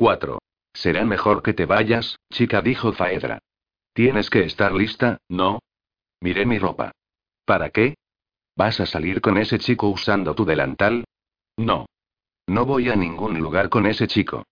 [0.00, 0.38] 4.
[0.72, 3.40] Será mejor que te vayas, chica, dijo Faedra.
[3.92, 5.58] Tienes que estar lista, ¿no?
[6.22, 6.92] Miré mi ropa.
[7.44, 7.96] ¿Para qué?
[8.56, 11.04] ¿Vas a salir con ese chico usando tu delantal?
[11.58, 11.84] No.
[12.46, 14.46] No voy a ningún lugar con ese chico.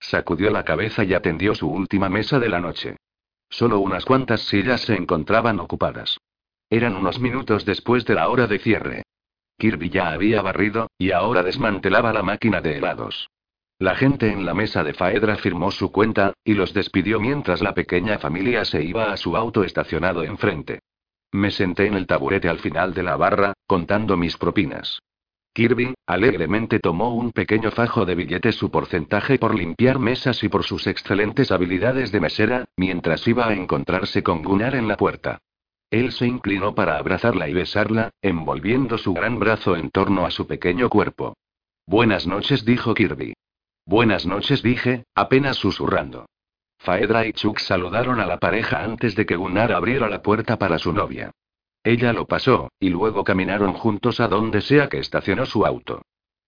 [0.00, 2.96] Sacudió la cabeza y atendió su última mesa de la noche.
[3.50, 6.16] Solo unas cuantas sillas se encontraban ocupadas.
[6.70, 9.02] Eran unos minutos después de la hora de cierre.
[9.58, 13.28] Kirby ya había barrido, y ahora desmantelaba la máquina de helados.
[13.78, 17.74] La gente en la mesa de Faedra firmó su cuenta, y los despidió mientras la
[17.74, 20.80] pequeña familia se iba a su auto estacionado enfrente.
[21.32, 25.00] Me senté en el taburete al final de la barra, contando mis propinas.
[25.52, 30.64] Kirby, alegremente tomó un pequeño fajo de billetes su porcentaje por limpiar mesas y por
[30.64, 35.38] sus excelentes habilidades de mesera, mientras iba a encontrarse con Gunnar en la puerta.
[35.90, 40.46] Él se inclinó para abrazarla y besarla, envolviendo su gran brazo en torno a su
[40.46, 41.36] pequeño cuerpo.
[41.86, 43.34] Buenas noches, dijo Kirby.
[43.86, 46.26] Buenas noches, dije, apenas susurrando.
[46.78, 50.78] Faedra y Chuck saludaron a la pareja antes de que Gunnar abriera la puerta para
[50.78, 51.30] su novia.
[51.82, 56.02] Ella lo pasó, y luego caminaron juntos a donde sea que estacionó su auto.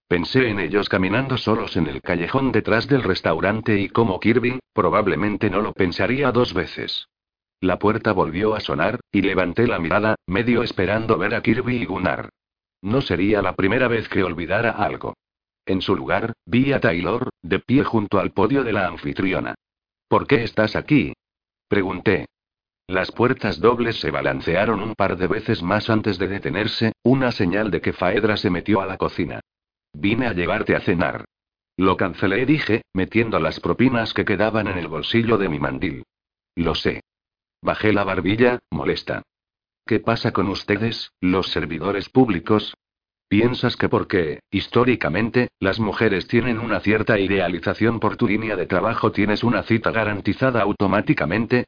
[0.09, 5.51] Pensé en ellos caminando solos en el callejón detrás del restaurante y como Kirby, probablemente
[5.51, 7.09] no lo pensaría dos veces.
[7.61, 11.85] La puerta volvió a sonar, y levanté la mirada, medio esperando ver a Kirby y
[11.85, 12.31] Gunnar.
[12.83, 15.15] No sería la primera vez que olvidara algo.
[15.67, 19.57] En su lugar, vi a Taylor, de pie junto al podio de la anfitriona.
[20.09, 21.13] ¿Por qué estás aquí?
[21.69, 22.27] Pregunté.
[22.87, 27.73] Las puertas dobles se balancearon un par de veces más antes de detenerse, una señal
[27.73, 29.41] de que Faedra se metió a la cocina.
[29.93, 31.25] Vine a llevarte a cenar.
[31.77, 36.05] Lo cancelé, dije, metiendo las propinas que quedaban en el bolsillo de mi mandil.
[36.55, 37.03] Lo sé.
[37.61, 39.23] Bajé la barbilla, molesta.
[39.85, 42.75] ¿Qué pasa con ustedes, los servidores públicos?
[43.29, 49.11] ¿Piensas que porque, históricamente, las mujeres tienen una cierta idealización por tu línea de trabajo
[49.11, 51.65] tienes una cita garantizada automáticamente?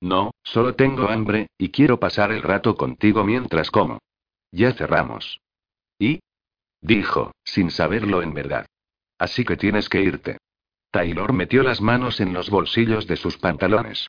[0.00, 3.98] No, solo tengo hambre, y quiero pasar el rato contigo mientras como.
[4.52, 5.40] Ya cerramos.
[5.98, 6.20] ¿Y?
[6.80, 8.66] Dijo, sin saberlo en verdad.
[9.18, 10.38] Así que tienes que irte.
[10.90, 14.08] Taylor metió las manos en los bolsillos de sus pantalones.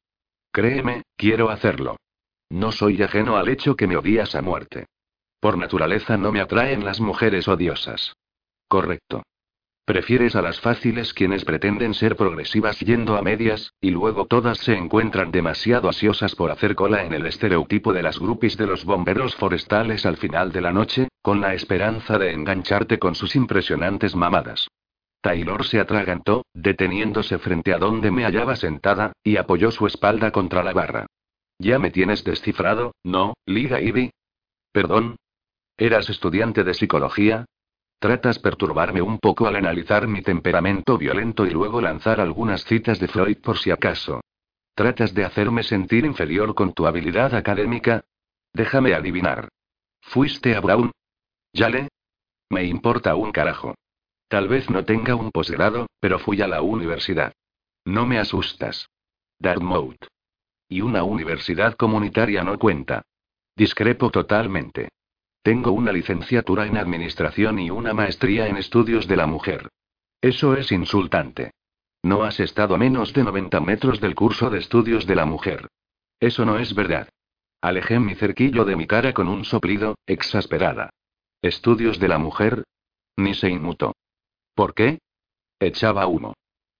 [0.51, 1.97] Créeme, quiero hacerlo.
[2.49, 4.87] No soy ajeno al hecho que me odias a muerte.
[5.41, 8.15] Por naturaleza no me atraen las mujeres odiosas.
[8.67, 9.23] Correcto.
[9.85, 14.75] Prefieres a las fáciles quienes pretenden ser progresivas yendo a medias, y luego todas se
[14.77, 19.35] encuentran demasiado ansiosas por hacer cola en el estereotipo de las groupies de los bomberos
[19.35, 24.67] forestales al final de la noche, con la esperanza de engancharte con sus impresionantes mamadas.
[25.21, 30.63] Taylor se atragantó, deteniéndose frente a donde me hallaba sentada, y apoyó su espalda contra
[30.63, 31.07] la barra.
[31.57, 34.11] Ya me tienes descifrado, ¿no, Liga Ivy?
[34.71, 35.17] Perdón,
[35.81, 37.45] ¿Eras estudiante de psicología?
[37.97, 43.07] Tratas perturbarme un poco al analizar mi temperamento violento y luego lanzar algunas citas de
[43.07, 44.21] Freud por si acaso.
[44.75, 48.05] ¿Tratas de hacerme sentir inferior con tu habilidad académica?
[48.53, 49.49] Déjame adivinar.
[50.01, 50.91] ¿Fuiste a Brown?
[51.51, 51.87] ¿Yale?
[52.51, 53.73] Me importa un carajo.
[54.27, 57.33] Tal vez no tenga un posgrado, pero fui a la universidad.
[57.85, 58.87] No me asustas.
[59.39, 60.05] Dartmouth.
[60.69, 63.01] Y una universidad comunitaria no cuenta.
[63.55, 64.89] Discrepo totalmente.
[65.43, 69.69] Tengo una licenciatura en Administración y una maestría en Estudios de la Mujer.
[70.21, 71.51] Eso es insultante.
[72.03, 75.67] No has estado a menos de 90 metros del curso de Estudios de la Mujer.
[76.19, 77.09] Eso no es verdad.
[77.59, 80.91] Alejé mi cerquillo de mi cara con un soplido, exasperada.
[81.41, 82.63] ¿Estudios de la mujer?
[83.17, 83.95] Ni se inmutó.
[84.53, 84.99] ¿Por qué?
[85.59, 86.35] Echaba humo.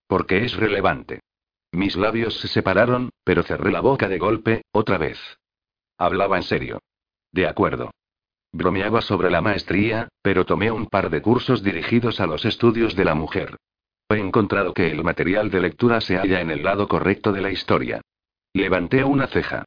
[0.05, 1.21] Porque es relevante.
[1.71, 5.17] Mis labios se separaron, pero cerré la boca de golpe, otra vez.
[5.97, 6.79] Hablaba en serio.
[7.31, 7.91] De acuerdo.
[8.53, 13.05] Bromeaba sobre la maestría, pero tomé un par de cursos dirigidos a los estudios de
[13.05, 13.57] la mujer.
[14.09, 17.51] He encontrado que el material de lectura se halla en el lado correcto de la
[17.51, 18.01] historia.
[18.53, 19.63] Levanté una ceja.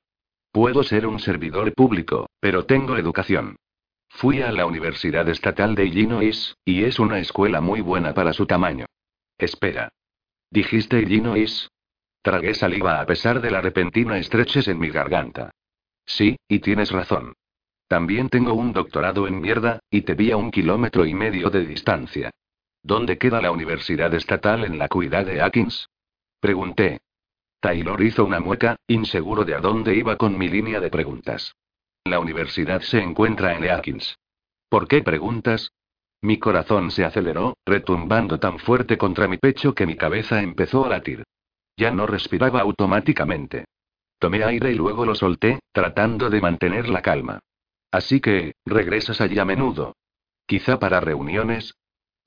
[0.53, 3.57] Puedo ser un servidor público, pero tengo educación.
[4.11, 8.47] Fui a la Universidad Estatal de Illinois, y es una escuela muy buena para su
[8.47, 8.87] tamaño.
[9.39, 9.89] Espera.
[10.51, 11.69] ¿Dijiste Illinois?
[12.23, 15.51] Tragué saliva a pesar de la repentina estrechez en mi garganta.
[16.07, 17.35] Sí, y tienes razón.
[17.87, 21.67] También tengo un doctorado en mierda, y te vi a un kilómetro y medio de
[21.67, 22.31] distancia.
[22.83, 25.89] ¿Dónde queda la universidad estatal en la cuidad de Atkins?
[26.41, 27.01] Pregunté.
[27.61, 31.55] Taylor hizo una mueca, inseguro de a dónde iba con mi línea de preguntas.
[32.05, 34.19] La universidad se encuentra en Atkins.
[34.69, 35.73] ¿Por qué preguntas?
[36.21, 40.89] Mi corazón se aceleró, retumbando tan fuerte contra mi pecho que mi cabeza empezó a
[40.89, 41.23] latir.
[41.77, 43.65] Ya no respiraba automáticamente.
[44.19, 47.41] Tomé aire y luego lo solté, tratando de mantener la calma.
[47.95, 49.95] Así que, regresas allí a menudo.
[50.47, 51.77] Quizá para reuniones.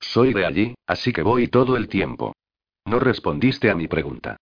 [0.00, 2.32] Soy de allí, así que voy todo el tiempo.
[2.86, 4.38] No respondiste a mi pregunta.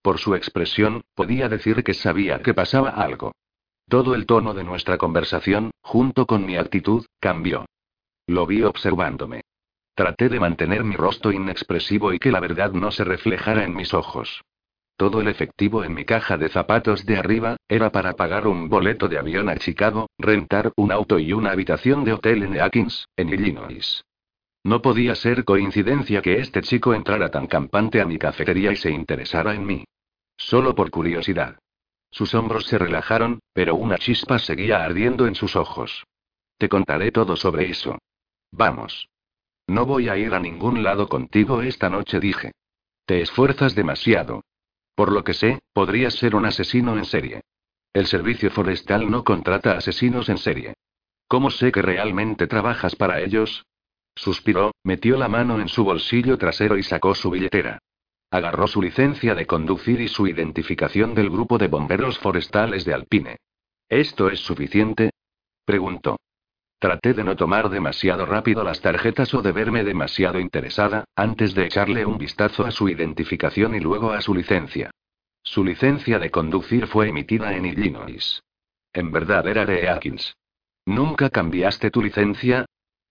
[0.00, 3.32] Por su expresión, podía decir que sabía que pasaba algo.
[3.90, 7.66] Todo el tono de nuestra conversación, junto con mi actitud, cambió.
[8.26, 9.42] Lo vi observándome.
[9.94, 13.92] Traté de mantener mi rostro inexpresivo y que la verdad no se reflejara en mis
[13.92, 14.40] ojos.
[15.00, 19.08] Todo el efectivo en mi caja de zapatos de arriba, era para pagar un boleto
[19.08, 23.30] de avión a Chicago, rentar un auto y una habitación de hotel en Atkins, en
[23.30, 24.04] Illinois.
[24.62, 28.90] No podía ser coincidencia que este chico entrara tan campante a mi cafetería y se
[28.90, 29.84] interesara en mí.
[30.36, 31.58] Solo por curiosidad.
[32.10, 36.04] Sus hombros se relajaron, pero una chispa seguía ardiendo en sus ojos.
[36.58, 37.96] Te contaré todo sobre eso.
[38.52, 39.08] Vamos.
[39.66, 42.52] No voy a ir a ningún lado contigo esta noche, dije.
[43.06, 44.42] Te esfuerzas demasiado.
[45.00, 47.40] Por lo que sé, podrías ser un asesino en serie.
[47.94, 50.74] El servicio forestal no contrata asesinos en serie.
[51.26, 53.64] ¿Cómo sé que realmente trabajas para ellos?
[54.14, 57.78] Suspiró, metió la mano en su bolsillo trasero y sacó su billetera.
[58.30, 63.36] Agarró su licencia de conducir y su identificación del grupo de bomberos forestales de Alpine.
[63.88, 65.12] ¿Esto es suficiente?
[65.64, 66.18] preguntó.
[66.78, 71.64] Traté de no tomar demasiado rápido las tarjetas o de verme demasiado interesada, antes de
[71.64, 74.89] echarle un vistazo a su identificación y luego a su licencia.
[75.42, 78.42] Su licencia de conducir fue emitida en Illinois.
[78.92, 80.36] En verdad era de Atkins.
[80.86, 82.66] ¿Nunca cambiaste tu licencia?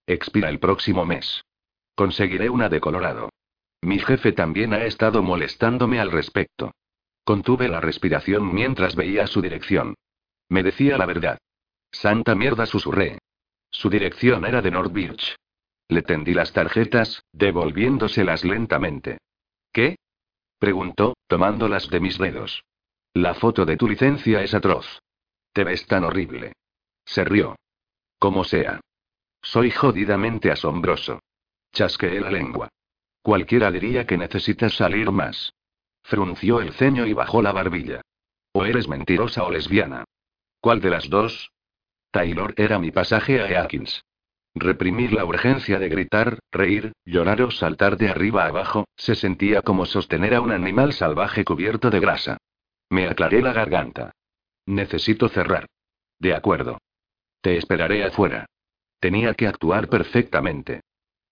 [0.06, 1.44] Expira el próximo mes.
[1.96, 3.30] Conseguiré una de Colorado.
[3.82, 6.72] Mi jefe también ha estado molestándome al respecto.
[7.24, 9.96] Contuve la respiración mientras veía su dirección.
[10.50, 11.38] Me decía la verdad.
[11.92, 13.20] Santa mierda, susurré.
[13.72, 15.36] Su dirección era de North Beach.
[15.88, 19.20] Le tendí las tarjetas, devolviéndoselas lentamente.
[19.72, 19.98] ¿Qué?
[20.60, 22.64] Preguntó, tomándolas de mis dedos.
[23.14, 25.02] La foto de tu licencia es atroz.
[25.54, 26.54] Te ves tan horrible.
[27.06, 27.56] Se rió.
[28.20, 28.80] Como sea.
[29.42, 31.22] Soy jodidamente asombroso.
[31.72, 32.70] Chasqueé la lengua.
[33.22, 35.54] Cualquiera diría que necesitas salir más.
[36.04, 38.02] Frunció el ceño y bajó la barbilla.
[38.54, 40.06] O eres mentirosa o lesbiana.
[40.60, 41.52] ¿Cuál de las dos?
[42.12, 44.04] Taylor era mi pasaje a Atkins.
[44.62, 49.86] Reprimir la urgencia de gritar, reír, llorar o saltar de arriba abajo, se sentía como
[49.86, 52.38] sostener a un animal salvaje cubierto de grasa.
[52.90, 54.12] Me aclaré la garganta.
[54.66, 55.66] Necesito cerrar.
[56.20, 56.78] De acuerdo.
[57.40, 58.48] Te esperaré afuera.
[59.00, 60.82] Tenía que actuar perfectamente.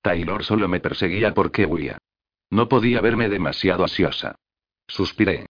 [0.01, 1.97] Taylor solo me perseguía porque huía.
[2.49, 4.35] No podía verme demasiado ansiosa.
[4.87, 5.47] Suspiré.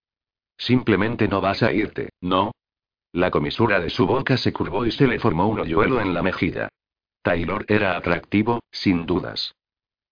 [0.58, 2.54] Simplemente no vas a irte, ¿no?
[3.12, 6.24] La comisura de su boca se curvó y se le formó un hoyuelo en la
[6.24, 6.70] mejilla.
[7.28, 9.54] Taylor era atractivo, sin dudas.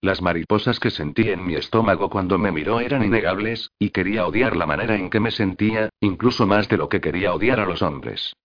[0.01, 4.57] Las mariposas que sentí en mi estómago cuando me miró eran innegables, y quería odiar
[4.57, 7.81] la manera en que me sentía, incluso más de lo que quería odiar a los
[7.81, 8.35] hombres.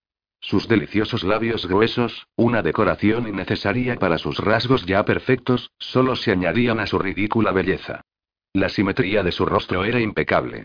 [0.40, 6.78] Sus deliciosos labios gruesos, una decoración innecesaria para sus rasgos ya perfectos, solo se añadían
[6.78, 8.02] a su ridícula belleza.
[8.52, 10.62] La simetría de su rostro era impecable.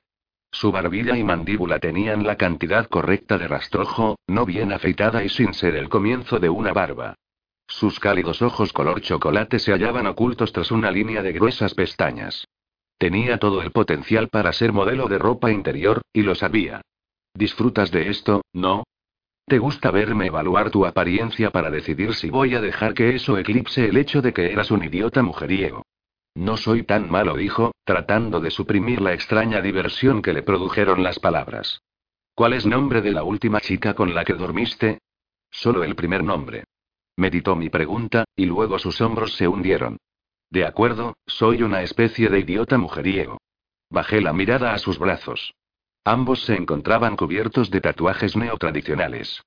[0.51, 5.55] Su barbilla y mandíbula tenían la cantidad correcta de rastrojo, no bien afeitada y sin
[5.55, 7.15] ser el comienzo de una barba.
[7.67, 12.47] Sus cálidos ojos color chocolate se hallaban ocultos tras una línea de gruesas pestañas.
[12.97, 16.81] Tenía todo el potencial para ser modelo de ropa interior, y lo sabía.
[17.33, 18.83] ¿Disfrutas de esto, no?
[19.47, 23.85] ¿Te gusta verme evaluar tu apariencia para decidir si voy a dejar que eso eclipse
[23.85, 25.83] el hecho de que eras un idiota mujeriego?
[26.33, 31.19] No soy tan malo, dijo, tratando de suprimir la extraña diversión que le produjeron las
[31.19, 31.81] palabras.
[32.33, 34.99] ¿Cuál es nombre de la última chica con la que dormiste?
[35.51, 36.63] Solo el primer nombre.
[37.17, 39.97] Meditó mi pregunta, y luego sus hombros se hundieron.
[40.49, 43.37] De acuerdo, soy una especie de idiota mujeriego.
[43.89, 45.53] Bajé la mirada a sus brazos.
[46.03, 49.41] Ambos se encontraban cubiertos de tatuajes neotradicionales.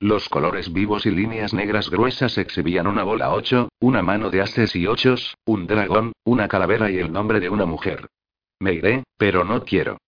[0.00, 4.74] Los colores vivos y líneas negras gruesas exhibían una bola 8, una mano de ases
[4.74, 8.08] y ochos, un dragón, una calavera y el nombre de una mujer.
[8.58, 9.98] Me iré, pero no quiero.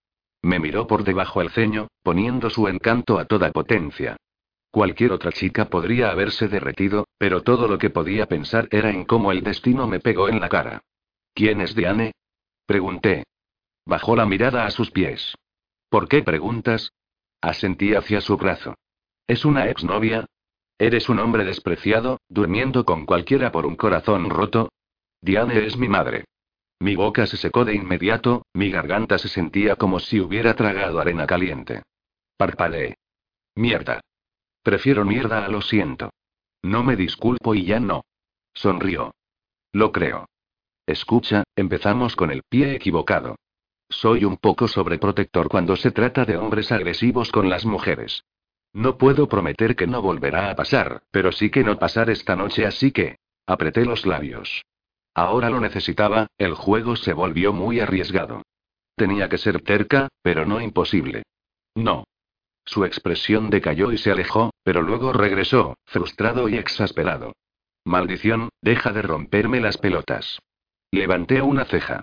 [0.41, 4.17] Me miró por debajo el ceño, poniendo su encanto a toda potencia.
[4.73, 9.31] Cualquier otra chica podría haberse derretido, pero todo lo que podía pensar era en cómo
[9.31, 10.81] el destino me pegó en la cara.
[11.35, 12.13] ¿Quién es Diane?
[12.65, 13.25] Pregunté.
[13.85, 15.35] Bajó la mirada a sus pies.
[15.91, 16.91] ¿Por qué preguntas?
[17.43, 18.75] Asentí hacia su brazo.
[19.27, 20.25] ¿Es una exnovia?
[20.79, 24.71] ¿Eres un hombre despreciado, durmiendo con cualquiera por un corazón roto?
[25.21, 26.25] Diane es mi madre.
[26.81, 31.27] Mi boca se secó de inmediato, mi garganta se sentía como si hubiera tragado arena
[31.27, 31.83] caliente.
[32.39, 32.97] Parpadeé.
[33.55, 34.01] Mierda.
[34.63, 36.11] Prefiero mierda a lo siento.
[36.63, 38.05] No me disculpo y ya no.
[38.55, 39.15] Sonrió.
[39.73, 40.29] Lo creo.
[40.87, 43.37] Escucha, empezamos con el pie equivocado.
[43.89, 48.25] Soy un poco sobreprotector cuando se trata de hombres agresivos con las mujeres.
[48.73, 52.65] No puedo prometer que no volverá a pasar, pero sí que no pasar esta noche,
[52.65, 53.19] así que...
[53.47, 54.65] Apreté los labios.
[55.15, 58.43] Ahora lo necesitaba, el juego se volvió muy arriesgado.
[58.97, 61.25] Tenía que ser terca, pero no imposible.
[61.75, 62.05] No.
[62.65, 67.33] Su expresión decayó y se alejó, pero luego regresó, frustrado y exasperado.
[67.85, 70.39] Maldición, deja de romperme las pelotas.
[70.91, 72.03] Levanté una ceja.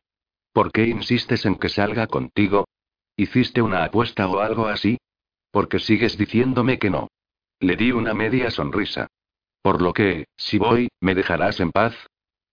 [0.51, 2.67] ¿Por qué insistes en que salga contigo?
[3.15, 4.97] ¿Hiciste una apuesta o algo así?
[5.51, 7.07] Porque sigues diciéndome que no.
[7.59, 9.07] Le di una media sonrisa.
[9.61, 11.95] Por lo que, si voy, ¿me dejarás en paz?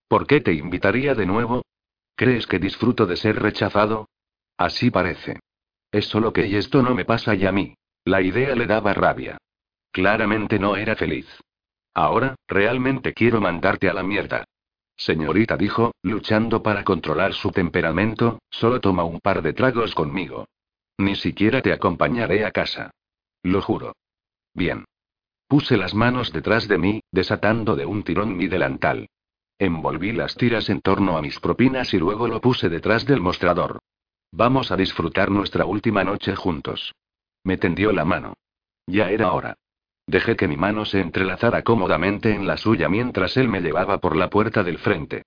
[0.07, 1.63] ¿Por qué te invitaría de nuevo?
[2.15, 4.07] ¿Crees que disfruto de ser rechazado?
[4.57, 5.39] Así parece.
[5.91, 7.75] Es solo que y esto no me pasa ya a mí.
[8.07, 9.37] La idea le daba rabia.
[9.91, 11.27] Claramente no era feliz.
[11.93, 14.45] Ahora, realmente quiero mandarte a la mierda.
[14.95, 20.47] Señorita dijo, luchando para controlar su temperamento, solo toma un par de tragos conmigo.
[20.97, 22.91] Ni siquiera te acompañaré a casa.
[23.43, 23.93] Lo juro.
[24.53, 24.85] Bien.
[25.49, 29.09] Puse las manos detrás de mí, desatando de un tirón mi delantal.
[29.59, 33.79] Envolví las tiras en torno a mis propinas y luego lo puse detrás del mostrador.
[34.31, 36.93] Vamos a disfrutar nuestra última noche juntos.
[37.47, 38.33] Me tendió la mano.
[38.87, 39.55] Ya era hora.
[40.05, 44.17] Dejé que mi mano se entrelazara cómodamente en la suya mientras él me llevaba por
[44.17, 45.23] la puerta del frente.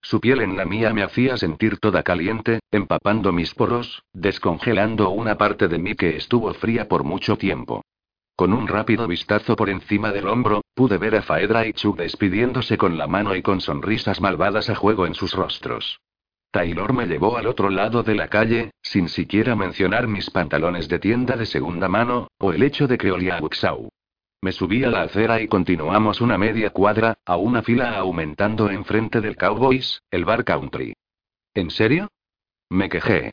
[0.00, 5.36] Su piel en la mía me hacía sentir toda caliente, empapando mis poros, descongelando una
[5.36, 7.82] parte de mí que estuvo fría por mucho tiempo.
[8.36, 12.78] Con un rápido vistazo por encima del hombro, pude ver a Faedra y Chu despidiéndose
[12.78, 15.98] con la mano y con sonrisas malvadas a juego en sus rostros.
[16.54, 21.00] Taylor me llevó al otro lado de la calle, sin siquiera mencionar mis pantalones de
[21.00, 23.88] tienda de segunda mano, o el hecho de que olía a Wuxau.
[24.40, 29.20] Me subí a la acera y continuamos una media cuadra, a una fila aumentando enfrente
[29.20, 30.94] del Cowboys, el bar country.
[31.54, 32.06] ¿En serio?
[32.70, 33.32] Me quejé.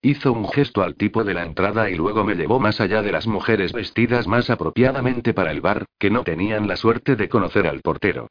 [0.00, 3.12] Hizo un gesto al tipo de la entrada y luego me llevó más allá de
[3.12, 7.66] las mujeres vestidas más apropiadamente para el bar, que no tenían la suerte de conocer
[7.66, 8.28] al portero.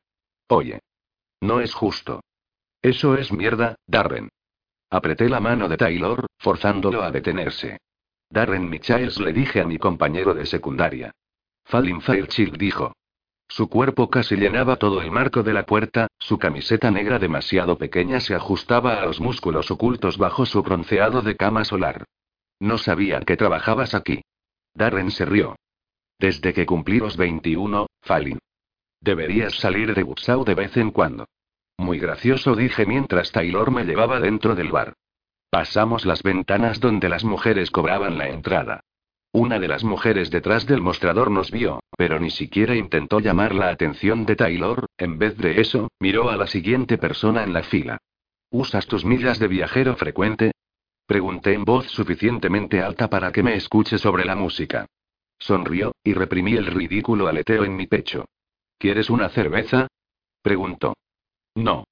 [0.48, 0.80] Oye.
[1.40, 2.22] No es justo.
[2.84, 4.30] Eso es mierda, Darren.
[4.90, 7.80] Apreté la mano de Taylor, forzándolo a detenerse.
[8.30, 11.12] Darren Michaels le dije a mi compañero de secundaria.
[11.64, 12.94] Fallin Fairchild dijo.
[13.48, 18.20] Su cuerpo casi llenaba todo el marco de la puerta, su camiseta negra demasiado pequeña
[18.20, 22.04] se ajustaba a los músculos ocultos bajo su bronceado de cama solar.
[22.60, 24.24] No sabía que trabajabas aquí.
[24.74, 25.56] Darren se rió.
[26.20, 28.40] Desde que cumplí los 21, Fallin.
[29.00, 31.28] Deberías salir de Wuxau de vez en cuando.
[31.84, 34.94] Muy gracioso dije mientras Taylor me llevaba dentro del bar.
[35.50, 38.80] Pasamos las ventanas donde las mujeres cobraban la entrada.
[39.34, 43.68] Una de las mujeres detrás del mostrador nos vio, pero ni siquiera intentó llamar la
[43.68, 47.98] atención de Taylor, en vez de eso, miró a la siguiente persona en la fila.
[48.50, 50.54] ¿Usas tus millas de viajero frecuente?
[51.06, 54.86] Pregunté en voz suficientemente alta para que me escuche sobre la música.
[55.38, 58.24] Sonrió, y reprimí el ridículo aleteo en mi pecho.
[58.78, 59.88] ¿Quieres una cerveza?
[60.42, 60.94] Preguntó.
[61.56, 61.86] No.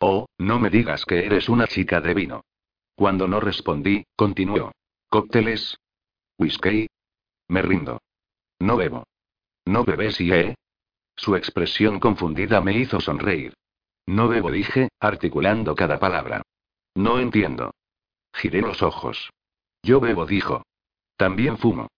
[0.00, 2.44] Oh, no me digas que eres una chica de vino.
[2.94, 4.72] Cuando no respondí, continuó.
[5.08, 5.78] ¿Cócteles?
[6.38, 6.88] ¿Whisky?
[7.48, 8.00] Me rindo.
[8.58, 9.04] No bebo.
[9.64, 10.54] ¿No bebes y eh?
[11.16, 13.54] Su expresión confundida me hizo sonreír.
[14.06, 16.42] No bebo, dije, articulando cada palabra.
[16.94, 17.72] No entiendo.
[18.32, 19.30] Giré los ojos.
[19.82, 20.62] Yo bebo, dijo.
[21.16, 21.88] También fumo.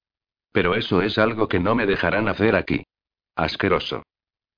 [0.53, 2.85] Pero eso es algo que no me dejarán hacer aquí.
[3.35, 4.03] Asqueroso.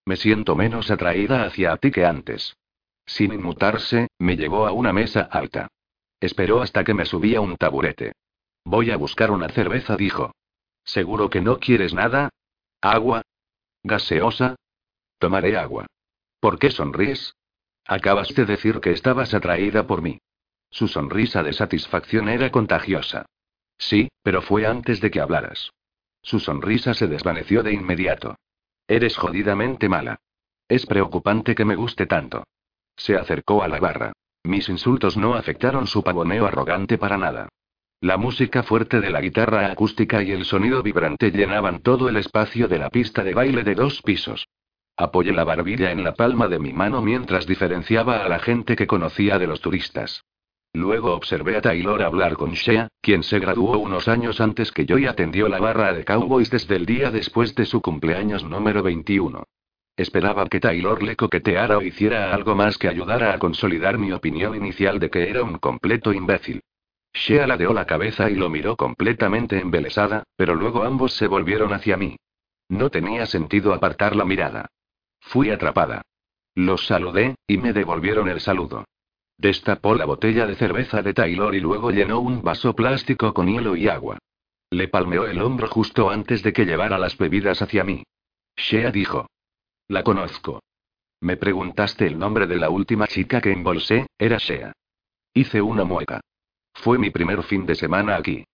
[0.05, 2.57] Me siento menos atraída hacia ti que antes.
[3.07, 5.69] Sin inmutarse, me llevó a una mesa alta.
[6.21, 8.13] Esperó hasta que me subía un taburete.
[8.65, 10.33] Voy a buscar una cerveza, dijo.
[10.85, 12.31] ¿Seguro que no quieres nada?
[12.81, 13.23] ¿Agua?
[13.83, 14.57] ¿Gaseosa?
[15.19, 15.87] Tomaré agua.
[16.41, 17.35] ¿Por qué sonríes?
[17.87, 20.19] Acabas de decir que estabas atraída por mí.
[20.71, 23.27] Su sonrisa de satisfacción era contagiosa.
[23.79, 25.71] Sí, pero fue antes de que hablaras.
[26.23, 28.37] Su sonrisa se desvaneció de inmediato.
[28.87, 30.21] Eres jodidamente mala.
[30.69, 32.45] Es preocupante que me guste tanto.
[32.97, 34.13] Se acercó a la barra.
[34.45, 37.49] Mis insultos no afectaron su pavoneo arrogante para nada.
[38.01, 42.67] La música fuerte de la guitarra acústica y el sonido vibrante llenaban todo el espacio
[42.67, 44.49] de la pista de baile de dos pisos.
[44.97, 48.89] Apoyé la barbilla en la palma de mi mano mientras diferenciaba a la gente que
[48.89, 50.25] conocía de los turistas.
[50.75, 54.97] Luego observé a Taylor hablar con Shea, quien se graduó unos años antes que yo
[54.97, 59.45] y atendió la barra de Cowboys desde el día después de su cumpleaños número 21.
[59.97, 64.57] Esperaba que Taylor le coqueteara o hiciera algo más que ayudara a consolidar mi opinión
[64.57, 66.63] inicial de que era un completo imbécil.
[67.13, 71.99] Shea ladeó la cabeza y lo miró completamente embelesada, pero luego ambos se volvieron hacia
[71.99, 72.17] mí.
[72.71, 74.71] No tenía sentido apartar la mirada.
[75.21, 76.01] Fui atrapada.
[76.55, 78.87] Los saludé, y me devolvieron el saludo.
[79.43, 83.75] Destapó la botella de cerveza de Taylor y luego llenó un vaso plástico con hielo
[83.75, 84.19] y agua.
[84.71, 88.05] Le palmeó el hombro justo antes de que llevara las bebidas hacia mí.
[88.57, 89.27] Shea dijo.
[89.89, 90.63] La conozco.
[91.21, 94.75] Me preguntaste el nombre de la última chica que embolsé, era Shea.
[95.35, 96.21] Hice una mueca.
[96.73, 98.45] Fue mi primer fin de semana aquí.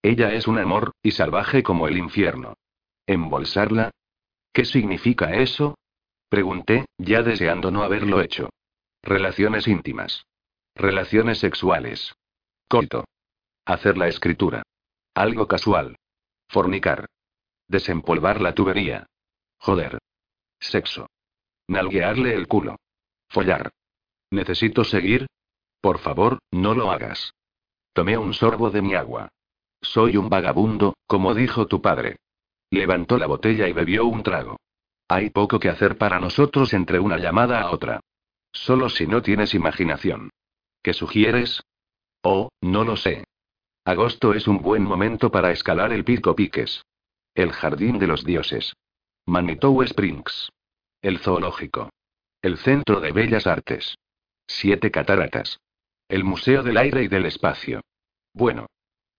[0.00, 2.54] Ella es un amor, y salvaje como el infierno.
[3.06, 3.90] ¿Embolsarla?
[4.54, 5.76] ¿Qué significa eso?
[6.30, 8.48] Pregunté, ya deseando no haberlo hecho.
[9.02, 10.24] Relaciones íntimas.
[10.78, 12.14] Relaciones sexuales.
[12.68, 13.04] Coito.
[13.64, 14.62] Hacer la escritura.
[15.12, 15.96] Algo casual.
[16.48, 17.06] Fornicar.
[17.66, 19.08] Desempolvar la tubería.
[19.58, 19.98] Joder.
[20.60, 21.08] Sexo.
[21.66, 22.76] Nalguearle el culo.
[23.28, 23.72] Follar.
[24.30, 25.26] ¿Necesito seguir?
[25.80, 27.32] Por favor, no lo hagas.
[27.92, 29.30] Tomé un sorbo de mi agua.
[29.82, 32.18] Soy un vagabundo, como dijo tu padre.
[32.70, 34.60] Levantó la botella y bebió un trago.
[35.08, 37.98] Hay poco que hacer para nosotros entre una llamada a otra.
[38.52, 40.30] Solo si no tienes imaginación.
[40.88, 41.62] ¿Qué sugieres?
[42.22, 43.24] Oh, no lo sé.
[43.84, 46.82] Agosto es un buen momento para escalar el Pico Piques.
[47.34, 48.72] El Jardín de los Dioses.
[49.26, 50.48] Manitou Springs.
[51.02, 51.90] El Zoológico.
[52.40, 53.96] El Centro de Bellas Artes.
[54.46, 55.60] Siete Cataratas.
[56.08, 57.82] El Museo del Aire y del Espacio.
[58.32, 58.64] Bueno.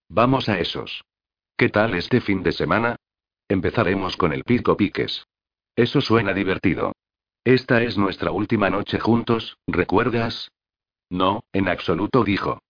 [0.07, 1.03] Vamos a esos.
[1.55, 2.95] ¿Qué tal este fin de semana?
[3.47, 5.27] Empezaremos con el Pico Piques.
[5.75, 6.93] Eso suena divertido.
[7.43, 10.49] Esta es nuestra última noche juntos, ¿recuerdas?
[11.09, 12.61] No, en absoluto dijo.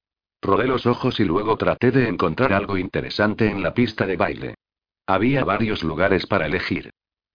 [0.42, 4.56] Rodé los ojos y luego traté de encontrar algo interesante en la pista de baile.
[5.06, 6.92] Había varios lugares para elegir.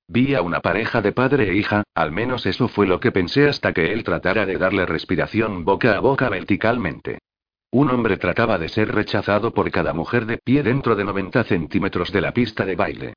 [0.07, 3.49] Vi a una pareja de padre e hija, al menos eso fue lo que pensé
[3.49, 7.19] hasta que él tratara de darle respiración boca a boca verticalmente.
[7.71, 12.13] Un hombre trataba de ser rechazado por cada mujer de pie dentro de 90 centímetros
[12.13, 13.15] de la pista de baile.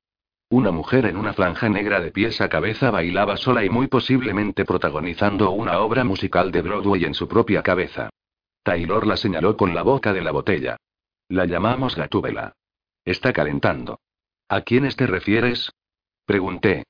[0.50, 4.64] Una mujer en una franja negra de pies a cabeza bailaba sola y muy posiblemente
[4.64, 8.08] protagonizando una obra musical de Broadway en su propia cabeza.
[8.62, 10.78] Taylor la señaló con la boca de la botella.
[11.28, 12.54] La llamamos Gatúbela.
[13.04, 14.00] Está calentando.
[14.48, 15.70] ¿A quiénes te refieres?
[16.24, 16.84] Pregunté.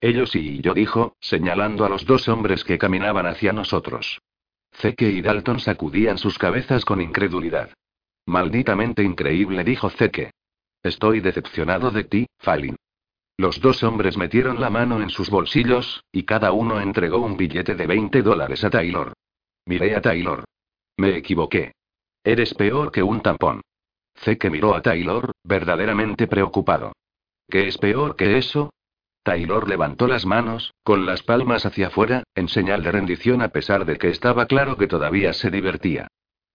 [0.00, 4.22] Ellos y yo dijo, señalando a los dos hombres que caminaban hacia nosotros.
[4.72, 7.70] Zeke y Dalton sacudían sus cabezas con incredulidad.
[8.24, 10.30] Malditamente increíble, dijo Zeke.
[10.82, 12.76] Estoy decepcionado de ti, Falin.
[13.36, 17.74] Los dos hombres metieron la mano en sus bolsillos, y cada uno entregó un billete
[17.74, 19.12] de 20 dólares a Taylor.
[19.66, 20.44] Miré a Taylor.
[20.96, 21.72] Me equivoqué.
[22.22, 23.60] Eres peor que un tampón.
[24.38, 26.92] que miró a Taylor, verdaderamente preocupado.
[27.48, 28.72] ¿Qué es peor que eso?
[29.24, 33.84] Taylor levantó las manos, con las palmas hacia afuera, en señal de rendición a pesar
[33.84, 36.06] de que estaba claro que todavía se divertía.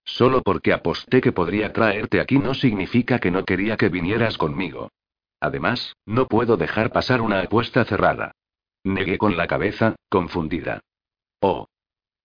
[0.05, 4.89] Solo porque aposté que podría traerte aquí no significa que no quería que vinieras conmigo.
[5.41, 8.33] Además, no puedo dejar pasar una apuesta cerrada.
[8.83, 10.81] Negué con la cabeza, confundida.
[11.41, 11.67] Oh.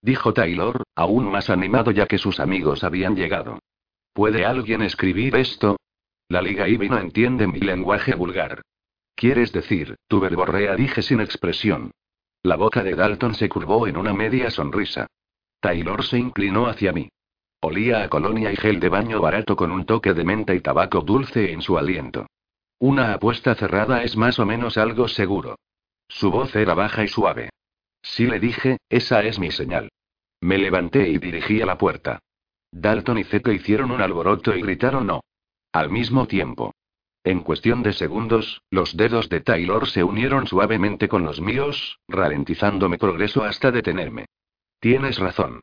[0.03, 3.59] Dijo Taylor, aún más animado ya que sus amigos habían llegado.
[4.13, 5.77] ¿Puede alguien escribir esto?
[6.29, 8.63] La Liga Ivy no entiende mi lenguaje vulgar.
[9.15, 10.75] ¿Quieres decir, tu verborrea?
[10.77, 11.91] Dije sin expresión.
[12.43, 15.07] La boca de Dalton se curvó en una media sonrisa.
[15.61, 17.09] Taylor se inclinó hacia mí.
[17.61, 21.01] Olía a colonia y gel de baño barato con un toque de menta y tabaco
[21.01, 22.27] dulce en su aliento.
[22.87, 25.57] Una apuesta cerrada es más o menos algo seguro.
[26.07, 27.49] Su voz era baja y suave.
[28.03, 29.89] Sí le dije, esa es mi señal.
[30.43, 32.19] Me levanté y dirigí a la puerta.
[32.71, 35.23] Dalton y Zeke hicieron un alboroto y gritaron no.
[35.73, 36.75] Al mismo tiempo.
[37.25, 42.91] En cuestión de segundos, los dedos de Taylor se unieron suavemente con los míos, ralentizando
[42.91, 44.27] mi progreso hasta detenerme.
[44.79, 45.63] Tienes razón.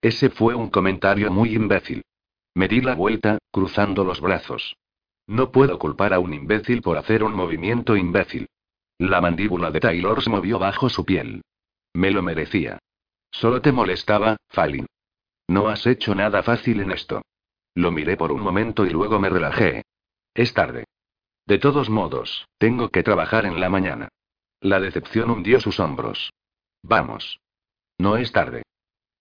[0.00, 2.04] Ese fue un comentario muy imbécil.
[2.54, 4.74] Me di la vuelta, cruzando los brazos.
[5.26, 8.48] No puedo culpar a un imbécil por hacer un movimiento imbécil.
[8.98, 11.42] La mandíbula de Taylor se movió bajo su piel.
[11.94, 12.78] Me lo merecía.
[13.30, 14.86] Solo te molestaba, Falin.
[15.48, 17.22] No has hecho nada fácil en esto.
[17.74, 19.82] Lo miré por un momento y luego me relajé.
[20.34, 20.84] Es tarde.
[21.46, 24.08] De todos modos, tengo que trabajar en la mañana.
[24.60, 26.32] La decepción hundió sus hombros.
[26.82, 27.40] Vamos.
[27.98, 28.62] No es tarde.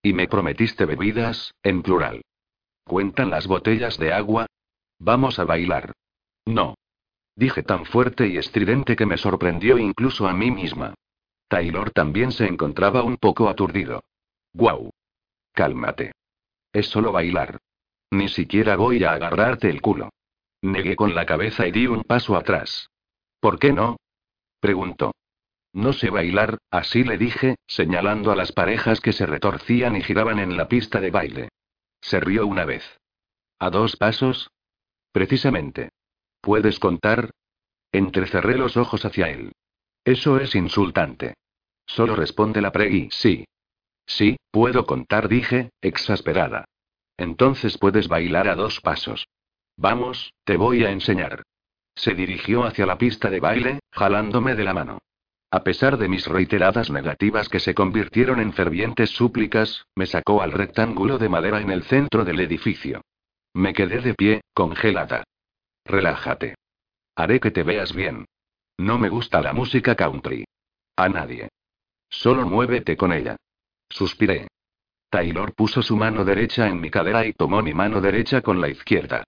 [0.02, 2.22] Y me prometiste bebidas, en plural.
[2.86, 4.46] ¿Cuentan las botellas de agua?
[5.04, 5.92] Vamos a bailar.
[6.46, 6.76] No.
[7.36, 10.94] Dije tan fuerte y estridente que me sorprendió incluso a mí misma.
[11.50, 14.02] Taylor también se encontraba un poco aturdido.
[14.54, 14.92] Guau.
[15.52, 16.14] Cálmate.
[16.72, 17.58] Es solo bailar.
[18.12, 20.10] Ni siquiera voy a agarrarte el culo.
[20.62, 22.90] Negué con la cabeza y di un paso atrás.
[23.42, 23.98] ¿Por qué no?
[24.62, 25.12] preguntó.
[25.74, 30.40] No sé bailar, así le dije, señalando a las parejas que se retorcían y giraban
[30.40, 31.50] en la pista de baile.
[32.00, 32.84] Se rió una vez.
[33.60, 34.50] A dos pasos,
[35.14, 35.92] Precisamente.
[36.42, 37.32] ¿Puedes contar?
[37.92, 39.54] Entrecerré los ojos hacia él.
[40.04, 41.36] Eso es insultante.
[41.86, 43.46] Solo responde la pregui, sí.
[44.06, 46.66] Sí, puedo contar, dije, exasperada.
[47.16, 49.28] Entonces puedes bailar a dos pasos.
[49.78, 51.44] Vamos, te voy a enseñar.
[51.96, 55.00] Se dirigió hacia la pista de baile, jalándome de la mano.
[55.52, 60.52] A pesar de mis reiteradas negativas que se convirtieron en fervientes súplicas, me sacó al
[60.52, 63.04] rectángulo de madera en el centro del edificio.
[63.54, 65.24] Me quedé de pie, congelada.
[65.86, 66.56] Relájate.
[67.16, 68.26] Haré que te veas bien.
[68.78, 70.46] No me gusta la música country.
[70.96, 71.50] A nadie.
[72.10, 73.36] Solo muévete con ella.
[73.90, 74.48] Suspiré.
[75.10, 78.70] Taylor puso su mano derecha en mi cadera y tomó mi mano derecha con la
[78.70, 79.24] izquierda.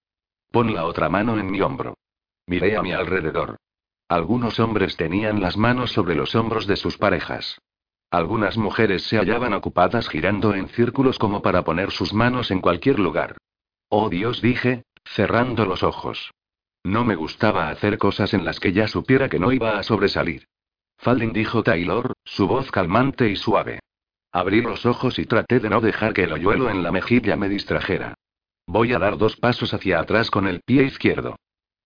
[0.52, 1.96] Pon la otra mano en mi hombro.
[2.48, 3.58] Miré a mi alrededor.
[4.08, 7.60] Algunos hombres tenían las manos sobre los hombros de sus parejas.
[8.10, 12.98] Algunas mujeres se hallaban ocupadas girando en círculos como para poner sus manos en cualquier
[12.98, 13.38] lugar.
[13.98, 16.34] Oh Dios, dije, cerrando los ojos.
[16.84, 20.50] No me gustaba hacer cosas en las que ya supiera que no iba a sobresalir.
[20.98, 23.80] Falden dijo Taylor, su voz calmante y suave.
[24.34, 27.48] Abrí los ojos y traté de no dejar que el hoyuelo en la mejilla me
[27.48, 28.16] distrajera.
[28.68, 31.38] Voy a dar dos pasos hacia atrás con el pie izquierdo.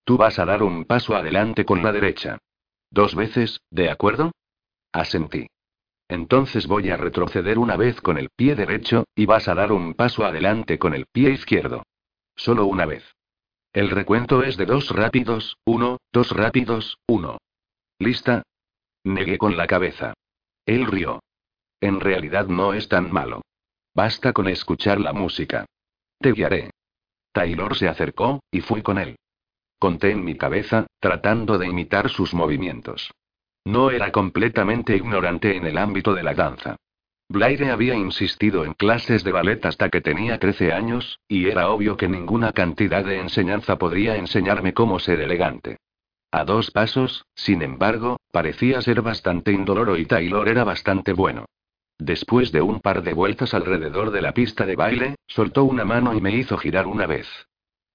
[0.03, 2.39] Tú vas a dar un paso adelante con la derecha.
[2.89, 4.31] Dos veces, ¿de acuerdo?
[4.91, 5.45] Asentí.
[6.07, 9.93] Entonces voy a retroceder una vez con el pie derecho, y vas a dar un
[9.93, 11.83] paso adelante con el pie izquierdo.
[12.39, 13.03] Solo una vez.
[13.73, 17.37] El recuento es de dos rápidos, uno, dos rápidos, uno.
[17.99, 18.43] ¿Lista?
[19.03, 20.13] Negué con la cabeza.
[20.65, 21.19] Él rió.
[21.81, 23.41] En realidad no es tan malo.
[23.93, 25.65] Basta con escuchar la música.
[26.17, 26.71] Te guiaré.
[27.33, 29.17] Taylor se acercó, y fui con él.
[29.77, 33.11] Conté en mi cabeza, tratando de imitar sus movimientos.
[33.65, 36.77] No era completamente ignorante en el ámbito de la danza.
[37.31, 41.95] Blaire había insistido en clases de ballet hasta que tenía 13 años, y era obvio
[41.95, 45.77] que ninguna cantidad de enseñanza podría enseñarme cómo ser elegante.
[46.31, 51.45] A dos pasos, sin embargo, parecía ser bastante indoloro y Taylor era bastante bueno.
[51.99, 56.15] Después de un par de vueltas alrededor de la pista de baile, soltó una mano
[56.15, 57.27] y me hizo girar una vez.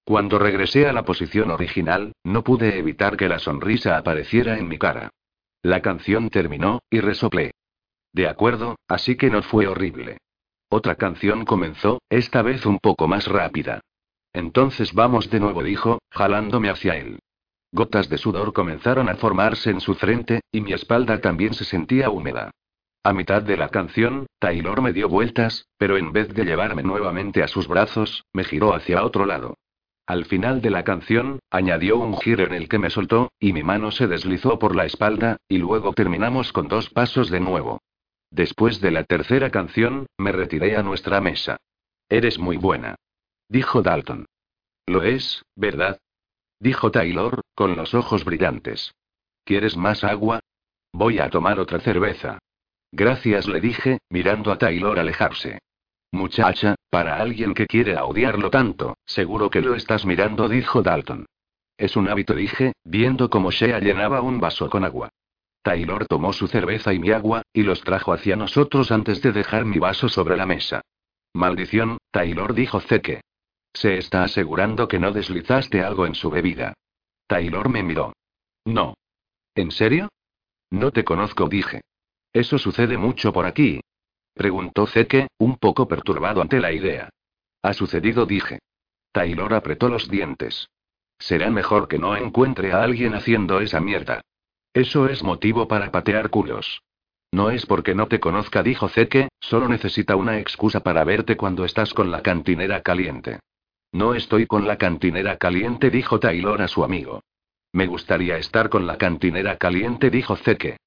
[0.04, 4.78] Cuando regresé a la posición original, no pude evitar que la sonrisa apareciera en mi
[4.78, 5.10] cara.
[5.62, 7.52] La canción terminó, y resoplé.
[8.14, 10.18] De acuerdo, así que no fue horrible.
[10.70, 13.80] Otra canción comenzó, esta vez un poco más rápida.
[14.32, 17.18] Entonces vamos de nuevo, dijo, jalándome hacia él.
[17.72, 22.08] Gotas de sudor comenzaron a formarse en su frente, y mi espalda también se sentía
[22.08, 22.52] húmeda.
[23.02, 27.42] A mitad de la canción, Taylor me dio vueltas, pero en vez de llevarme nuevamente
[27.42, 29.54] a sus brazos, me giró hacia otro lado.
[30.06, 33.64] Al final de la canción, añadió un giro en el que me soltó, y mi
[33.64, 37.80] mano se deslizó por la espalda, y luego terminamos con dos pasos de nuevo.
[38.34, 41.56] Después de la tercera canción, me retiré a nuestra mesa.
[42.08, 42.96] Eres muy buena.
[43.48, 44.26] Dijo Dalton.
[44.86, 46.00] Lo es, ¿verdad?
[46.58, 48.92] Dijo Taylor, con los ojos brillantes.
[49.44, 50.40] ¿Quieres más agua?
[50.92, 52.40] Voy a tomar otra cerveza.
[52.90, 55.60] Gracias, le dije, mirando a Taylor alejarse.
[56.10, 61.26] Muchacha, para alguien que quiere odiarlo tanto, seguro que lo estás mirando, dijo Dalton.
[61.76, 65.10] Es un hábito, dije, viendo cómo Shea llenaba un vaso con agua.
[65.64, 69.64] Taylor tomó su cerveza y mi agua, y los trajo hacia nosotros antes de dejar
[69.64, 70.82] mi vaso sobre la mesa.
[71.32, 73.22] Maldición, Taylor dijo Zeke.
[73.72, 76.74] Se está asegurando que no deslizaste algo en su bebida.
[77.26, 78.12] Taylor me miró.
[78.64, 78.94] No.
[79.56, 80.10] ¿En serio?
[80.70, 81.80] No te conozco, dije.
[82.32, 83.80] Eso sucede mucho por aquí,
[84.34, 87.08] Preguntó Zeke, un poco perturbado ante la idea.
[87.62, 88.58] Ha sucedido, dije.
[89.12, 90.68] Taylor apretó los dientes.
[91.18, 94.22] Será mejor que no encuentre a alguien haciendo esa mierda.
[94.74, 96.82] Eso es motivo para patear culos.
[97.30, 101.64] No es porque no te conozca, dijo Zeke, solo necesita una excusa para verte cuando
[101.64, 103.38] estás con la cantinera caliente.
[103.92, 107.22] No estoy con la cantinera caliente, dijo Taylor a su amigo.
[107.72, 110.78] Me gustaría estar con la cantinera caliente, dijo Zeke.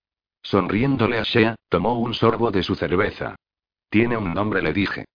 [0.42, 3.36] Sonriéndole a Shea, tomó un sorbo de su cerveza.
[3.90, 5.06] Tiene un nombre, le dije.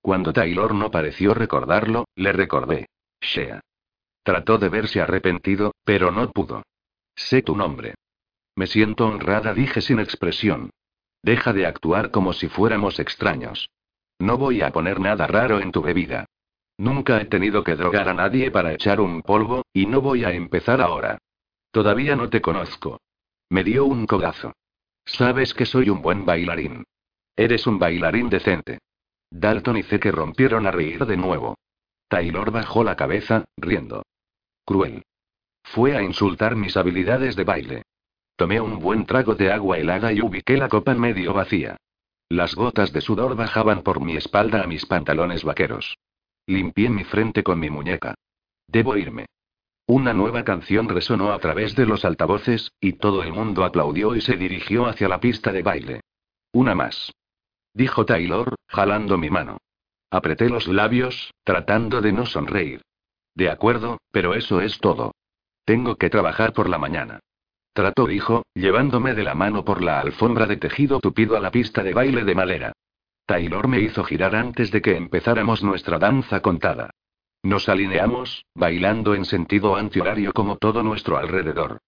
[0.00, 2.86] Cuando Taylor no pareció recordarlo, le recordé.
[3.20, 3.60] Shea.
[4.22, 6.62] Trató de verse arrepentido, pero no pudo.
[7.16, 7.94] Sé tu nombre.
[8.56, 10.70] Me siento honrada, dije sin expresión.
[11.22, 13.70] Deja de actuar como si fuéramos extraños.
[14.18, 16.26] No voy a poner nada raro en tu bebida.
[16.78, 20.32] Nunca he tenido que drogar a nadie para echar un polvo, y no voy a
[20.32, 21.18] empezar ahora.
[21.70, 23.00] Todavía no te conozco.
[23.50, 24.52] Me dio un codazo.
[25.04, 26.84] Sabes que soy un buen bailarín.
[27.36, 28.78] Eres un bailarín decente.
[29.30, 31.56] Dalton y Zeke rompieron a reír de nuevo.
[32.08, 34.04] Taylor bajó la cabeza, riendo.
[34.64, 35.04] Cruel.
[35.62, 37.82] Fue a insultar mis habilidades de baile.
[38.40, 41.76] Tomé un buen trago de agua helada y ubiqué la copa medio vacía.
[42.30, 45.98] Las gotas de sudor bajaban por mi espalda a mis pantalones vaqueros.
[46.46, 48.14] Limpié mi frente con mi muñeca.
[48.66, 49.26] Debo irme.
[49.86, 54.22] Una nueva canción resonó a través de los altavoces, y todo el mundo aplaudió y
[54.22, 56.00] se dirigió hacia la pista de baile.
[56.54, 57.12] Una más.
[57.74, 59.58] Dijo Taylor, jalando mi mano.
[60.10, 62.80] Apreté los labios, tratando de no sonreír.
[63.34, 65.12] De acuerdo, pero eso es todo.
[65.66, 67.20] Tengo que trabajar por la mañana.
[67.80, 71.82] Trató, dijo, llevándome de la mano por la alfombra de tejido tupido a la pista
[71.82, 72.72] de baile de madera.
[73.24, 76.90] Taylor me hizo girar antes de que empezáramos nuestra danza contada.
[77.42, 81.78] Nos alineamos, bailando en sentido antihorario como todo nuestro alrededor.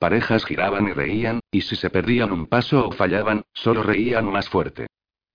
[0.00, 4.48] Parejas giraban y reían, y si se perdían un paso o fallaban, solo reían más
[4.48, 4.88] fuerte.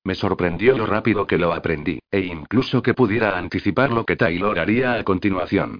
[0.04, 4.60] Me sorprendió lo rápido que lo aprendí, e incluso que pudiera anticipar lo que Taylor
[4.60, 5.80] haría a continuación.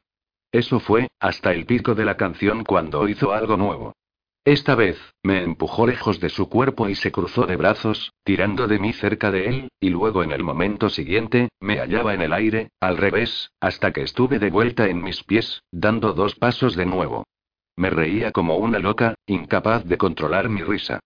[0.54, 3.94] Eso fue, hasta el pico de la canción cuando hizo algo nuevo.
[4.44, 8.80] Esta vez, me empujó lejos de su cuerpo y se cruzó de brazos, tirando de
[8.80, 12.72] mí cerca de él, y luego en el momento siguiente, me hallaba en el aire,
[12.80, 17.28] al revés, hasta que estuve de vuelta en mis pies, dando dos pasos de nuevo.
[17.76, 21.00] Me reía como una loca, incapaz de controlar mi risa.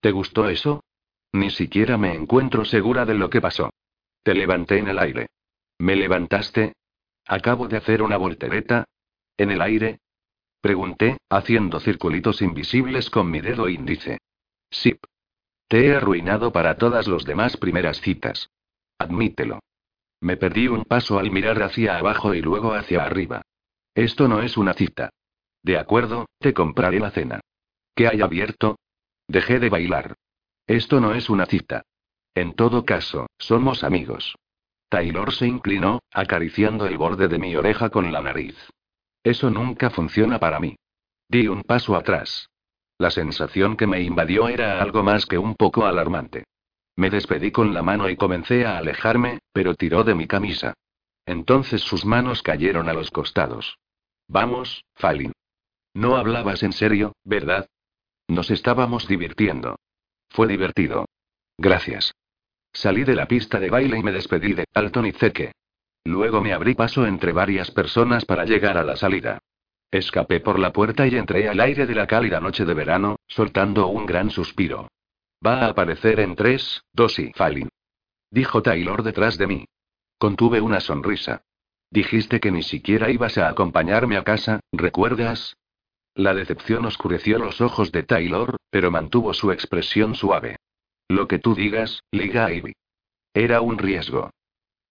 [0.00, 0.82] ¿Te gustó eso?
[1.32, 3.68] Ni siquiera me encuentro segura de lo que pasó.
[4.22, 5.26] Te levanté en el aire.
[5.78, 6.72] ¿Me levantaste?
[7.26, 8.84] Acabo de hacer una voltereta.
[9.36, 9.98] ¿En el aire?
[10.60, 14.18] Pregunté, haciendo circulitos invisibles con mi dedo índice.
[14.70, 15.04] Sip.
[15.68, 18.50] Te he arruinado para todas las demás primeras citas.
[18.98, 19.60] Admítelo.
[20.20, 23.42] Me perdí un paso al mirar hacia abajo y luego hacia arriba.
[23.94, 25.10] Esto no es una cita.
[25.62, 27.40] De acuerdo, te compraré la cena.
[27.94, 28.78] ¿Qué hay abierto?
[29.28, 30.14] Dejé de bailar.
[30.66, 31.82] Esto no es una cita.
[32.34, 34.36] En todo caso, somos amigos.
[34.88, 38.56] Taylor se inclinó, acariciando el borde de mi oreja con la nariz.
[39.22, 40.76] Eso nunca funciona para mí.
[41.28, 42.48] Di un paso atrás.
[42.98, 46.44] La sensación que me invadió era algo más que un poco alarmante.
[46.96, 50.74] Me despedí con la mano y comencé a alejarme, pero tiró de mi camisa.
[51.26, 53.78] Entonces sus manos cayeron a los costados.
[54.26, 55.32] Vamos, Falin.
[55.94, 57.68] No hablabas en serio, ¿verdad?
[58.26, 59.76] Nos estábamos divirtiendo.
[60.30, 61.06] Fue divertido.
[61.56, 62.14] Gracias.
[62.72, 65.52] Salí de la pista de baile y me despedí de Alton y Zeke.
[66.08, 69.40] Luego me abrí paso entre varias personas para llegar a la salida.
[69.90, 73.88] Escapé por la puerta y entré al aire de la cálida noche de verano, soltando
[73.88, 74.88] un gran suspiro.
[75.46, 77.68] Va a aparecer en tres, dos y Falin.
[78.30, 79.66] Dijo Taylor detrás de mí.
[80.16, 81.42] Contuve una sonrisa.
[81.90, 85.58] Dijiste que ni siquiera ibas a acompañarme a casa, ¿recuerdas?
[86.14, 90.56] La decepción oscureció los ojos de Taylor, pero mantuvo su expresión suave.
[91.06, 92.72] Lo que tú digas, Liga Ivy.
[93.34, 94.30] Era un riesgo.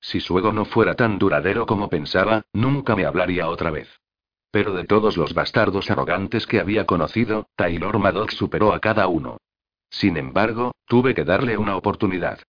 [0.07, 3.89] Si su ego no fuera tan duradero como pensaba, nunca me hablaría otra vez.
[4.51, 9.35] Pero de todos los bastardos arrogantes que había conocido, Taylor Maddox superó a cada uno.
[9.89, 12.39] Sin embargo, tuve que darle una oportunidad.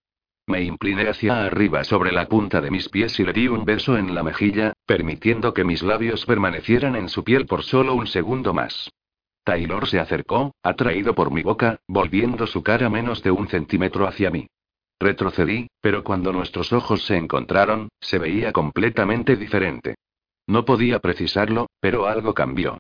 [0.47, 3.99] Me incliné hacia arriba sobre la punta de mis pies y le di un beso
[3.99, 8.55] en la mejilla, permitiendo que mis labios permanecieran en su piel por solo un segundo
[8.55, 8.88] más.
[9.42, 14.31] Taylor se acercó, atraído por mi boca, volviendo su cara menos de un centímetro hacia
[14.31, 14.47] mí.
[15.00, 19.94] Retrocedí, pero cuando nuestros ojos se encontraron, se veía completamente diferente.
[20.46, 22.78] No podía precisarlo, pero algo cambió.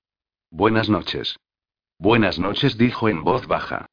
[0.50, 1.36] Buenas noches.
[1.98, 3.86] Buenas noches, dijo en voz baja.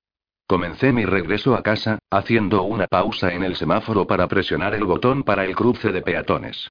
[0.47, 5.23] Comencé mi regreso a casa, haciendo una pausa en el semáforo para presionar el botón
[5.23, 6.69] para el cruce de peatones.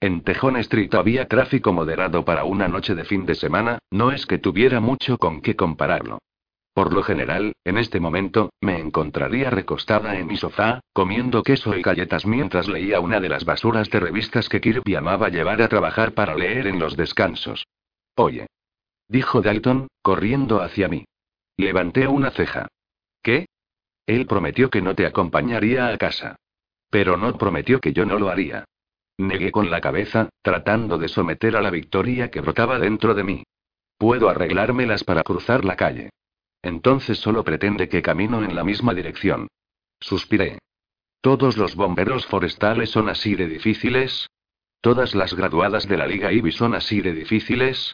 [0.00, 4.26] En Tejón Street había tráfico moderado para una noche de fin de semana, no es
[4.26, 6.18] que tuviera mucho con qué compararlo.
[6.74, 11.82] Por lo general, en este momento, me encontraría recostada en mi sofá, comiendo queso y
[11.82, 16.14] galletas mientras leía una de las basuras de revistas que Kirby amaba llevar a trabajar
[16.14, 17.64] para leer en los descansos.
[18.16, 18.48] Oye.
[19.06, 21.04] Dijo Dalton, corriendo hacia mí.
[21.56, 22.66] Levanté una ceja.
[23.22, 23.46] ¿Qué?
[24.06, 26.34] Él prometió que no te acompañaría a casa.
[26.90, 28.64] Pero no prometió que yo no lo haría.
[29.16, 33.44] Negué con la cabeza, tratando de someter a la victoria que brotaba dentro de mí.
[33.96, 36.10] Puedo arreglármelas para cruzar la calle.
[36.64, 39.48] Entonces solo pretende que camino en la misma dirección.
[40.00, 40.58] Suspiré.
[41.20, 44.28] ¿Todos los bomberos forestales son así de difíciles?
[44.80, 47.92] ¿Todas las graduadas de la Liga IBI son así de difíciles?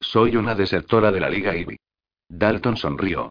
[0.00, 1.76] Soy una desertora de la Liga IBI.
[2.28, 3.30] Dalton sonrió.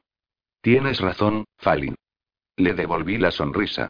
[0.61, 1.95] Tienes razón, Falin.
[2.55, 3.89] Le devolví la sonrisa.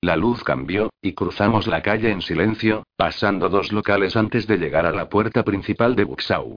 [0.00, 4.86] La luz cambió, y cruzamos la calle en silencio, pasando dos locales antes de llegar
[4.86, 6.56] a la puerta principal de Buxau.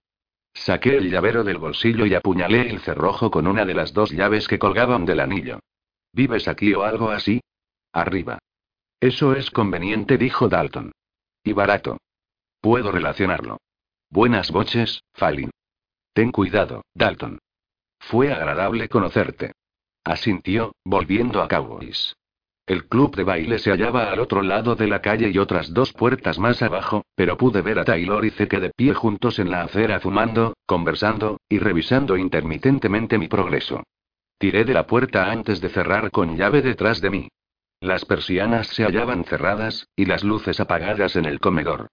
[0.54, 4.48] Saqué el llavero del bolsillo y apuñalé el cerrojo con una de las dos llaves
[4.48, 5.60] que colgaban del anillo.
[6.14, 7.42] ¿Vives aquí o algo así?
[7.94, 8.40] Arriba.
[9.00, 10.92] Eso es conveniente, dijo Dalton.
[11.44, 11.98] Y barato.
[12.60, 13.58] Puedo relacionarlo.
[14.10, 15.50] Buenas noches, Falin.
[16.14, 17.40] Ten cuidado, Dalton.
[18.00, 19.54] Fue agradable conocerte.
[20.04, 22.16] Asintió, volviendo a Cowboys.
[22.72, 25.92] El club de baile se hallaba al otro lado de la calle y otras dos
[25.92, 29.64] puertas más abajo, pero pude ver a Taylor y Zeke de pie juntos en la
[29.64, 33.84] acera fumando, conversando, y revisando intermitentemente mi progreso.
[34.38, 37.28] Tiré de la puerta antes de cerrar con llave detrás de mí.
[37.82, 41.90] Las persianas se hallaban cerradas, y las luces apagadas en el comedor.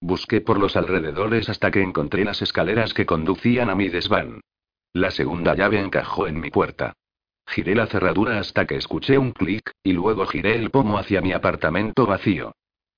[0.00, 4.40] Busqué por los alrededores hasta que encontré las escaleras que conducían a mi desván.
[4.94, 6.94] La segunda llave encajó en mi puerta.
[7.46, 11.32] Giré la cerradura hasta que escuché un clic, y luego giré el pomo hacia mi
[11.32, 12.54] apartamento vacío.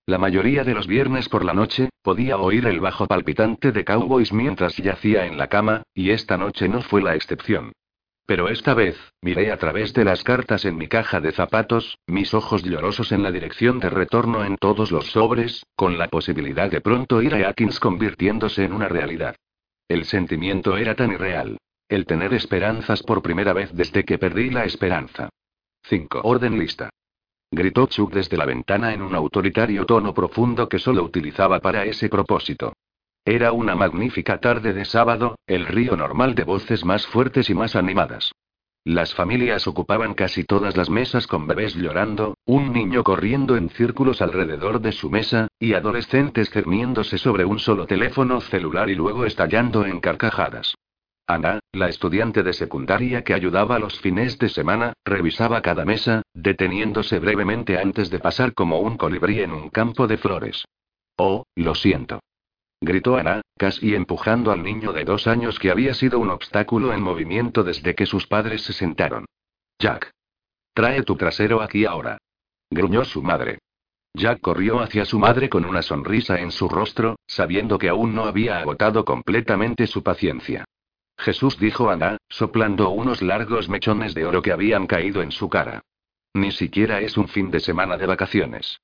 [0.07, 4.33] La mayoría de los viernes por la noche, podía oír el bajo palpitante de Cowboys
[4.33, 7.73] mientras yacía en la cama, y esta noche no fue la excepción.
[8.27, 12.33] Pero esta vez, miré a través de las cartas en mi caja de zapatos, mis
[12.33, 16.81] ojos llorosos en la dirección de retorno en todos los sobres, con la posibilidad de
[16.81, 19.37] pronto ir a Atkins convirtiéndose en una realidad.
[19.89, 21.59] El sentimiento era tan irreal.
[21.95, 25.29] El tener esperanzas por primera vez desde que perdí la esperanza.
[25.85, 26.23] 5.
[26.25, 26.91] Orden lista
[27.53, 32.09] gritó Chuck desde la ventana en un autoritario tono profundo que solo utilizaba para ese
[32.09, 32.73] propósito.
[33.25, 37.77] Era una magnífica tarde de sábado, el río normal de voces más fuertes y más
[37.77, 38.33] animadas.
[38.83, 44.21] Las familias ocupaban casi todas las mesas con bebés llorando, un niño corriendo en círculos
[44.21, 49.87] alrededor de su mesa, y adolescentes cerniéndose sobre un solo teléfono celular y luego estallando
[49.87, 50.75] en carcajadas.
[51.27, 57.19] Ana, la estudiante de secundaria que ayudaba los fines de semana, revisaba cada mesa, deteniéndose
[57.19, 60.65] brevemente antes de pasar como un colibrí en un campo de flores.
[61.17, 62.21] Oh, lo siento.
[62.81, 67.01] Gritó Ana, casi empujando al niño de dos años que había sido un obstáculo en
[67.01, 69.25] movimiento desde que sus padres se sentaron.
[69.79, 70.11] Jack.
[70.75, 72.19] Trae tu trasero aquí ahora.
[72.69, 73.61] Gruñó su madre.
[74.13, 78.25] Jack corrió hacia su madre con una sonrisa en su rostro, sabiendo que aún no
[78.25, 80.67] había agotado completamente su paciencia.
[81.17, 85.83] Jesús dijo Ana, soplando unos largos mechones de oro que habían caído en su cara.
[86.35, 88.81] Ni siquiera es un fin de semana de vacaciones.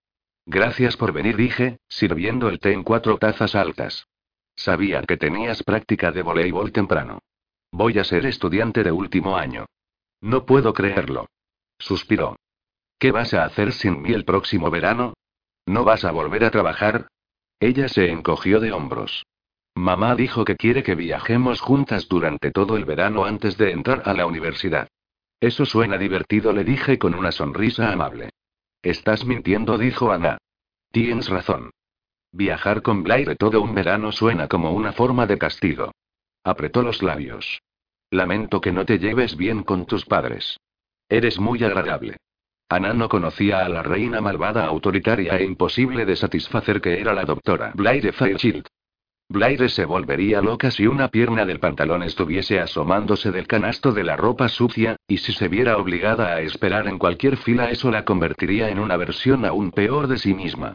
[0.47, 4.07] Gracias por venir, dije, sirviendo el té en cuatro tazas altas.
[4.55, 7.21] Sabía que tenías práctica de voleibol temprano.
[7.73, 9.67] Voy a ser estudiante de último año.
[10.21, 11.27] No puedo creerlo.
[11.79, 12.37] Suspiró.
[12.99, 15.15] ¿Qué vas a hacer sin mí el próximo verano?
[15.67, 17.09] ¿No vas a volver a trabajar?
[17.59, 19.25] Ella se encogió de hombros.
[19.75, 24.15] Mamá dijo que quiere que viajemos juntas durante todo el verano antes de entrar a
[24.15, 24.89] la universidad.
[25.41, 28.31] Eso suena divertido, le dije con una sonrisa amable.
[28.83, 30.39] Estás mintiendo, dijo Ana.
[30.91, 31.71] Tienes razón.
[32.33, 35.93] Viajar con Blair todo un verano suena como una forma de castigo.
[36.45, 37.63] Apretó los labios.
[38.11, 40.59] Lamento que no te lleves bien con tus padres.
[41.09, 42.17] Eres muy agradable.
[42.69, 47.25] Ana no conocía a la reina malvada, autoritaria e imposible de satisfacer que era la
[47.25, 48.67] doctora Blair Fairchild.
[49.31, 54.17] Blair se volvería loca si una pierna del pantalón estuviese asomándose del canasto de la
[54.17, 58.71] ropa sucia, y si se viera obligada a esperar en cualquier fila eso la convertiría
[58.71, 60.75] en una versión aún peor de sí misma.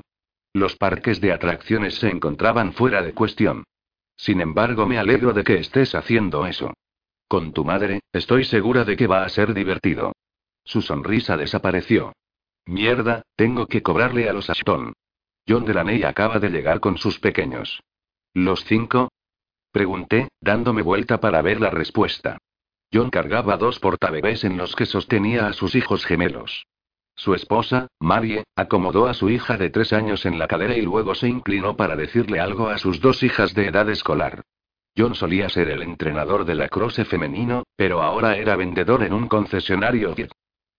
[0.53, 3.65] Los parques de atracciones se encontraban fuera de cuestión.
[4.15, 6.73] Sin embargo, me alegro de que estés haciendo eso.
[7.27, 10.13] Con tu madre, estoy segura de que va a ser divertido.
[10.63, 12.13] Su sonrisa desapareció.
[12.65, 14.93] Mierda, tengo que cobrarle a los Ashton.
[15.45, 17.81] John Delaney acaba de llegar con sus pequeños.
[18.35, 19.13] ¿Los cinco?
[19.71, 22.37] Pregunté, dándome vuelta para ver la respuesta.
[22.93, 26.65] John cargaba dos portabebés en los que sostenía a sus hijos gemelos.
[27.15, 31.15] Su esposa, Marie, acomodó a su hija de tres años en la cadera y luego
[31.15, 34.41] se inclinó para decirle algo a sus dos hijas de edad escolar.
[34.97, 39.29] John solía ser el entrenador de la crosse femenino, pero ahora era vendedor en un
[39.29, 40.13] concesionario.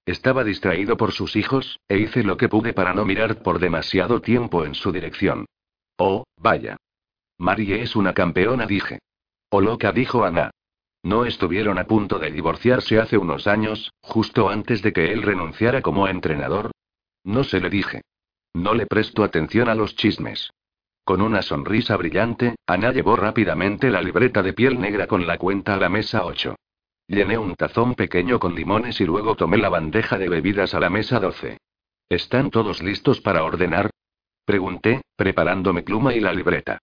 [0.04, 4.20] Estaba distraído por sus hijos, e hice lo que pude para no mirar por demasiado
[4.20, 5.46] tiempo en su dirección.
[5.96, 6.76] Oh, vaya.
[7.38, 8.98] Marie es una campeona, dije.
[9.50, 10.50] O loca, dijo Ana.
[11.02, 15.82] No estuvieron a punto de divorciarse hace unos años, justo antes de que él renunciara
[15.82, 16.72] como entrenador.
[17.22, 18.02] No se le dije.
[18.54, 20.50] No le presto atención a los chismes.
[21.04, 25.74] Con una sonrisa brillante, Ana llevó rápidamente la libreta de piel negra con la cuenta
[25.74, 26.56] a la mesa 8.
[27.06, 30.90] Llené un tazón pequeño con limones y luego tomé la bandeja de bebidas a la
[30.90, 31.58] mesa 12.
[32.08, 33.90] ¿Están todos listos para ordenar?
[34.44, 36.80] Pregunté, preparándome pluma y la libreta.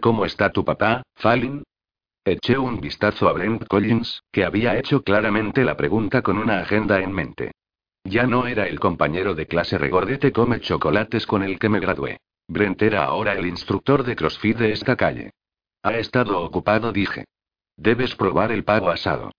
[0.00, 1.62] ¿Cómo está tu papá, Fallin?
[2.24, 7.00] Eché un vistazo a Brent Collins, que había hecho claramente la pregunta con una agenda
[7.00, 7.52] en mente.
[8.04, 12.18] Ya no era el compañero de clase regordete come chocolates con el que me gradué.
[12.48, 15.32] Brent era ahora el instructor de CrossFit de esta calle.
[15.82, 17.24] Ha estado ocupado, dije.
[17.76, 19.32] Debes probar el pavo asado.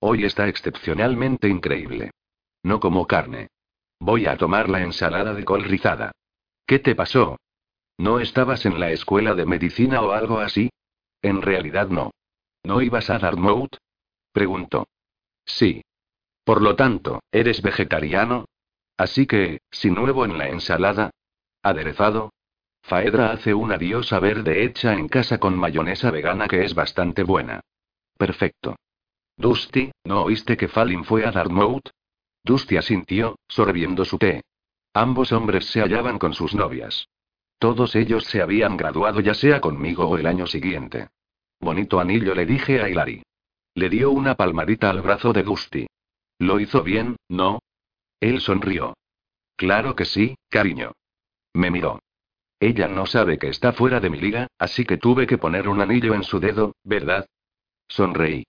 [0.00, 2.10] Hoy está excepcionalmente increíble.
[2.62, 3.48] No como carne.
[3.98, 6.12] Voy a tomar la ensalada de col rizada.
[6.66, 7.38] ¿Qué te pasó?
[7.98, 10.70] ¿No estabas en la escuela de medicina o algo así?
[11.22, 12.10] En realidad no.
[12.62, 13.76] ¿No ibas a Dartmouth?
[14.32, 14.86] Preguntó.
[15.44, 15.82] Sí.
[16.44, 18.44] Por lo tanto, ¿eres vegetariano?
[18.96, 21.10] Así que, sin nuevo en la ensalada.
[21.62, 22.32] ¿Aderezado?
[22.82, 27.60] Faedra hace una diosa verde hecha en casa con mayonesa vegana que es bastante buena.
[28.16, 28.76] Perfecto.
[29.36, 31.90] Dusty, ¿no oíste que Fallin fue a Dartmouth?
[32.44, 34.42] Dusty asintió, sorbiendo su té.
[34.94, 37.08] Ambos hombres se hallaban con sus novias.
[37.58, 41.08] Todos ellos se habían graduado ya sea conmigo o el año siguiente.
[41.60, 43.22] Bonito anillo le dije a Hilary.
[43.74, 45.86] Le dio una palmadita al brazo de Dusty.
[46.38, 47.60] Lo hizo bien, ¿no?
[48.20, 48.94] Él sonrió.
[49.56, 50.92] Claro que sí, cariño.
[51.54, 52.00] Me miró.
[52.60, 55.80] Ella no sabe que está fuera de mi liga, así que tuve que poner un
[55.80, 57.26] anillo en su dedo, ¿verdad?
[57.88, 58.44] Sonreí.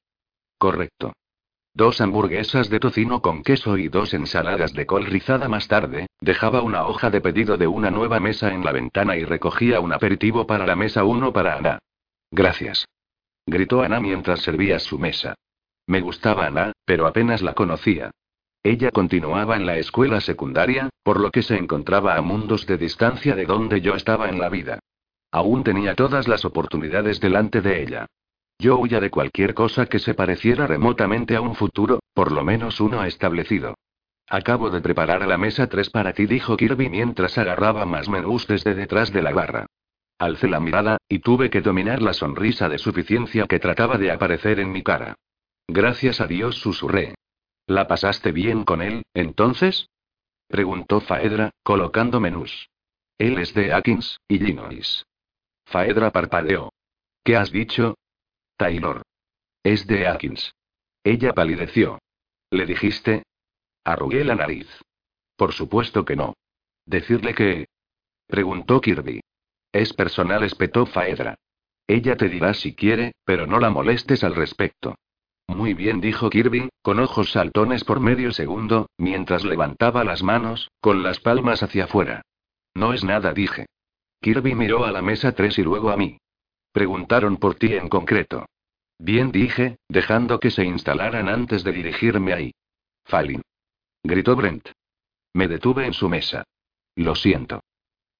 [0.57, 1.13] Correcto.
[1.77, 6.63] Dos hamburguesas de tocino con queso y dos ensaladas de col rizada más tarde, dejaba
[6.63, 10.47] una hoja de pedido de una nueva mesa en la ventana y recogía un aperitivo
[10.47, 11.77] para la mesa uno para Ana.
[12.31, 12.87] Gracias.
[13.45, 15.35] Gritó Ana mientras servía su mesa.
[15.85, 18.09] Me gustaba Ana, pero apenas la conocía.
[18.63, 23.35] Ella continuaba en la escuela secundaria, por lo que se encontraba a mundos de distancia
[23.35, 24.79] de donde yo estaba en la vida.
[25.31, 28.07] Aún tenía todas las oportunidades delante de ella.
[28.59, 32.79] Yo huía de cualquier cosa que se pareciera remotamente a un futuro, por lo menos
[32.79, 33.75] uno establecido.
[34.29, 38.47] Acabo de preparar a la mesa tres para ti, dijo Kirby mientras agarraba más menús
[38.47, 39.67] desde detrás de la barra.
[40.17, 44.59] Alcé la mirada, y tuve que dominar la sonrisa de suficiencia que trataba de aparecer
[44.59, 45.15] en mi cara.
[45.67, 47.13] Gracias a Dios, susurré.
[47.67, 49.89] ¿La pasaste bien con él, entonces?
[50.47, 52.69] preguntó Faedra, colocando menús.
[53.17, 55.05] Él es de Atkins, Illinois.
[55.65, 56.71] Faedra parpadeó.
[57.23, 57.95] ¿Qué has dicho?
[58.57, 59.03] Taylor.
[59.63, 60.53] Es de Atkins.
[61.03, 61.99] Ella palideció.
[62.49, 63.23] ¿Le dijiste?
[63.83, 64.67] Arrugué la nariz.
[65.35, 66.33] Por supuesto que no.
[66.85, 67.67] ¿Decirle que?
[68.25, 69.21] Preguntó Kirby.
[69.71, 71.35] Es personal, espetó Faedra.
[71.85, 74.95] Ella te dirá si quiere, pero no la molestes al respecto.
[75.47, 81.03] Muy bien, dijo Kirby, con ojos saltones por medio segundo, mientras levantaba las manos, con
[81.03, 82.23] las palmas hacia afuera.
[82.73, 83.67] No es nada, dije.
[84.19, 86.17] Kirby miró a la mesa 3 y luego a mí.
[86.77, 88.45] Preguntaron por ti en concreto.
[88.99, 92.53] Bien dije, dejando que se instalaran antes de dirigirme ahí.
[93.03, 93.41] Falin.
[94.03, 94.69] Gritó Brent.
[95.33, 96.43] Me detuve en su mesa.
[96.93, 97.61] Lo siento.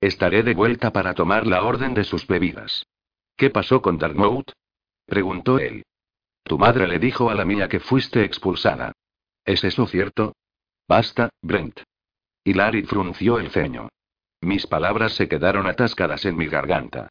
[0.02, 2.88] Estaré de vuelta para tomar la orden de sus bebidas.
[3.36, 4.52] ¿Qué pasó con Dartmouth?
[5.06, 5.86] preguntó él.
[6.42, 8.92] Tu madre le dijo a la mía que fuiste expulsada.
[9.46, 10.36] ¿Es eso cierto?
[10.88, 11.82] Basta, Brent.
[12.44, 13.90] Y Larry frunció el ceño.
[14.42, 17.10] Mis palabras se quedaron atascadas en mi garganta.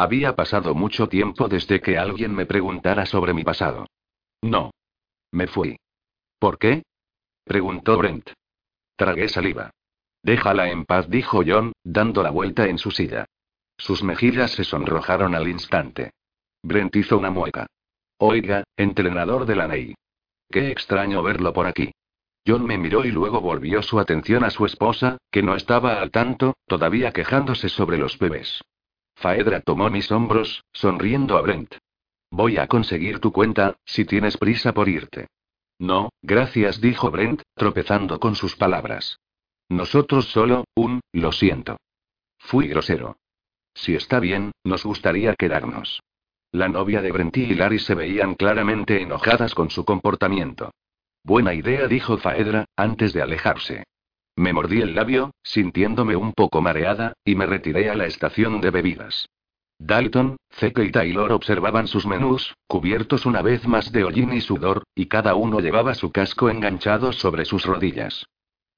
[0.00, 3.86] Había pasado mucho tiempo desde que alguien me preguntara sobre mi pasado.
[4.40, 4.70] No.
[5.30, 5.76] Me fui.
[6.38, 6.84] ¿Por qué?
[7.44, 8.30] preguntó Brent.
[8.96, 9.72] Tragué saliva.
[10.22, 13.26] Déjala en paz, dijo John, dando la vuelta en su silla.
[13.76, 16.12] Sus mejillas se sonrojaron al instante.
[16.62, 17.66] Brent hizo una mueca.
[18.16, 19.94] Oiga, entrenador de la Ney.
[20.48, 21.92] Qué extraño verlo por aquí.
[22.46, 26.10] John me miró y luego volvió su atención a su esposa, que no estaba al
[26.10, 28.62] tanto, todavía quejándose sobre los bebés.
[29.20, 31.74] Faedra tomó mis hombros, sonriendo a Brent.
[32.30, 35.26] Voy a conseguir tu cuenta, si tienes prisa por irte.
[35.78, 39.18] No, gracias, dijo Brent, tropezando con sus palabras.
[39.68, 41.76] Nosotros solo, un, lo siento.
[42.38, 43.18] Fui grosero.
[43.74, 46.00] Si está bien, nos gustaría quedarnos.
[46.50, 50.70] La novia de Brent y Larry se veían claramente enojadas con su comportamiento.
[51.22, 53.84] Buena idea, dijo Faedra, antes de alejarse.
[54.40, 58.70] Me mordí el labio, sintiéndome un poco mareada, y me retiré a la estación de
[58.70, 59.28] bebidas.
[59.78, 64.84] Dalton, Zeke y Taylor observaban sus menús, cubiertos una vez más de hollín y sudor,
[64.94, 68.24] y cada uno llevaba su casco enganchado sobre sus rodillas.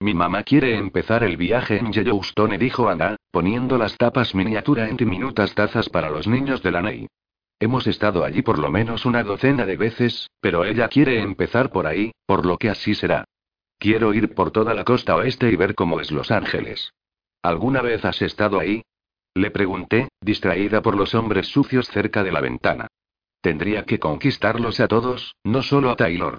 [0.00, 4.96] Mi mamá quiere empezar el viaje en Yellowstone, dijo Anna, poniendo las tapas miniatura en
[4.96, 7.06] diminutas tazas para los niños de la Ney.
[7.60, 11.86] Hemos estado allí por lo menos una docena de veces, pero ella quiere empezar por
[11.86, 13.26] ahí, por lo que así será.
[13.82, 16.92] Quiero ir por toda la costa oeste y ver cómo es Los Ángeles.
[17.42, 18.84] ¿Alguna vez has estado ahí?
[19.34, 22.86] Le pregunté, distraída por los hombres sucios cerca de la ventana.
[23.40, 26.38] Tendría que conquistarlos a todos, no solo a Taylor.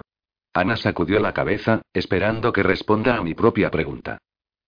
[0.54, 4.16] Ana sacudió la cabeza, esperando que responda a mi propia pregunta.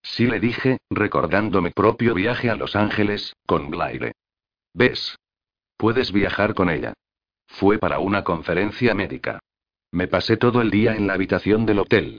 [0.02, 4.12] Sí le dije, recordando mi propio viaje a Los Ángeles, con Blaire.
[4.74, 5.16] ¿Ves?
[5.78, 6.92] Puedes viajar con ella.
[7.46, 9.38] Fue para una conferencia médica.
[9.92, 12.18] Me pasé todo el día en la habitación del hotel.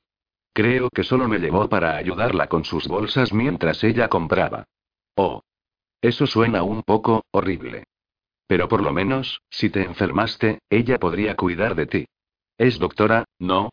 [0.58, 4.64] Creo que solo me llevó para ayudarla con sus bolsas mientras ella compraba.
[5.16, 5.44] Oh.
[6.02, 7.84] Eso suena un poco horrible.
[8.48, 12.06] Pero por lo menos, si te enfermaste, ella podría cuidar de ti.
[12.58, 13.70] Es doctora, ¿no?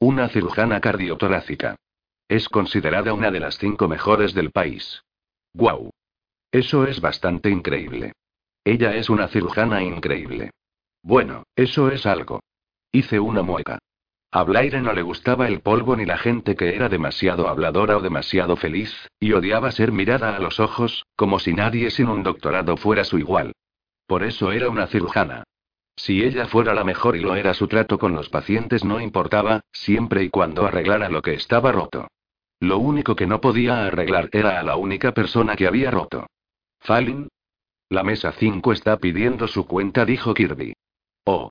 [0.00, 1.76] Una cirujana cardiotorácica.
[2.26, 5.04] Es considerada una de las cinco mejores del país.
[5.54, 5.90] ¡Guau!
[6.50, 8.14] Eso es bastante increíble.
[8.64, 10.50] Ella es una cirujana increíble.
[11.04, 12.40] Bueno, eso es algo.
[12.90, 13.78] Hice una mueca.
[14.36, 18.02] A Blaire no le gustaba el polvo ni la gente que era demasiado habladora o
[18.02, 22.76] demasiado feliz, y odiaba ser mirada a los ojos, como si nadie sin un doctorado
[22.76, 23.54] fuera su igual.
[24.06, 25.44] Por eso era una cirujana.
[25.96, 29.62] Si ella fuera la mejor y lo era su trato con los pacientes no importaba,
[29.72, 32.06] siempre y cuando arreglara lo que estaba roto.
[32.60, 36.26] Lo único que no podía arreglar era a la única persona que había roto.
[36.80, 37.28] Falin.
[37.88, 40.74] La mesa 5 está pidiendo su cuenta, dijo Kirby.
[41.24, 41.48] Oh.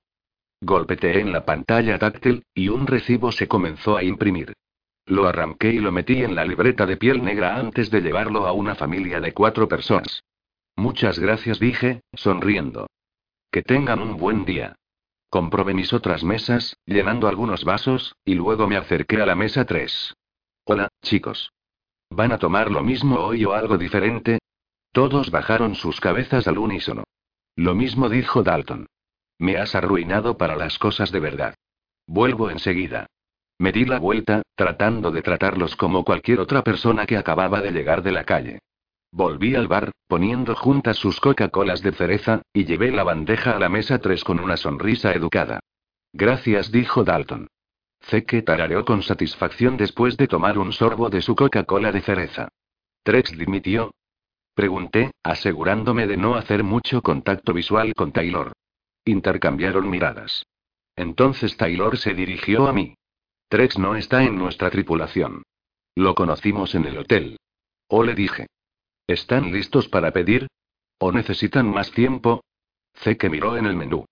[0.60, 4.54] Golpeteé en la pantalla táctil, y un recibo se comenzó a imprimir.
[5.04, 8.52] Lo arranqué y lo metí en la libreta de piel negra antes de llevarlo a
[8.52, 10.22] una familia de cuatro personas.
[10.74, 12.88] Muchas gracias, dije, sonriendo.
[13.50, 14.76] Que tengan un buen día.
[15.30, 20.14] Comprobé mis otras mesas, llenando algunos vasos, y luego me acerqué a la mesa 3.
[20.64, 21.52] Hola, chicos.
[22.10, 24.38] ¿Van a tomar lo mismo hoy o algo diferente?
[24.92, 27.04] Todos bajaron sus cabezas al unísono.
[27.54, 28.86] Lo mismo dijo Dalton.
[29.38, 31.54] Me has arruinado para las cosas de verdad.
[32.06, 33.06] Vuelvo enseguida.
[33.58, 38.02] Me di la vuelta, tratando de tratarlos como cualquier otra persona que acababa de llegar
[38.02, 38.58] de la calle.
[39.12, 43.68] Volví al bar, poniendo juntas sus Coca-Colas de cereza, y llevé la bandeja a la
[43.68, 45.60] mesa 3 con una sonrisa educada.
[46.12, 47.48] Gracias, dijo Dalton.
[48.02, 52.48] Zeke tarareó con satisfacción después de tomar un sorbo de su Coca-Cola de cereza.
[53.02, 53.92] ¿Trex dimitió?
[54.54, 58.52] Pregunté, asegurándome de no hacer mucho contacto visual con Taylor.
[59.06, 60.44] Intercambiaron miradas.
[60.96, 62.96] Entonces Taylor se dirigió a mí.
[63.48, 65.44] Trex no está en nuestra tripulación.
[65.94, 67.38] Lo conocimos en el hotel.
[67.88, 68.48] O le dije.
[69.06, 70.48] ¿Están listos para pedir?
[70.98, 72.42] ¿O necesitan más tiempo?
[72.96, 74.06] Zeke miró en el menú.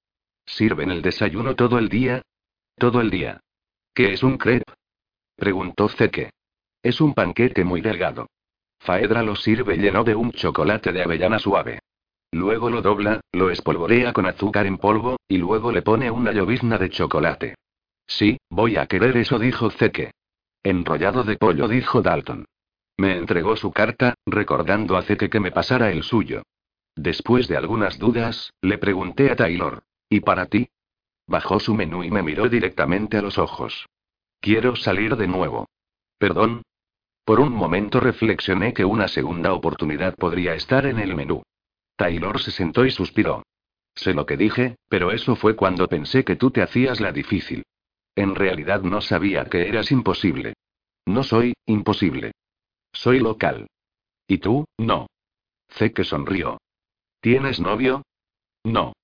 [0.47, 2.23] ¿Sirven el desayuno todo el día?
[2.77, 3.41] Todo el día.
[3.93, 4.73] ¿Qué es un crepe?
[5.35, 6.31] Preguntó Zeke.
[6.85, 8.29] Es un panqueque muy delgado.
[8.79, 11.81] Faedra lo sirve lleno de un chocolate de avellana suave.
[12.35, 16.79] Luego lo dobla, lo espolvorea con azúcar en polvo, y luego le pone una llovizna
[16.79, 17.55] de chocolate.
[18.09, 20.11] Sí, voy a querer eso, dijo Zeke.
[20.65, 22.45] Enrollado de pollo, dijo Dalton.
[22.97, 26.43] Me entregó su carta, recordando a Zeke que me pasara el suyo.
[26.97, 29.85] Después de algunas dudas, le pregunté a Taylor.
[30.09, 30.69] ¿Y para ti?
[31.29, 33.87] Bajó su menú y me miró directamente a los ojos.
[34.41, 35.69] Quiero salir de nuevo.
[36.19, 36.63] ¿Perdón?
[37.25, 41.45] Por un momento reflexioné que una segunda oportunidad podría estar en el menú.
[41.97, 43.45] Taylor se sentó y suspiró.
[43.95, 47.65] Sé lo que dije, pero eso fue cuando pensé que tú te hacías la difícil.
[48.17, 50.55] En realidad no sabía que eras imposible.
[51.07, 52.33] No soy, imposible.
[52.93, 53.67] Soy local.
[54.27, 55.07] ¿Y tú, no?
[55.69, 56.59] Sé que sonrió.
[57.21, 58.03] ¿Tienes novio?
[58.65, 58.95] No.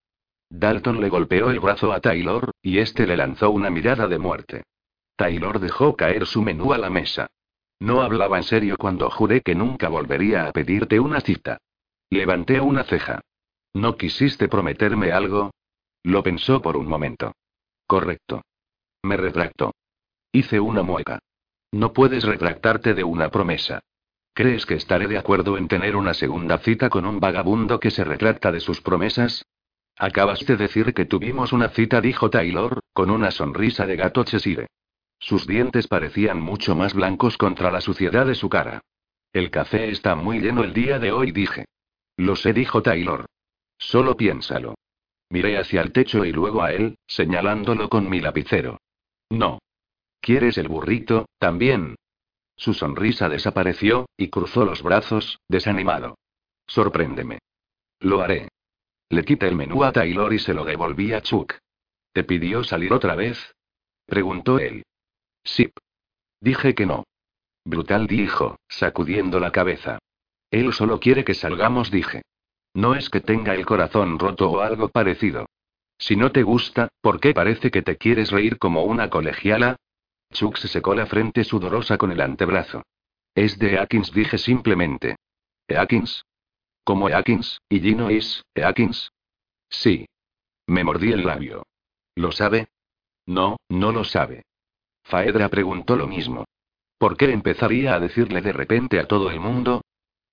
[0.48, 4.64] Dalton le golpeó el brazo a Taylor, y este le lanzó una mirada de muerte.
[5.16, 7.28] Taylor dejó caer su menú a la mesa.
[7.78, 11.58] No hablaba en serio cuando juré que nunca volvería a pedirte una cita.
[12.10, 13.20] Levanté una ceja.
[13.72, 15.52] ¿No quisiste prometerme algo?
[16.02, 17.36] Lo pensó por un momento.
[17.86, 18.42] Correcto.
[19.04, 19.72] Me retracto.
[20.32, 21.20] Hice una mueca.
[21.70, 23.78] No puedes retractarte de una promesa.
[24.34, 28.02] ¿Crees que estaré de acuerdo en tener una segunda cita con un vagabundo que se
[28.02, 29.46] retracta de sus promesas?
[29.96, 34.66] Acabas de decir que tuvimos una cita, dijo Taylor, con una sonrisa de gato Cheshire.
[35.20, 38.80] Sus dientes parecían mucho más blancos contra la suciedad de su cara.
[39.32, 41.66] El café está muy lleno el día de hoy, dije.
[42.20, 43.24] Lo sé, dijo Taylor.
[43.78, 44.74] Solo piénsalo.
[45.30, 48.78] Miré hacia el techo y luego a él, señalándolo con mi lapicero.
[49.30, 49.60] No.
[50.20, 51.96] ¿Quieres el burrito, también?
[52.56, 56.18] Su sonrisa desapareció, y cruzó los brazos, desanimado.
[56.66, 57.38] Sorpréndeme.
[58.00, 58.48] Lo haré.
[59.08, 61.54] Le quité el menú a Taylor y se lo devolví a Chuck.
[62.12, 63.54] ¿Te pidió salir otra vez?
[64.04, 64.84] Preguntó él.
[65.42, 65.72] Sí.
[66.38, 67.04] Dije que no.
[67.64, 70.00] Brutal dijo, sacudiendo la cabeza.
[70.50, 72.22] Él solo quiere que salgamos, dije.
[72.74, 75.46] No es que tenga el corazón roto o algo parecido.
[75.98, 79.76] Si no te gusta, ¿por qué parece que te quieres reír como una colegiala?
[80.32, 82.82] Chuck se secó la frente sudorosa con el antebrazo.
[83.34, 85.16] Es de Atkins, dije simplemente.
[85.68, 86.24] ¿Eakins?
[86.84, 89.12] ¿Como Eakins, y Gino es, Eakins?
[89.68, 90.06] Sí.
[90.66, 91.64] Me mordí el labio.
[92.14, 92.68] ¿Lo sabe?
[93.26, 94.44] No, no lo sabe.
[95.02, 96.44] Faedra preguntó lo mismo.
[96.98, 99.82] ¿Por qué empezaría a decirle de repente a todo el mundo?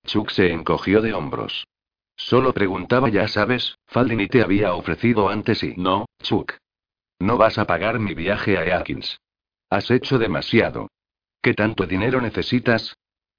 [0.08, 1.68] Chuck se encogió de hombros.
[2.16, 6.54] Solo preguntaba, ya sabes, Faldini te había ofrecido antes y no, Chuck.
[7.20, 9.20] No vas a pagar mi viaje a Atkins.
[9.68, 10.88] Has hecho demasiado.
[11.42, 12.96] ¿Qué tanto dinero necesitas?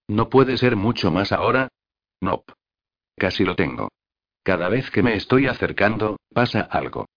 [0.07, 1.69] ¿No puede ser mucho más ahora?
[2.21, 2.43] No.
[3.17, 3.89] Casi lo tengo.
[4.43, 7.07] Cada vez que me estoy acercando, pasa algo.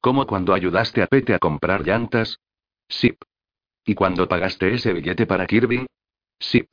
[0.00, 2.38] ¿Como cuando ayudaste a Pete a comprar llantas?
[2.88, 3.20] Sip.
[3.84, 5.86] ¿Y cuando pagaste ese billete para Kirby?
[6.38, 6.72] Sip.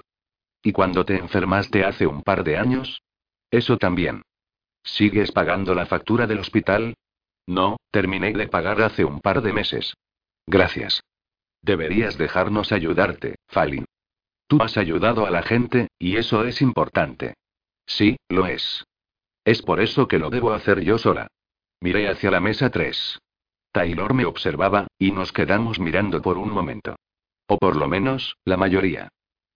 [0.62, 3.02] ¿Y cuando te enfermaste hace un par de años?
[3.52, 4.24] Eso también.
[4.84, 6.96] ¿Sigues pagando la factura del hospital?
[7.48, 9.96] No, terminé de pagar hace un par de meses.
[10.46, 11.02] Gracias.
[11.62, 13.86] Deberías dejarnos ayudarte, Falin.
[14.48, 17.36] Tú has ayudado a la gente, y eso es importante.
[17.86, 18.86] Sí, lo es.
[19.46, 21.28] Es por eso que lo debo hacer yo sola.
[21.82, 23.20] Miré hacia la mesa 3.
[23.72, 26.96] Taylor me observaba, y nos quedamos mirando por un momento.
[27.48, 29.10] O por lo menos, la mayoría.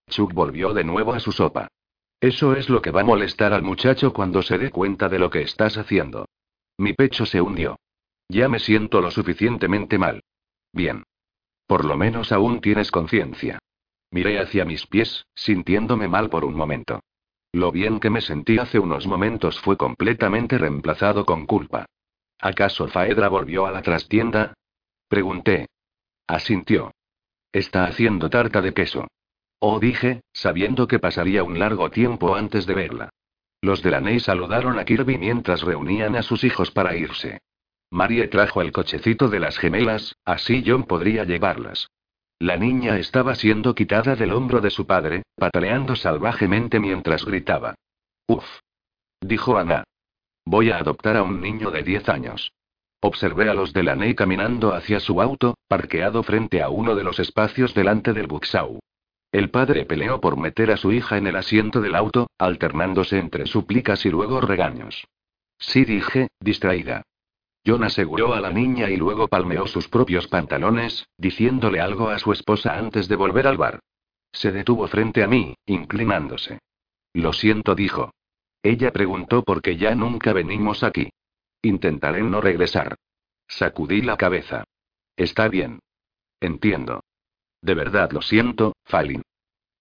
[0.09, 1.67] Chuck volvió de nuevo a su sopa.
[2.19, 5.29] Eso es lo que va a molestar al muchacho cuando se dé cuenta de lo
[5.29, 6.25] que estás haciendo.
[6.77, 7.77] Mi pecho se hundió.
[8.29, 10.23] Ya me siento lo suficientemente mal.
[10.71, 11.03] Bien.
[11.67, 13.59] Por lo menos aún tienes conciencia.
[14.11, 17.01] Miré hacia mis pies, sintiéndome mal por un momento.
[17.51, 21.85] Lo bien que me sentí hace unos momentos fue completamente reemplazado con culpa.
[22.39, 24.53] ¿Acaso Faedra volvió a la trastienda?
[25.07, 25.67] Pregunté.
[26.27, 26.91] Asintió.
[27.51, 29.07] Está haciendo tarta de queso.
[29.65, 33.09] Oh, dije, sabiendo que pasaría un largo tiempo antes de verla.
[33.61, 37.39] Los de la Ney saludaron a Kirby mientras reunían a sus hijos para irse.
[37.89, 41.87] Marie trajo el cochecito de las gemelas, así John podría llevarlas.
[42.39, 47.75] La niña estaba siendo quitada del hombro de su padre, pataleando salvajemente mientras gritaba.
[48.27, 48.43] Uf.
[49.21, 49.85] Dijo Ana.
[50.43, 52.51] Voy a adoptar a un niño de 10 años.
[52.99, 57.05] Observé a los de la Ney caminando hacia su auto, parqueado frente a uno de
[57.05, 58.81] los espacios delante del Buxau.
[59.33, 63.47] El padre peleó por meter a su hija en el asiento del auto, alternándose entre
[63.47, 65.07] súplicas y luego regaños.
[65.57, 67.01] Sí dije, distraída.
[67.65, 72.31] John aseguró a la niña y luego palmeó sus propios pantalones, diciéndole algo a su
[72.31, 73.79] esposa antes de volver al bar.
[74.31, 76.59] Se detuvo frente a mí, inclinándose.
[77.13, 78.13] Lo siento, dijo.
[78.61, 81.09] Ella preguntó por qué ya nunca venimos aquí.
[81.63, 82.97] Intentaré no regresar.
[83.47, 84.63] Sacudí la cabeza.
[85.15, 85.79] Está bien.
[86.39, 87.01] Entiendo.
[87.63, 89.21] De verdad lo siento, Falin.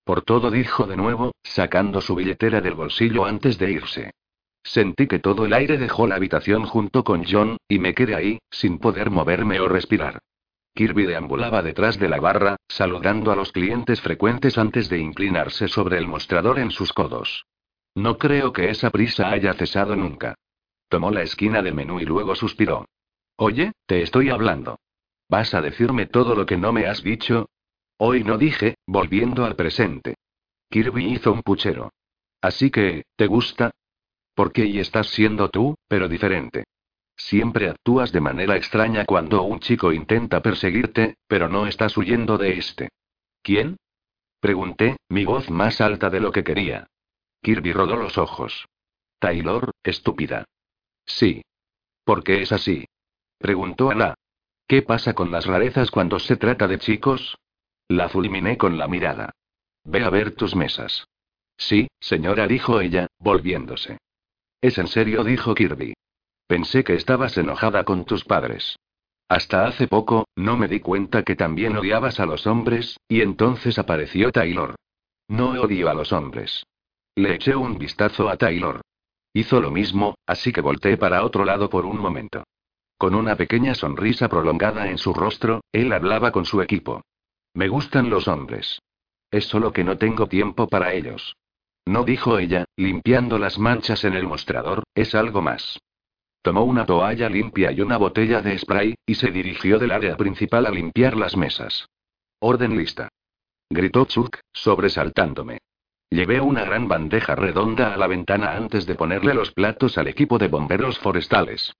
[0.04, 4.12] Por todo dijo de nuevo, sacando su billetera del bolsillo antes de irse.
[4.62, 8.38] Sentí que todo el aire dejó la habitación junto con John, y me quedé ahí,
[8.50, 10.20] sin poder moverme o respirar.
[10.74, 15.98] Kirby deambulaba detrás de la barra, saludando a los clientes frecuentes antes de inclinarse sobre
[15.98, 17.46] el mostrador en sus codos.
[17.96, 20.36] No creo que esa prisa haya cesado nunca.
[20.88, 22.86] Tomó la esquina del menú y luego suspiró.
[23.36, 24.78] Oye, te estoy hablando.
[25.28, 27.48] ¿Vas a decirme todo lo que no me has dicho?
[28.04, 30.16] Hoy no dije, volviendo al presente.
[30.68, 31.92] Kirby hizo un puchero.
[32.40, 33.70] Así que, ¿te gusta?
[34.34, 36.64] Porque y estás siendo tú, pero diferente.
[37.14, 42.58] Siempre actúas de manera extraña cuando un chico intenta perseguirte, pero no estás huyendo de
[42.58, 42.88] este.
[43.40, 43.76] ¿Quién?
[44.40, 46.88] Pregunté, mi voz más alta de lo que quería.
[47.40, 48.66] Kirby rodó los ojos.
[49.20, 50.44] Taylor, estúpida.
[51.06, 51.42] Sí.
[52.02, 52.84] ¿Por qué es así?
[53.38, 54.14] Preguntó Ana.
[54.66, 57.36] ¿Qué pasa con las rarezas cuando se trata de chicos?
[57.92, 59.34] La fulminé con la mirada.
[59.84, 61.06] Ve a ver tus mesas.
[61.58, 63.98] Sí, señora, dijo ella, volviéndose.
[64.62, 65.92] Es en serio, dijo Kirby.
[66.46, 68.78] Pensé que estabas enojada con tus padres.
[69.28, 73.78] Hasta hace poco, no me di cuenta que también odiabas a los hombres, y entonces
[73.78, 74.74] apareció Taylor.
[75.28, 76.64] No odio a los hombres.
[77.14, 78.80] Le eché un vistazo a Taylor.
[79.34, 82.44] Hizo lo mismo, así que volteé para otro lado por un momento.
[82.96, 87.02] Con una pequeña sonrisa prolongada en su rostro, él hablaba con su equipo.
[87.54, 88.80] Me gustan los hombres.
[89.30, 91.36] Es solo que no tengo tiempo para ellos.
[91.86, 95.78] No dijo ella, limpiando las manchas en el mostrador, es algo más.
[96.42, 100.66] Tomó una toalla limpia y una botella de spray, y se dirigió del área principal
[100.66, 101.86] a limpiar las mesas.
[102.40, 103.08] Orden lista.
[103.70, 105.58] Gritó Chuck, sobresaltándome.
[106.10, 110.38] Llevé una gran bandeja redonda a la ventana antes de ponerle los platos al equipo
[110.38, 111.72] de bomberos forestales.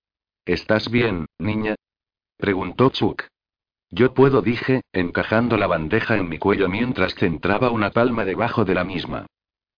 [0.44, 1.74] ¿Estás bien, niña?
[2.38, 3.24] Preguntó Chuck.
[3.95, 8.74] Yo puedo, dije, encajando la bandeja en mi cuello mientras centraba una palma debajo de
[8.74, 9.26] la misma.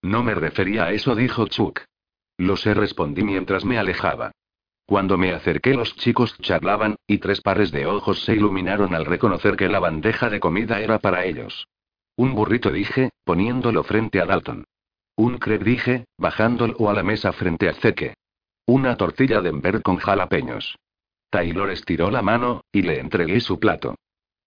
[0.01, 1.81] No me refería a eso, dijo Chuck.
[2.37, 4.31] Lo sé, respondí mientras me alejaba.
[4.85, 9.57] Cuando me acerqué los chicos charlaban, y tres pares de ojos se iluminaron al reconocer
[9.57, 11.67] que la bandeja de comida era para ellos.
[12.15, 14.63] Un burrito dije, poniéndolo frente a Dalton.
[15.17, 18.13] Un crepe dije, bajándolo a la mesa frente a Zeke.
[18.65, 20.77] Una tortilla de Denver con jalapeños.
[21.29, 23.95] Taylor estiró la mano, y le entregué su plato.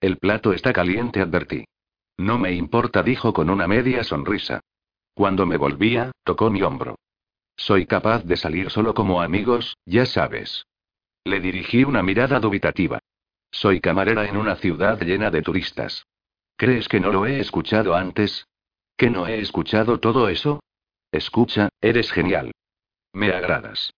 [0.01, 1.65] El plato está caliente, advertí.
[2.17, 4.61] No me importa, dijo con una media sonrisa.
[5.15, 6.97] Cuando me volvía, tocó mi hombro.
[7.57, 10.65] Soy capaz de salir solo como amigos, ya sabes.
[11.25, 13.01] Le dirigí una mirada dubitativa.
[13.51, 16.07] Soy camarera en una ciudad llena de turistas.
[16.57, 18.47] ¿Crees que no lo he escuchado antes?
[18.97, 20.61] ¿Que no he escuchado todo eso?
[21.11, 22.53] Escucha, eres genial.
[23.13, 23.93] Me agradas.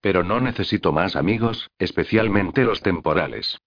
[0.00, 3.58] Pero no necesito más amigos, especialmente los temporales.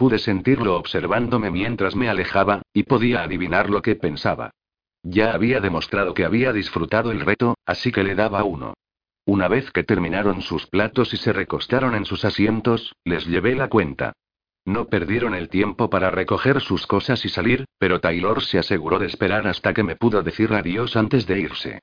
[0.00, 4.54] Pude sentirlo observándome mientras me alejaba, y podía adivinar lo que pensaba.
[5.02, 8.72] Ya había demostrado que había disfrutado el reto, así que le daba uno.
[9.26, 13.68] Una vez que terminaron sus platos y se recostaron en sus asientos, les llevé la
[13.68, 14.14] cuenta.
[14.64, 19.06] No perdieron el tiempo para recoger sus cosas y salir, pero Taylor se aseguró de
[19.06, 21.80] esperar hasta que me pudo decir adiós antes de irse.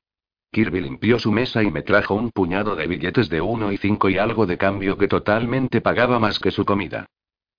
[0.52, 4.10] Kirby limpió su mesa y me trajo un puñado de billetes de uno y cinco
[4.10, 7.06] y algo de cambio que totalmente pagaba más que su comida.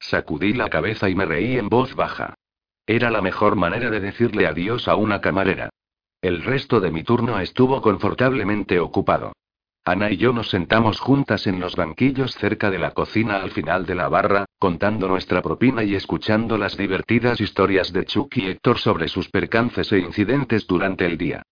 [0.00, 2.34] Sacudí la cabeza y me reí en voz baja.
[2.86, 5.70] Era la mejor manera de decirle adiós a una camarera.
[6.22, 9.32] El resto de mi turno estuvo confortablemente ocupado.
[9.84, 13.86] Ana y yo nos sentamos juntas en los banquillos cerca de la cocina al final
[13.86, 18.78] de la barra, contando nuestra propina y escuchando las divertidas historias de Chuck y Héctor
[18.78, 21.42] sobre sus percances e incidentes durante el día.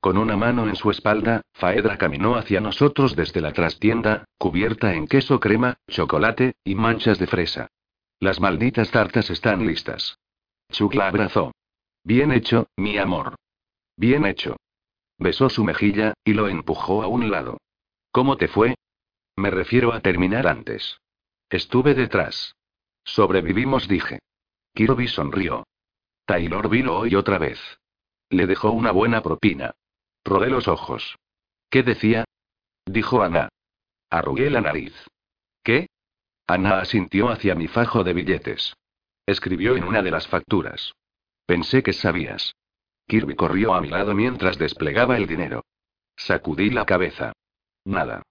[0.00, 5.06] Con una mano en su espalda, Faedra caminó hacia nosotros desde la trastienda, cubierta en
[5.06, 7.68] queso crema, chocolate, y manchas de fresa.
[8.22, 10.16] Las malditas tartas están listas.
[10.70, 11.50] Chuck la abrazó.
[12.04, 13.34] Bien hecho, mi amor.
[13.96, 14.54] Bien hecho.
[15.18, 17.58] Besó su mejilla, y lo empujó a un lado.
[18.12, 18.76] ¿Cómo te fue?
[19.34, 20.98] Me refiero a terminar antes.
[21.50, 22.54] Estuve detrás.
[23.02, 24.20] Sobrevivimos, dije.
[24.72, 25.64] Kirby sonrió.
[26.24, 27.58] Taylor vino hoy otra vez.
[28.30, 29.72] Le dejó una buena propina.
[30.24, 31.16] Rodé los ojos.
[31.70, 32.24] ¿Qué decía?
[32.86, 33.48] Dijo Ana.
[34.10, 34.94] Arrugué la nariz.
[36.52, 38.76] Ana asintió hacia mi fajo de billetes.
[39.24, 40.92] Escribió en una de las facturas.
[41.46, 42.56] Pensé que sabías.
[43.06, 45.64] Kirby corrió a mi lado mientras desplegaba el dinero.
[46.14, 47.32] Sacudí la cabeza.
[47.86, 48.22] Nada.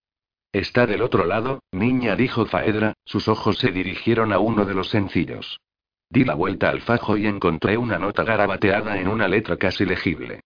[0.51, 4.89] Está del otro lado, niña, dijo Faedra, sus ojos se dirigieron a uno de los
[4.89, 5.59] sencillos.
[6.07, 10.41] Di la vuelta al fajo y encontré una nota garabateada en una letra casi legible.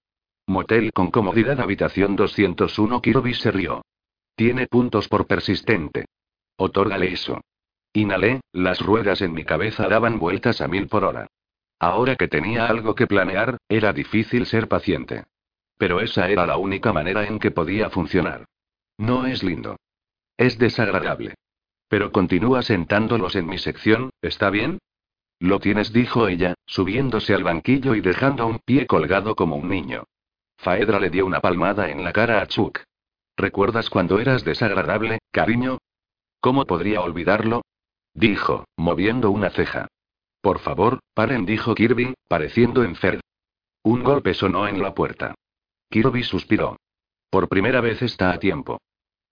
[0.47, 3.83] Motel con comodidad habitación 201 Kirby se rió.
[4.33, 6.05] Tiene puntos por persistente.
[6.55, 7.41] Otórgale eso.
[7.95, 11.27] Inhalé, las ruedas en mi cabeza daban vueltas a mil por hora.
[11.79, 15.23] Ahora que tenía algo que planear, era difícil ser paciente.
[15.77, 18.47] Pero esa era la única manera en que podía funcionar.
[18.97, 19.77] No es lindo.
[20.35, 21.35] Es desagradable.
[21.87, 24.79] Pero continúa sentándolos en mi sección, ¿está bien?
[25.39, 30.03] Lo tienes, dijo ella, subiéndose al banquillo y dejando un pie colgado como un niño.
[30.57, 32.81] Faedra le dio una palmada en la cara a Chuck.
[33.37, 35.77] ¿Recuerdas cuando eras desagradable, cariño?
[36.41, 37.61] ¿Cómo podría olvidarlo?
[38.15, 39.87] Dijo, moviendo una ceja.
[40.41, 43.19] Por favor, paren, dijo Kirby, pareciendo enfermo.
[43.83, 45.35] Un golpe sonó en la puerta.
[45.89, 46.77] Kirby suspiró.
[47.29, 48.79] Por primera vez está a tiempo.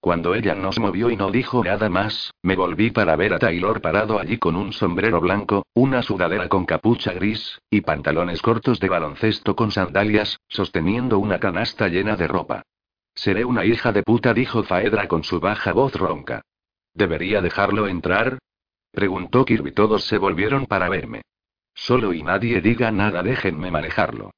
[0.02, 3.80] Cuando ella nos movió y no dijo nada más, me volví para ver a Taylor
[3.80, 8.90] parado allí con un sombrero blanco, una sudadera con capucha gris, y pantalones cortos de
[8.90, 12.64] baloncesto con sandalias, sosteniendo una canasta llena de ropa.
[13.16, 16.42] Seré una hija de puta, dijo Faedra con su baja voz ronca.
[16.94, 18.40] ¿Debería dejarlo entrar?
[18.94, 19.72] Preguntó Kirby.
[19.72, 21.24] Todos se volvieron para verme.
[21.74, 24.32] Solo y nadie diga nada, déjenme manejarlo.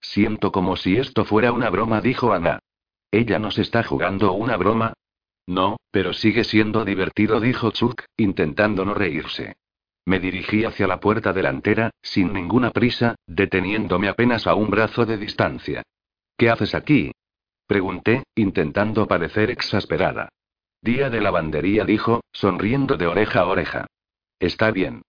[0.00, 2.58] Siento como si esto fuera una broma, dijo Ana.
[3.12, 4.94] ¿Ella nos está jugando una broma?
[5.46, 9.54] No, pero sigue siendo divertido, dijo Chuck, intentando no reírse.
[10.04, 15.18] Me dirigí hacia la puerta delantera, sin ninguna prisa, deteniéndome apenas a un brazo de
[15.18, 15.82] distancia.
[16.36, 17.12] ¿Qué haces aquí?
[17.66, 20.28] Pregunté, intentando parecer exasperada.
[20.82, 23.86] Día de lavandería, dijo, sonriendo de oreja a oreja.
[24.40, 25.02] Está bien.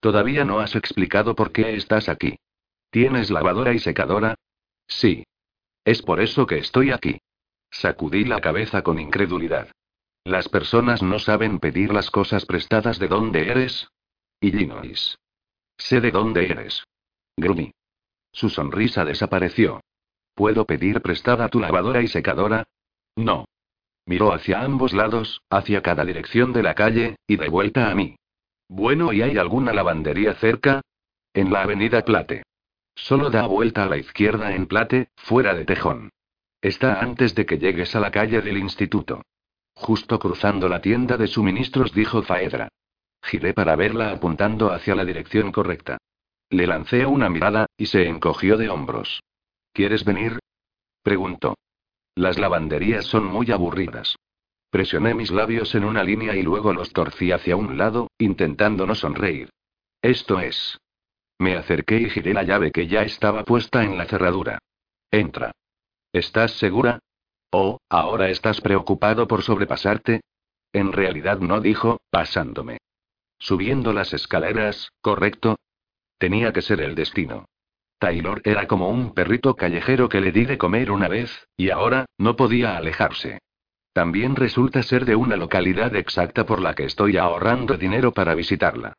[0.00, 2.38] Todavía no has explicado por qué estás aquí.
[2.90, 4.36] ¿Tienes lavadora y secadora?
[4.86, 5.24] Sí.
[5.84, 7.18] Es por eso que estoy aquí.
[7.70, 9.68] Sacudí la cabeza con incredulidad.
[10.24, 13.88] Las personas no saben pedir las cosas prestadas de dónde eres.
[14.40, 15.16] Illinois.
[15.78, 16.84] Sé de dónde eres.
[17.36, 17.72] Grumi.
[18.32, 19.80] Su sonrisa desapareció.
[20.34, 22.68] ¿Puedo pedir prestada tu lavadora y secadora?
[23.14, 23.46] No.
[24.04, 28.16] Miró hacia ambos lados, hacia cada dirección de la calle, y de vuelta a mí.
[28.68, 30.82] Bueno, ¿y hay alguna lavandería cerca?
[31.32, 32.42] En la avenida Plate.
[32.94, 36.10] Solo da vuelta a la izquierda en Plate, fuera de Tejón.
[36.60, 39.22] Está antes de que llegues a la calle del instituto.
[39.74, 42.68] Justo cruzando la tienda de suministros, dijo Faedra.
[43.22, 45.98] Giré para verla apuntando hacia la dirección correcta.
[46.48, 49.22] Le lancé una mirada, y se encogió de hombros.
[49.72, 50.38] ¿Quieres venir?
[51.02, 51.56] preguntó.
[52.14, 54.16] Las lavanderías son muy aburridas.
[54.76, 58.94] Presioné mis labios en una línea y luego los torcí hacia un lado, intentando no
[58.94, 59.48] sonreír.
[60.02, 60.78] Esto es.
[61.38, 64.58] Me acerqué y giré la llave que ya estaba puesta en la cerradura.
[65.10, 65.52] Entra.
[66.12, 66.98] ¿Estás segura?
[67.52, 70.20] Oh, ¿ahora estás preocupado por sobrepasarte?
[70.74, 72.76] En realidad no dijo, pasándome.
[73.38, 75.56] Subiendo las escaleras, ¿correcto?
[76.18, 77.46] Tenía que ser el destino.
[77.98, 82.04] Taylor era como un perrito callejero que le di de comer una vez, y ahora,
[82.18, 83.38] no podía alejarse.
[83.96, 88.92] También resulta ser de una localidad exacta por la que estoy ahorrando dinero para visitarla.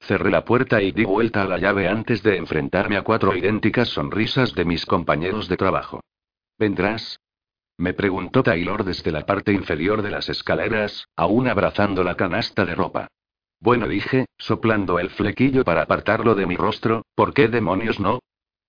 [0.00, 3.90] Cerré la puerta y di vuelta a la llave antes de enfrentarme a cuatro idénticas
[3.90, 6.00] sonrisas de mis compañeros de trabajo.
[6.58, 7.20] ¿Vendrás?
[7.78, 12.74] Me preguntó Taylor desde la parte inferior de las escaleras, aún abrazando la canasta de
[12.74, 13.06] ropa.
[13.60, 18.18] Bueno, dije, soplando el flequillo para apartarlo de mi rostro, ¿por qué demonios no?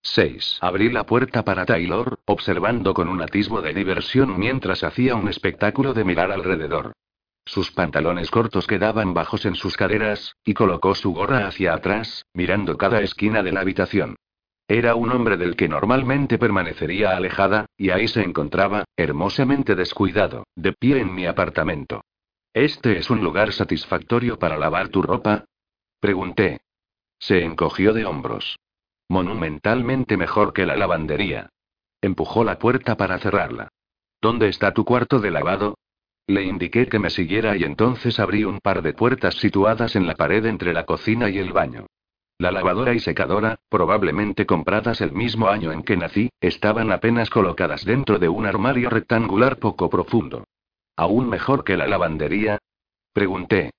[0.03, 0.57] 6.
[0.61, 5.93] Abrí la puerta para Taylor, observando con un atisbo de diversión mientras hacía un espectáculo
[5.93, 6.93] de mirar alrededor.
[7.45, 12.77] Sus pantalones cortos quedaban bajos en sus caderas, y colocó su gorra hacia atrás, mirando
[12.77, 14.15] cada esquina de la habitación.
[14.67, 20.73] Era un hombre del que normalmente permanecería alejada, y ahí se encontraba, hermosamente descuidado, de
[20.73, 22.05] pie en mi apartamento.
[22.53, 25.45] ¿Este es un lugar satisfactorio para lavar tu ropa?
[25.99, 26.61] Pregunté.
[27.19, 28.57] Se encogió de hombros.
[29.11, 31.49] Monumentalmente mejor que la lavandería.
[32.01, 33.67] Empujó la puerta para cerrarla.
[34.21, 35.77] ¿Dónde está tu cuarto de lavado?
[36.27, 40.15] Le indiqué que me siguiera y entonces abrí un par de puertas situadas en la
[40.15, 41.87] pared entre la cocina y el baño.
[42.37, 47.83] La lavadora y secadora, probablemente compradas el mismo año en que nací, estaban apenas colocadas
[47.83, 50.45] dentro de un armario rectangular poco profundo.
[50.95, 52.59] ¿Aún mejor que la lavandería?
[53.11, 53.71] Pregunté.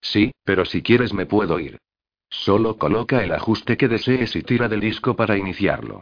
[0.00, 1.78] Sí, pero si quieres me puedo ir.
[2.30, 6.00] Solo coloca el ajuste que desees y tira del disco para iniciarlo.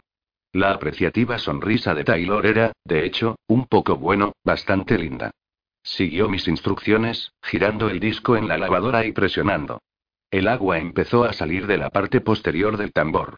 [0.53, 5.31] La apreciativa sonrisa de Taylor era, de hecho, un poco bueno, bastante linda.
[5.83, 9.81] Siguió mis instrucciones, girando el disco en la lavadora y presionando.
[10.31, 13.37] El agua empezó a salir de la parte posterior del tambor.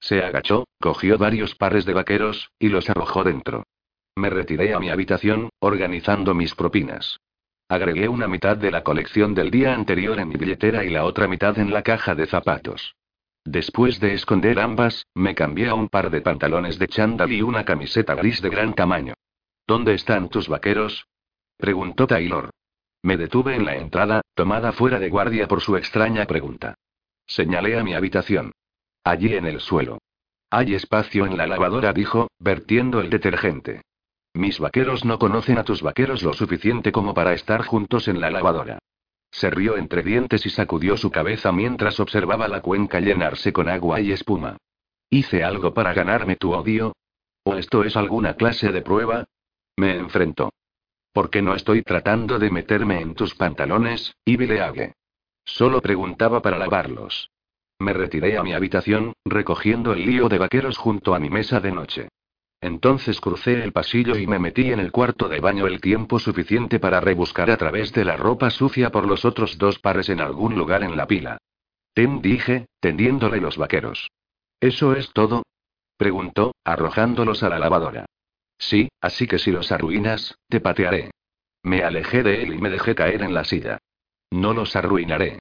[0.00, 3.64] Se agachó, cogió varios pares de vaqueros, y los arrojó dentro.
[4.16, 7.20] Me retiré a mi habitación, organizando mis propinas.
[7.70, 11.28] Agregué una mitad de la colección del día anterior en mi billetera y la otra
[11.28, 12.96] mitad en la caja de zapatos.
[13.44, 17.64] Después de esconder ambas, me cambié a un par de pantalones de chándal y una
[17.64, 19.14] camiseta gris de gran tamaño.
[19.68, 21.06] ¿Dónde están tus vaqueros?
[21.58, 22.50] preguntó Taylor.
[23.02, 26.74] Me detuve en la entrada, tomada fuera de guardia por su extraña pregunta.
[27.24, 28.50] Señalé a mi habitación.
[29.04, 29.98] Allí en el suelo.
[30.50, 33.82] Hay espacio en la lavadora, dijo, vertiendo el detergente.
[34.34, 38.30] Mis vaqueros no conocen a tus vaqueros lo suficiente como para estar juntos en la
[38.30, 38.78] lavadora.
[39.30, 44.00] Se rió entre dientes y sacudió su cabeza mientras observaba la cuenca llenarse con agua
[44.00, 44.56] y espuma.
[45.08, 46.94] ¿Hice algo para ganarme tu odio?
[47.44, 49.24] ¿O esto es alguna clase de prueba?
[49.76, 50.52] Me enfrentó.
[51.12, 54.94] Porque no estoy tratando de meterme en tus pantalones, y Bileague.
[55.44, 57.30] Solo preguntaba para lavarlos.
[57.80, 61.72] Me retiré a mi habitación, recogiendo el lío de vaqueros junto a mi mesa de
[61.72, 62.08] noche.
[62.60, 66.78] Entonces crucé el pasillo y me metí en el cuarto de baño el tiempo suficiente
[66.78, 70.56] para rebuscar a través de la ropa sucia por los otros dos pares en algún
[70.56, 71.38] lugar en la pila.
[71.94, 74.10] Tem dije, tendiéndole los vaqueros.
[74.60, 75.42] ¿Eso es todo?
[75.96, 78.06] preguntó, arrojándolos a la lavadora.
[78.58, 81.10] Sí, así que si los arruinas, te patearé.
[81.62, 83.78] Me alejé de él y me dejé caer en la silla.
[84.30, 85.38] No los arruinaré.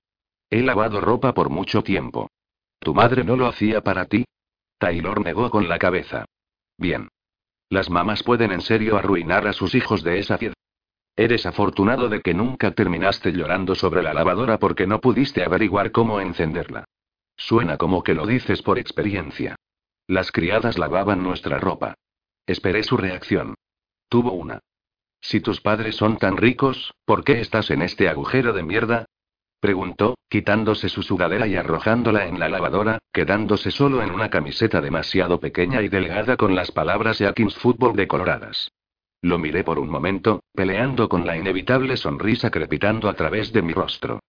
[0.49, 2.29] He lavado ropa por mucho tiempo.
[2.79, 4.25] ¿Tu madre no lo hacía para ti?
[4.77, 6.25] Taylor negó con la cabeza.
[6.79, 7.09] Bien.
[7.69, 10.55] Las mamás pueden en serio arruinar a sus hijos de esa piedra.
[11.15, 16.21] Eres afortunado de que nunca terminaste llorando sobre la lavadora porque no pudiste averiguar cómo
[16.21, 16.85] encenderla.
[17.35, 19.57] Suena como que lo dices por experiencia.
[20.07, 21.95] Las criadas lavaban nuestra ropa.
[22.47, 23.55] Esperé su reacción.
[24.07, 24.59] Tuvo una.
[25.19, 29.05] Si tus padres son tan ricos, ¿por qué estás en este agujero de mierda?
[29.59, 35.39] Preguntó, quitándose su sudadera y arrojándola en la lavadora, quedándose solo en una camiseta demasiado
[35.39, 38.71] pequeña y delgada con las palabras Yakins Fútbol decoloradas.
[39.21, 43.73] Lo miré por un momento, peleando con la inevitable sonrisa crepitando a través de mi
[43.73, 44.21] rostro.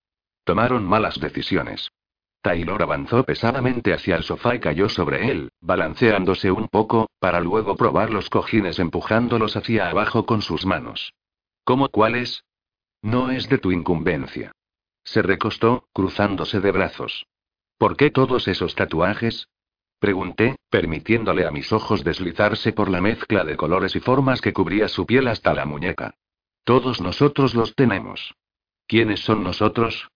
[0.42, 1.90] Tomaron malas decisiones.
[2.42, 7.76] Taylor avanzó pesadamente hacia el sofá y cayó sobre él, balanceándose un poco, para luego
[7.76, 11.12] probar los cojines empujándolos hacia abajo con sus manos.
[11.62, 12.42] ¿Cómo cuáles?
[13.02, 14.52] No es de tu incumbencia.
[15.04, 17.26] Se recostó, cruzándose de brazos.
[17.78, 19.48] ¿Por qué todos esos tatuajes?
[19.98, 24.88] Pregunté, permitiéndole a mis ojos deslizarse por la mezcla de colores y formas que cubría
[24.88, 26.14] su piel hasta la muñeca.
[26.64, 28.34] Todos nosotros los tenemos.
[28.86, 30.08] ¿Quiénes son nosotros?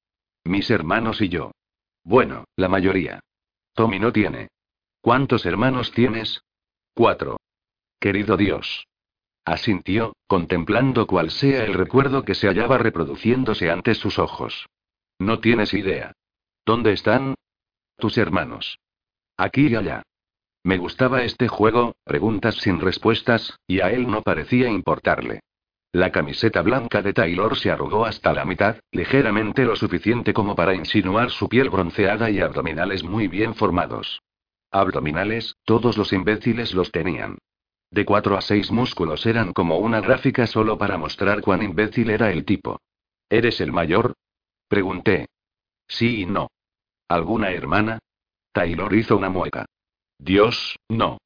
[0.45, 1.53] Mis hermanos y yo.
[2.03, 3.21] Bueno, la mayoría.
[3.75, 4.49] Tommy no tiene.
[5.01, 6.43] ¿Cuántos hermanos tienes?
[6.95, 7.39] Cuatro.
[7.99, 8.87] Querido Dios.
[9.45, 14.67] Asintió, contemplando cuál sea el recuerdo que se hallaba reproduciéndose ante sus ojos.
[15.19, 16.13] No tienes idea.
[16.65, 17.35] ¿Dónde están?
[17.99, 18.79] Tus hermanos.
[19.37, 20.03] Aquí y allá.
[20.63, 25.41] Me gustaba este juego, preguntas sin respuestas, y a él no parecía importarle.
[25.93, 30.75] La camiseta blanca de Taylor se arrugó hasta la mitad, ligeramente lo suficiente como para
[30.75, 34.23] insinuar su piel bronceada y abdominales muy bien formados.
[34.71, 37.39] Abdominales, todos los imbéciles los tenían.
[37.95, 42.33] De cuatro a seis músculos eran como una gráfica solo para mostrar cuán imbécil era
[42.33, 42.81] el tipo.
[43.31, 44.15] ¿Eres el mayor?
[44.67, 45.29] Pregunté.
[45.87, 46.49] Sí y no.
[47.09, 48.01] ¿Alguna hermana?
[48.51, 49.67] Taylor hizo una mueca.
[50.19, 51.19] Dios, no.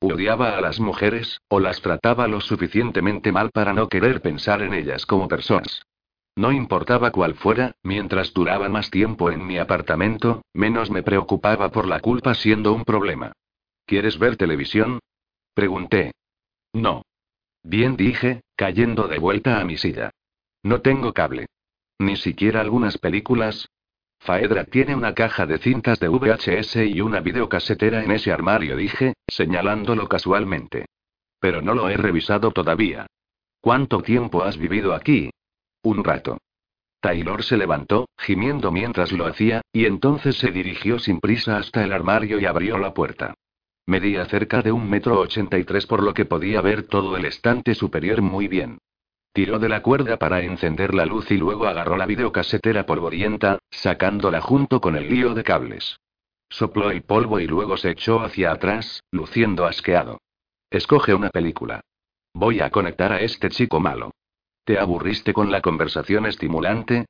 [0.00, 4.72] Odiaba a las mujeres, o las trataba lo suficientemente mal para no querer pensar en
[4.72, 5.82] ellas como personas.
[6.34, 11.86] No importaba cuál fuera, mientras duraba más tiempo en mi apartamento, menos me preocupaba por
[11.86, 13.32] la culpa siendo un problema.
[13.84, 15.00] ¿Quieres ver televisión?
[15.56, 16.12] Pregunté.
[16.74, 17.00] No.
[17.62, 20.10] Bien dije, cayendo de vuelta a mi silla.
[20.62, 21.46] No tengo cable.
[21.98, 23.66] Ni siquiera algunas películas.
[24.18, 29.14] Faedra tiene una caja de cintas de VHS y una videocasetera en ese armario, dije,
[29.26, 30.84] señalándolo casualmente.
[31.40, 33.06] Pero no lo he revisado todavía.
[33.62, 35.30] ¿Cuánto tiempo has vivido aquí?
[35.82, 36.36] Un rato.
[37.00, 41.94] Taylor se levantó, gimiendo mientras lo hacía, y entonces se dirigió sin prisa hasta el
[41.94, 43.32] armario y abrió la puerta.
[43.86, 47.24] Medía cerca de un metro ochenta y tres por lo que podía ver todo el
[47.24, 48.78] estante superior muy bien.
[49.32, 54.40] Tiró de la cuerda para encender la luz y luego agarró la videocasetera polvorienta, sacándola
[54.40, 56.00] junto con el lío de cables.
[56.48, 60.18] Sopló el polvo y luego se echó hacia atrás, luciendo asqueado.
[60.70, 61.80] Escoge una película.
[62.34, 64.10] Voy a conectar a este chico malo.
[64.64, 67.06] ¿Te aburriste con la conversación estimulante?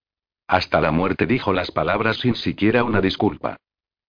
[0.47, 3.57] Hasta la muerte dijo las palabras sin siquiera una disculpa.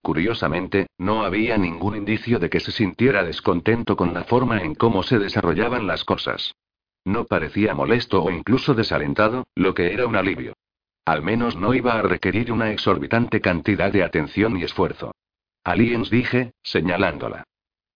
[0.08, 5.04] Curiosamente, no había ningún indicio de que se sintiera descontento con la forma en cómo
[5.04, 6.56] se desarrollaban las cosas.
[7.04, 10.54] No parecía molesto o incluso desalentado, lo que era un alivio.
[11.04, 15.12] Al menos no iba a requerir una exorbitante cantidad de atención y esfuerzo.
[15.66, 17.44] Aliens dije, señalándola.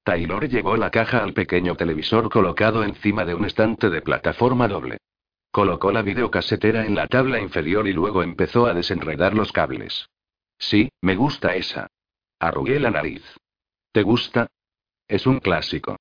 [0.03, 4.97] Taylor llevó la caja al pequeño televisor colocado encima de un estante de plataforma doble.
[5.49, 10.09] Colocó la videocasetera en la tabla inferior y luego empezó a desenredar los cables.
[10.57, 11.87] Sí, me gusta esa.
[12.41, 13.23] Arrugué la nariz.
[13.91, 14.47] ¿Te gusta?
[15.07, 15.97] Es un clásico.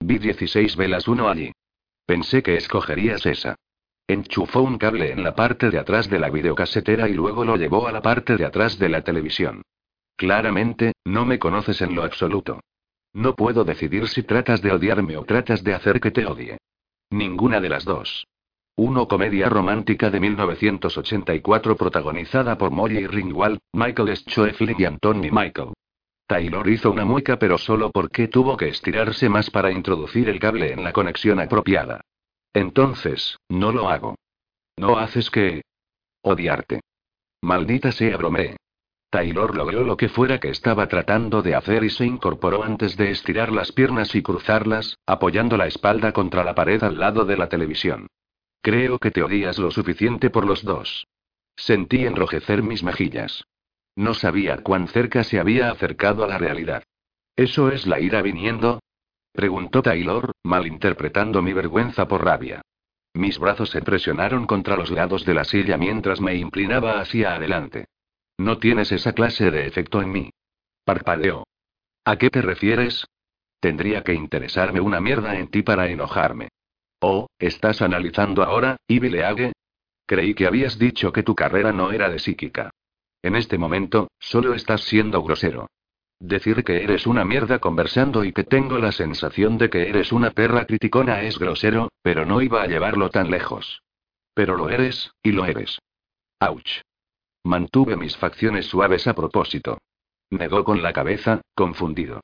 [0.00, 1.52] Vi 16 velas uno allí.
[2.06, 3.56] Pensé que escogerías esa.
[4.08, 7.88] Enchufó un cable en la parte de atrás de la videocasetera y luego lo llevó
[7.88, 9.60] a la parte de atrás de la televisión.
[10.16, 12.60] Claramente, no me conoces en lo absoluto.
[13.12, 16.56] No puedo decidir si tratas de odiarme o tratas de hacer que te odie.
[17.10, 18.26] Ninguna de las dos.
[18.76, 25.74] Uno comedia romántica de 1984 protagonizada por Molly Ringwald, Michael Schofield y Anthony Michael.
[26.32, 30.72] Taylor hizo una mueca pero solo porque tuvo que estirarse más para introducir el cable
[30.72, 32.00] en la conexión apropiada.
[32.54, 34.14] Entonces, no lo hago.
[34.78, 35.60] No haces que...
[36.22, 36.80] odiarte.
[37.42, 38.56] Maldita sea bromeé.
[39.10, 43.10] Taylor logró lo que fuera que estaba tratando de hacer y se incorporó antes de
[43.10, 47.50] estirar las piernas y cruzarlas, apoyando la espalda contra la pared al lado de la
[47.50, 48.06] televisión.
[48.62, 51.06] Creo que te odias lo suficiente por los dos.
[51.56, 53.44] Sentí enrojecer mis mejillas.
[53.96, 56.82] No sabía cuán cerca se había acercado a la realidad.
[57.36, 58.80] ¿Eso es la ira viniendo?
[59.32, 62.62] Preguntó Taylor, malinterpretando mi vergüenza por rabia.
[63.14, 67.86] Mis brazos se presionaron contra los lados de la silla mientras me inclinaba hacia adelante.
[68.38, 70.30] No tienes esa clase de efecto en mí.
[70.84, 71.44] Parpadeó.
[72.04, 73.06] ¿A qué te refieres?
[73.60, 76.48] Tendría que interesarme una mierda en ti para enojarme.
[77.00, 79.52] Oh, ¿estás analizando ahora, Ibileage?
[80.06, 82.70] Creí que habías dicho que tu carrera no era de psíquica.
[83.22, 85.68] En este momento, solo estás siendo grosero.
[86.18, 90.30] Decir que eres una mierda conversando y que tengo la sensación de que eres una
[90.30, 93.82] perra criticona es grosero, pero no iba a llevarlo tan lejos.
[94.34, 95.78] Pero lo eres, y lo eres.
[96.40, 96.80] Ouch.
[97.44, 99.78] Mantuve mis facciones suaves a propósito.
[100.30, 102.20] Negó con la cabeza, confundido.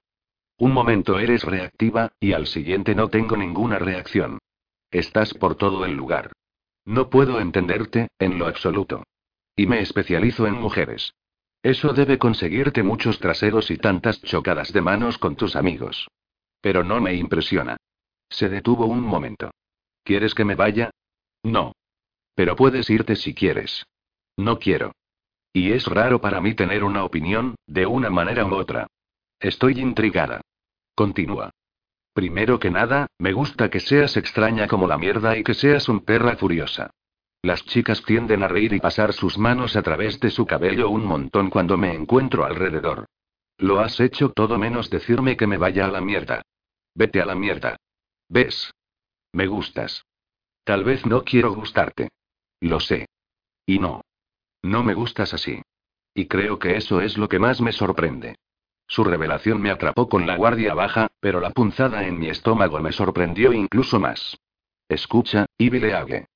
[0.59, 4.39] Un momento eres reactiva, y al siguiente no tengo ninguna reacción.
[4.91, 6.33] Estás por todo el lugar.
[6.85, 9.05] No puedo entenderte, en lo absoluto.
[9.59, 11.17] Y me especializo en mujeres.
[11.65, 16.07] Eso debe conseguirte muchos traseros y tantas chocadas de manos con tus amigos.
[16.61, 17.77] Pero no me impresiona.
[18.29, 19.51] Se detuvo un momento.
[20.05, 20.93] ¿Quieres que me vaya?
[21.43, 21.73] No.
[22.37, 23.85] Pero puedes irte si quieres.
[24.37, 24.93] No quiero.
[25.53, 28.87] Y es raro para mí tener una opinión, de una manera u otra.
[29.41, 30.41] Estoy intrigada.
[30.95, 31.51] Continúa.
[32.13, 36.05] Primero que nada, me gusta que seas extraña como la mierda y que seas un
[36.05, 36.93] perra furiosa.
[37.43, 41.05] Las chicas tienden a reír y pasar sus manos a través de su cabello un
[41.05, 43.07] montón cuando me encuentro alrededor.
[43.59, 46.43] Lo has hecho todo menos decirme que me vaya a la mierda.
[46.95, 47.77] Vete a la mierda.
[48.29, 48.73] ¿Ves?
[49.33, 50.05] Me gustas.
[50.65, 52.11] Tal vez no quiero gustarte.
[52.61, 53.07] Lo sé.
[53.67, 54.03] Y no.
[54.63, 55.63] No me gustas así.
[56.15, 58.37] Y creo que eso es lo que más me sorprende.
[58.89, 62.91] Su revelación me atrapó con la guardia baja, pero la punzada en mi estómago me
[62.91, 64.39] sorprendió incluso más.
[64.89, 66.27] Escucha, Ibileague.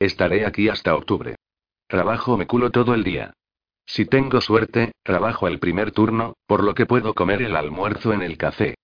[0.00, 1.36] Estaré aquí hasta octubre.
[1.86, 3.34] Trabajo me culo todo el día.
[3.84, 8.22] Si tengo suerte, trabajo el primer turno, por lo que puedo comer el almuerzo en
[8.22, 8.76] el café.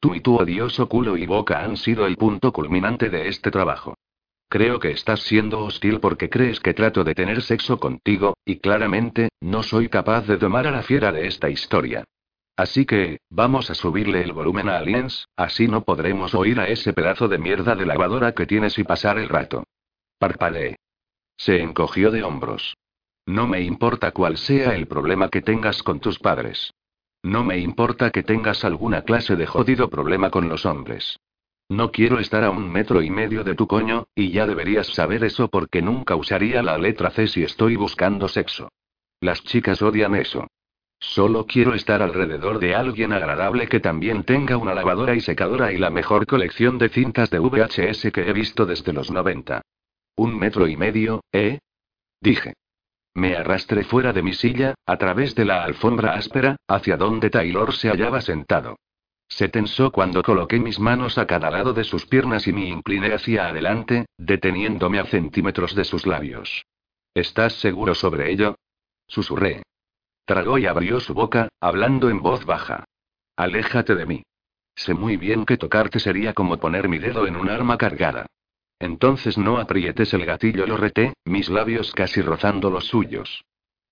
[0.00, 3.98] Tú y tu odioso culo y boca han sido el punto culminante de este trabajo.
[4.48, 9.28] Creo que estás siendo hostil porque crees que trato de tener sexo contigo, y claramente,
[9.42, 12.04] no soy capaz de tomar a la fiera de esta historia.
[12.56, 16.94] Así que, vamos a subirle el volumen a Aliens, así no podremos oír a ese
[16.94, 19.64] pedazo de mierda de lavadora que tienes y pasar el rato.
[20.22, 20.76] Parpadeé.
[21.36, 22.76] Se encogió de hombros.
[23.26, 26.72] No me importa cuál sea el problema que tengas con tus padres.
[27.24, 31.18] No me importa que tengas alguna clase de jodido problema con los hombres.
[31.68, 35.24] No quiero estar a un metro y medio de tu coño, y ya deberías saber
[35.24, 38.68] eso porque nunca usaría la letra C si estoy buscando sexo.
[39.20, 40.46] Las chicas odian eso.
[41.00, 45.78] Solo quiero estar alrededor de alguien agradable que también tenga una lavadora y secadora y
[45.78, 49.62] la mejor colección de cintas de VHS que he visto desde los 90.
[50.16, 51.58] Un metro y medio, ¿eh?
[52.20, 52.54] Dije.
[53.14, 57.74] Me arrastré fuera de mi silla, a través de la alfombra áspera, hacia donde Taylor
[57.74, 58.76] se hallaba sentado.
[59.28, 63.14] Se tensó cuando coloqué mis manos a cada lado de sus piernas y me incliné
[63.14, 66.64] hacia adelante, deteniéndome a centímetros de sus labios.
[67.14, 68.56] ¿Estás seguro sobre ello?
[69.06, 69.62] Susurré.
[70.24, 72.84] Tragó y abrió su boca, hablando en voz baja.
[73.36, 74.22] Aléjate de mí.
[74.74, 78.26] Sé muy bien que tocarte sería como poner mi dedo en un arma cargada.
[78.82, 83.44] Entonces no aprietes el gatillo, lo reté, mis labios casi rozando los suyos.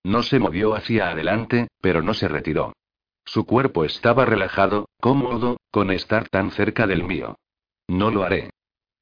[0.03, 2.73] No se movió hacia adelante, pero no se retiró.
[3.23, 7.37] Su cuerpo estaba relajado, cómodo, con estar tan cerca del mío.
[7.87, 8.49] No lo haré.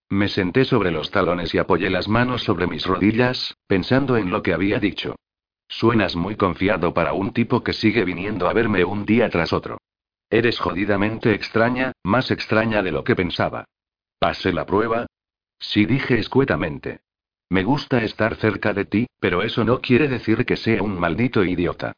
[0.10, 4.44] Me senté sobre los talones y apoyé las manos sobre mis rodillas, pensando en lo
[4.44, 5.16] que había dicho.
[5.68, 9.80] Suenas muy confiado para un tipo que sigue viniendo a verme un día tras otro.
[10.30, 13.66] Eres jodidamente extraña, más extraña de lo que pensaba.
[14.20, 15.08] ¿Pasé la prueba?
[15.60, 17.02] Sí dije escuetamente.
[17.50, 21.44] Me gusta estar cerca de ti, pero eso no quiere decir que sea un maldito
[21.44, 21.94] idiota.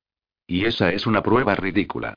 [0.48, 2.16] Y esa es una prueba ridícula.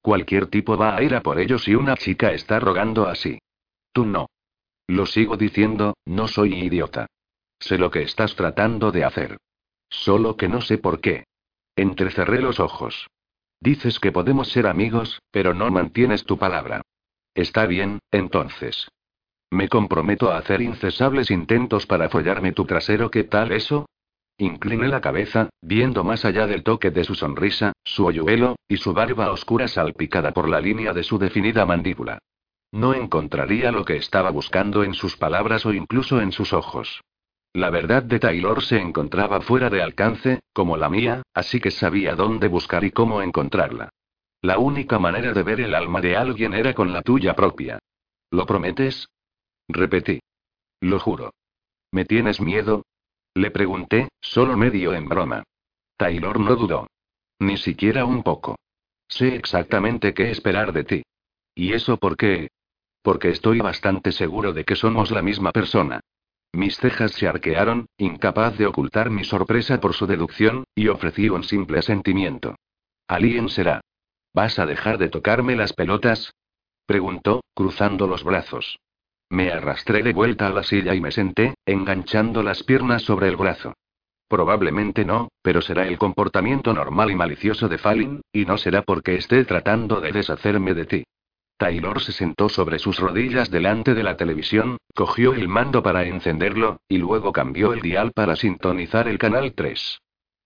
[0.00, 3.38] Cualquier tipo va a ir a por ello si una chica está rogando así.
[3.92, 4.28] Tú no.
[4.86, 7.06] Lo sigo diciendo, no soy idiota.
[7.58, 9.38] Sé lo que estás tratando de hacer.
[9.88, 11.24] Solo que no sé por qué.
[11.76, 13.08] Entrecerré los ojos.
[13.60, 16.82] Dices que podemos ser amigos, pero no mantienes tu palabra.
[17.34, 18.88] Está bien, entonces.
[19.50, 23.86] Me comprometo a hacer incesables intentos para follarme tu trasero, ¿qué tal eso?
[24.36, 28.92] Incliné la cabeza, viendo más allá del toque de su sonrisa, su hoyuelo, y su
[28.92, 32.18] barba oscura salpicada por la línea de su definida mandíbula.
[32.72, 37.00] No encontraría lo que estaba buscando en sus palabras o incluso en sus ojos.
[37.52, 42.16] La verdad de Taylor se encontraba fuera de alcance, como la mía, así que sabía
[42.16, 43.90] dónde buscar y cómo encontrarla.
[44.42, 47.78] La única manera de ver el alma de alguien era con la tuya propia.
[48.32, 49.06] ¿Lo prometes?
[49.68, 50.20] Repetí.
[50.80, 51.32] Lo juro.
[51.90, 52.84] ¿Me tienes miedo?
[53.34, 55.42] Le pregunté, solo medio en broma.
[55.96, 56.88] Taylor no dudó.
[57.38, 58.56] Ni siquiera un poco.
[59.08, 61.02] Sé exactamente qué esperar de ti.
[61.54, 62.48] ¿Y eso por qué?
[63.02, 66.00] Porque estoy bastante seguro de que somos la misma persona.
[66.52, 71.42] Mis cejas se arquearon, incapaz de ocultar mi sorpresa por su deducción, y ofrecí un
[71.42, 72.56] simple asentimiento.
[73.08, 73.80] Alguien será.
[74.32, 76.32] ¿Vas a dejar de tocarme las pelotas?
[76.86, 78.78] preguntó, cruzando los brazos.
[79.34, 83.34] Me arrastré de vuelta a la silla y me senté, enganchando las piernas sobre el
[83.34, 83.74] brazo.
[84.28, 89.16] Probablemente no, pero será el comportamiento normal y malicioso de Fallin, y no será porque
[89.16, 91.04] esté tratando de deshacerme de ti.
[91.56, 96.76] Taylor se sentó sobre sus rodillas delante de la televisión, cogió el mando para encenderlo,
[96.86, 99.98] y luego cambió el dial para sintonizar el canal 3.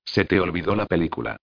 [0.06, 1.36] Se te olvidó la película.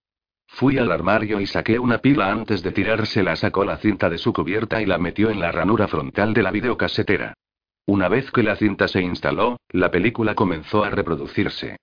[0.55, 4.31] Fui al armario y saqué una pila antes de tirársela, sacó la cinta de su
[4.31, 7.33] cubierta y la metió en la ranura frontal de la videocasetera.
[7.85, 11.75] Una vez que la cinta se instaló, la película comenzó a reproducirse.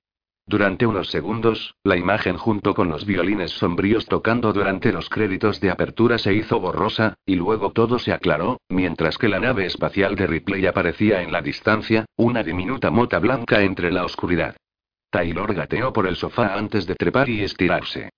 [0.46, 5.70] Durante unos segundos, la imagen junto con los violines sombríos tocando durante los créditos de
[5.70, 10.26] apertura se hizo borrosa, y luego todo se aclaró, mientras que la nave espacial de
[10.26, 14.56] Ripley aparecía en la distancia, una diminuta mota blanca entre la oscuridad.
[15.10, 18.08] Taylor gateó por el sofá antes de trepar y estirarse.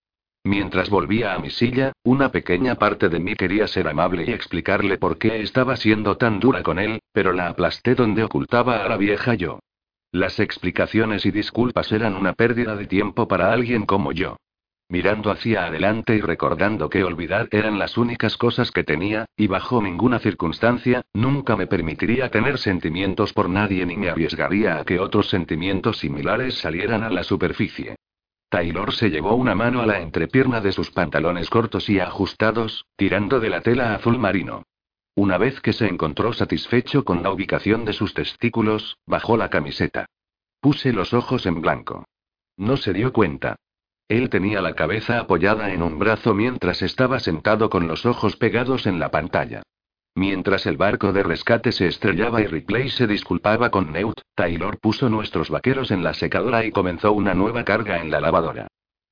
[0.47, 4.99] Mientras volvía a mi silla, una pequeña parte de mí quería ser amable y explicarle
[4.99, 8.99] por qué estaba siendo tan dura con él, pero la aplasté donde ocultaba a la
[8.99, 9.61] vieja yo.
[10.13, 14.37] Las explicaciones y disculpas eran una pérdida de tiempo para alguien como yo.
[14.91, 19.81] Mirando hacia adelante y recordando que olvidar eran las únicas cosas que tenía, y bajo
[19.81, 25.31] ninguna circunstancia, nunca me permitiría tener sentimientos por nadie ni me arriesgaría a que otros
[25.31, 27.97] sentimientos similares salieran a la superficie.
[28.55, 33.41] Taylor se llevó una mano a la entrepierna de sus pantalones cortos y ajustados, tirando
[33.41, 34.63] de la tela azul marino.
[35.17, 40.07] Una vez que se encontró satisfecho con la ubicación de sus testículos, bajó la camiseta.
[40.61, 42.05] Puse los ojos en blanco.
[42.57, 43.57] No se dio cuenta.
[44.07, 48.87] Él tenía la cabeza apoyada en un brazo mientras estaba sentado con los ojos pegados
[48.87, 49.65] en la pantalla.
[50.17, 55.09] Mientras el barco de rescate se estrellaba y Ripley se disculpaba con Neut, Taylor puso
[55.09, 58.69] nuestros vaqueros en la secadora y comenzó una nueva carga en la lavadora.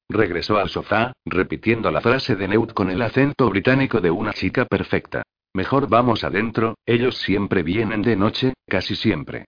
[0.09, 4.65] Regresó al sofá, repitiendo la frase de Neut con el acento británico de una chica
[4.65, 5.23] perfecta.
[5.55, 9.47] Mejor vamos adentro, ellos siempre vienen de noche, casi siempre.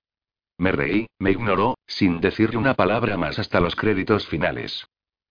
[0.59, 4.87] Me reí, me ignoró, sin decirle una palabra más hasta los créditos finales.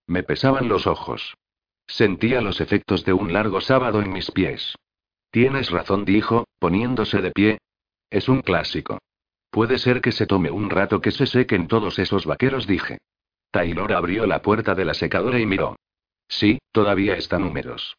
[0.08, 1.36] Me pesaban los ojos.
[1.86, 4.76] Sentía los efectos de un largo sábado en mis pies.
[5.34, 7.57] Tienes razón, dijo, poniéndose de pie.
[8.11, 8.99] Es un clásico.
[9.49, 12.99] Puede ser que se tome un rato que se sequen todos esos vaqueros, dije.
[13.49, 15.76] Taylor abrió la puerta de la secadora y miró.
[16.27, 17.97] Sí, todavía están húmedos.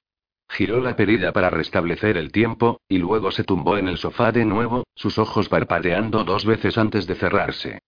[0.49, 4.45] Giró la perilla para restablecer el tiempo, y luego se tumbó en el sofá de
[4.45, 7.81] nuevo, sus ojos parpadeando dos veces antes de cerrarse.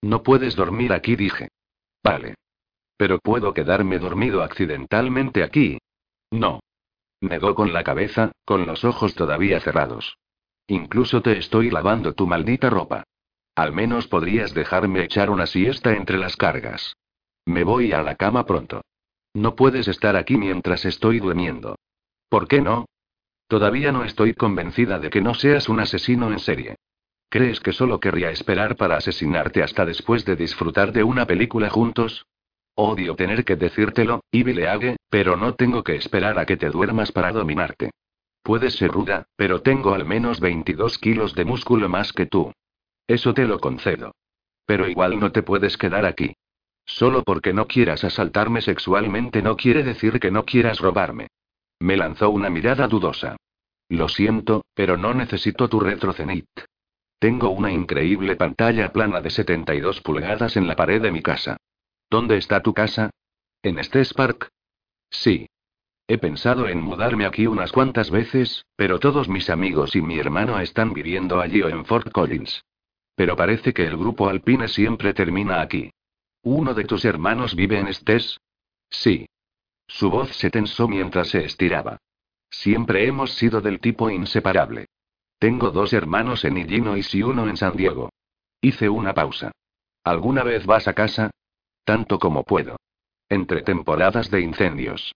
[0.00, 1.48] No puedes dormir aquí, dije.
[2.02, 2.36] Vale.
[2.96, 5.76] Pero puedo quedarme dormido accidentalmente aquí.
[6.30, 6.60] No.
[7.24, 10.18] Negó con la cabeza, con los ojos todavía cerrados.
[10.66, 13.04] Incluso te estoy lavando tu maldita ropa.
[13.54, 16.94] Al menos podrías dejarme echar una siesta entre las cargas.
[17.46, 18.82] Me voy a la cama pronto.
[19.32, 21.76] No puedes estar aquí mientras estoy durmiendo.
[22.28, 22.84] ¿Por qué no?
[23.48, 26.76] Todavía no estoy convencida de que no seas un asesino en serie.
[27.30, 32.26] ¿Crees que solo querría esperar para asesinarte hasta después de disfrutar de una película juntos?
[32.76, 37.12] Odio tener que decírtelo, Ivy League, pero no tengo que esperar a que te duermas
[37.12, 37.90] para dominarte.
[38.42, 42.52] Puedes ser ruda, pero tengo al menos 22 kilos de músculo más que tú.
[43.06, 44.12] Eso te lo concedo.
[44.66, 46.34] Pero igual no te puedes quedar aquí.
[46.84, 51.28] Solo porque no quieras asaltarme sexualmente no quiere decir que no quieras robarme.
[51.78, 53.36] Me lanzó una mirada dudosa.
[53.88, 56.48] Lo siento, pero no necesito tu retrocenit.
[57.18, 61.56] Tengo una increíble pantalla plana de 72 pulgadas en la pared de mi casa.
[62.10, 63.10] ¿Dónde está tu casa?
[63.62, 64.48] ¿En este Park?
[65.10, 65.46] Sí.
[66.06, 70.60] He pensado en mudarme aquí unas cuantas veces, pero todos mis amigos y mi hermano
[70.60, 72.62] están viviendo allí o en Fort Collins.
[73.14, 75.90] Pero parece que el grupo alpine siempre termina aquí.
[76.42, 78.38] ¿Uno de tus hermanos vive en Estés?
[78.90, 79.26] Sí.
[79.86, 81.98] Su voz se tensó mientras se estiraba.
[82.50, 84.86] Siempre hemos sido del tipo inseparable.
[85.38, 88.10] Tengo dos hermanos en Illinois y uno en San Diego.
[88.60, 89.52] Hice una pausa.
[90.04, 91.30] ¿Alguna vez vas a casa?
[91.84, 92.76] Tanto como puedo.
[93.28, 95.14] Entre temporadas de incendios.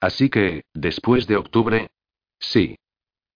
[0.00, 1.90] Así que, después de octubre.
[2.38, 2.76] Sí.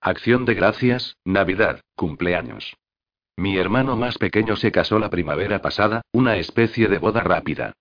[0.01, 2.77] Acción de gracias, Navidad, cumpleaños.
[3.37, 7.75] Mi hermano más pequeño se casó la primavera pasada, una especie de boda rápida.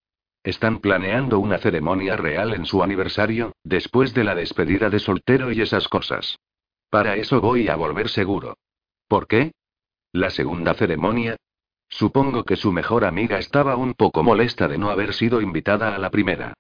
[0.44, 5.62] Están planeando una ceremonia real en su aniversario, después de la despedida de soltero y
[5.62, 6.38] esas cosas.
[6.90, 8.58] Para eso voy a volver seguro.
[9.08, 9.54] ¿Por qué?
[10.12, 11.38] ¿La segunda ceremonia?
[11.90, 16.00] Supongo que su mejor amiga estaba un poco molesta de no haber sido invitada a
[16.00, 16.54] la primera.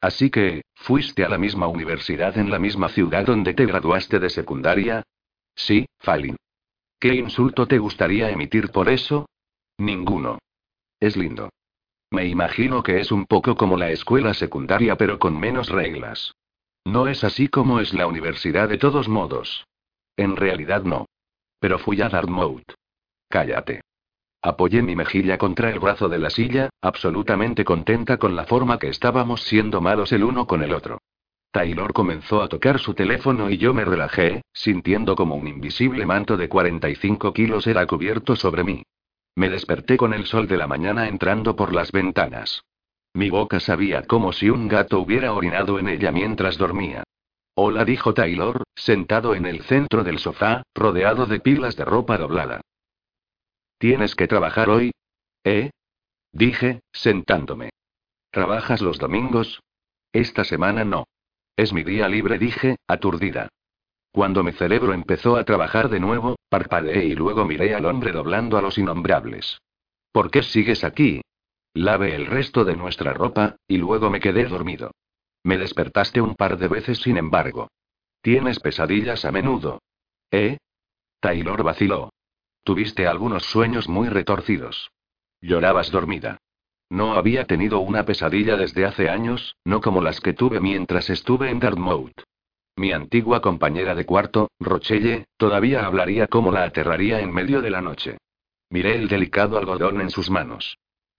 [0.00, 4.30] Así que, ¿fuiste a la misma universidad en la misma ciudad donde te graduaste de
[4.30, 5.02] secundaria?
[5.54, 6.36] Sí, Falin.
[7.00, 9.28] ¿Qué insulto te gustaría emitir por eso?
[9.76, 10.38] Ninguno.
[11.00, 11.50] Es lindo.
[12.10, 16.34] Me imagino que es un poco como la escuela secundaria pero con menos reglas.
[16.84, 19.66] No es así como es la universidad de todos modos.
[20.16, 21.06] En realidad no.
[21.60, 22.72] Pero fui a Dartmouth.
[23.28, 23.82] Cállate.
[24.40, 28.88] Apoyé mi mejilla contra el brazo de la silla, absolutamente contenta con la forma que
[28.88, 31.00] estábamos siendo malos el uno con el otro.
[31.50, 36.36] Taylor comenzó a tocar su teléfono y yo me relajé, sintiendo como un invisible manto
[36.36, 38.84] de 45 kilos era cubierto sobre mí.
[39.34, 42.62] Me desperté con el sol de la mañana entrando por las ventanas.
[43.14, 47.02] Mi boca sabía como si un gato hubiera orinado en ella mientras dormía.
[47.54, 52.60] Hola, dijo Taylor, sentado en el centro del sofá, rodeado de pilas de ropa doblada.
[53.78, 54.92] ¿Tienes que trabajar hoy?
[55.44, 55.70] ¿Eh?
[56.32, 57.70] Dije, sentándome.
[58.30, 59.60] ¿Trabajas los domingos?
[60.12, 61.06] Esta semana no.
[61.56, 63.48] Es mi día libre, dije, aturdida.
[64.10, 68.58] Cuando mi cerebro empezó a trabajar de nuevo, parpadeé y luego miré al hombre doblando
[68.58, 69.60] a los innombrables.
[70.12, 71.20] ¿Por qué sigues aquí?
[71.74, 74.90] Lave el resto de nuestra ropa, y luego me quedé dormido.
[75.44, 77.68] Me despertaste un par de veces, sin embargo.
[78.22, 79.80] ¿Tienes pesadillas a menudo?
[80.32, 80.58] ¿Eh?
[81.20, 82.10] Taylor vaciló.
[82.68, 84.90] Tuviste algunos sueños muy retorcidos.
[85.40, 86.36] Llorabas dormida.
[86.90, 91.48] No había tenido una pesadilla desde hace años, no como las que tuve mientras estuve
[91.48, 92.12] en Dartmouth.
[92.76, 97.80] Mi antigua compañera de cuarto, Rochelle, todavía hablaría como la aterraría en medio de la
[97.80, 98.18] noche.
[98.68, 100.76] Miré el delicado algodón en sus manos.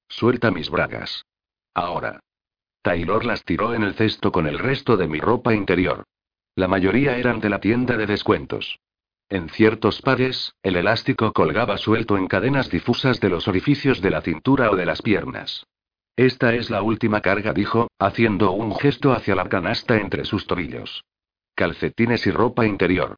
[0.07, 1.26] Suelta mis bragas.
[1.73, 2.19] Ahora.
[2.84, 6.03] Taylor las tiró en el cesto con el resto de mi ropa interior.
[6.53, 8.77] La mayoría eran de la tienda de descuentos.
[9.30, 14.22] En ciertos pares, el elástico colgaba suelto en cadenas difusas de los orificios de la
[14.22, 15.68] cintura o de las piernas.
[16.15, 21.03] Esta es la última carga, dijo, haciendo un gesto hacia la canasta entre sus tobillos.
[21.53, 23.18] Calcetines y ropa interior.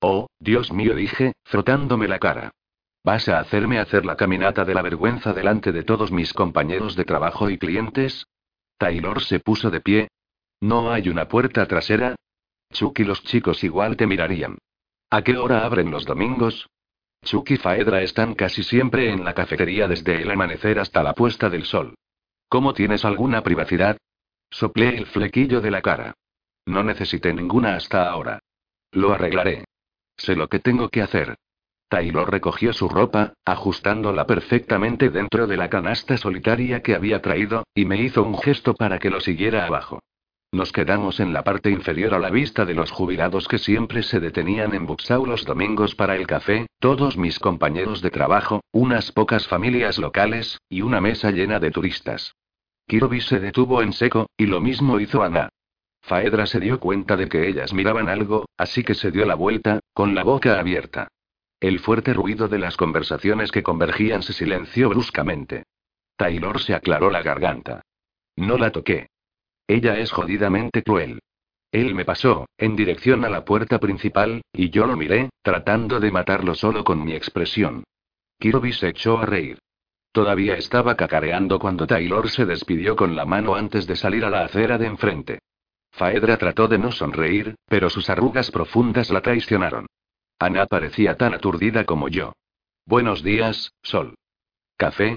[0.00, 2.50] Oh, Dios mío, dije, frotándome la cara.
[3.04, 7.04] ¿Vas a hacerme hacer la caminata de la vergüenza delante de todos mis compañeros de
[7.04, 8.26] trabajo y clientes?
[8.78, 10.08] Taylor se puso de pie.
[10.60, 12.16] ¿No hay una puerta trasera?
[12.72, 14.58] Chuck y los chicos igual te mirarían.
[15.12, 16.70] ¿A qué hora abren los domingos?
[17.22, 21.50] Chuck y Faedra están casi siempre en la cafetería desde el amanecer hasta la puesta
[21.50, 21.96] del sol.
[22.48, 23.98] ¿Cómo tienes alguna privacidad?
[24.48, 26.14] Soplé el flequillo de la cara.
[26.64, 28.38] No necesité ninguna hasta ahora.
[28.90, 29.66] Lo arreglaré.
[30.16, 31.36] Sé lo que tengo que hacer.
[31.90, 37.84] Taylor recogió su ropa, ajustándola perfectamente dentro de la canasta solitaria que había traído, y
[37.84, 40.00] me hizo un gesto para que lo siguiera abajo.
[40.52, 44.20] Nos quedamos en la parte inferior a la vista de los jubilados que siempre se
[44.20, 49.48] detenían en Buxau los domingos para el café, todos mis compañeros de trabajo, unas pocas
[49.48, 52.34] familias locales, y una mesa llena de turistas.
[52.86, 55.48] Kirby se detuvo en seco, y lo mismo hizo Ana.
[56.02, 59.80] Faedra se dio cuenta de que ellas miraban algo, así que se dio la vuelta,
[59.94, 61.08] con la boca abierta.
[61.60, 65.62] El fuerte ruido de las conversaciones que convergían se silenció bruscamente.
[66.16, 67.80] Taylor se aclaró la garganta.
[68.36, 69.11] No la toqué.
[69.72, 71.20] Ella es jodidamente cruel.
[71.70, 76.10] Él me pasó, en dirección a la puerta principal, y yo lo miré, tratando de
[76.10, 77.82] matarlo solo con mi expresión.
[78.38, 79.58] Kirby se echó a reír.
[80.12, 84.44] Todavía estaba cacareando cuando Taylor se despidió con la mano antes de salir a la
[84.44, 85.38] acera de enfrente.
[85.90, 89.86] Faedra trató de no sonreír, pero sus arrugas profundas la traicionaron.
[90.38, 92.34] Ana parecía tan aturdida como yo.
[92.84, 94.16] Buenos días, Sol.
[94.76, 95.16] ¿Café?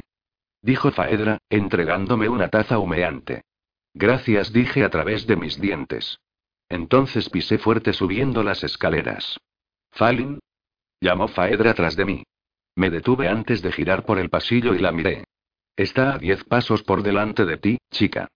[0.62, 3.42] dijo Faedra, entregándome una taza humeante.
[3.98, 6.20] Gracias, dije a través de mis dientes.
[6.68, 9.40] Entonces pisé fuerte subiendo las escaleras.
[9.92, 10.40] ¿Falin?
[11.00, 12.24] llamó Faedra tras de mí.
[12.76, 15.24] Me detuve antes de girar por el pasillo y la miré.
[15.78, 18.28] Está a diez pasos por delante de ti, chica.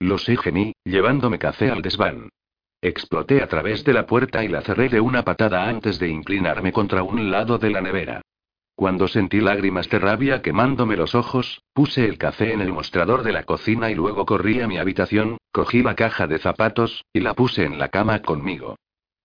[0.00, 2.28] Lo sé, gemí, llevándome café al desván.
[2.82, 6.72] Exploté a través de la puerta y la cerré de una patada antes de inclinarme
[6.72, 8.22] contra un lado de la nevera.
[8.76, 13.32] Cuando sentí lágrimas de rabia quemándome los ojos, puse el café en el mostrador de
[13.32, 17.32] la cocina y luego corrí a mi habitación, cogí la caja de zapatos, y la
[17.32, 18.76] puse en la cama conmigo.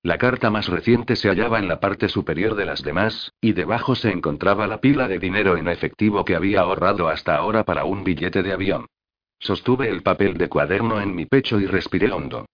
[0.04, 3.94] La carta más reciente se hallaba en la parte superior de las demás, y debajo
[3.94, 8.06] se encontraba la pila de dinero en efectivo que había ahorrado hasta ahora para un
[8.06, 8.86] billete de avión.
[9.38, 12.46] Sostuve el papel de cuaderno en mi pecho y respiré hondo.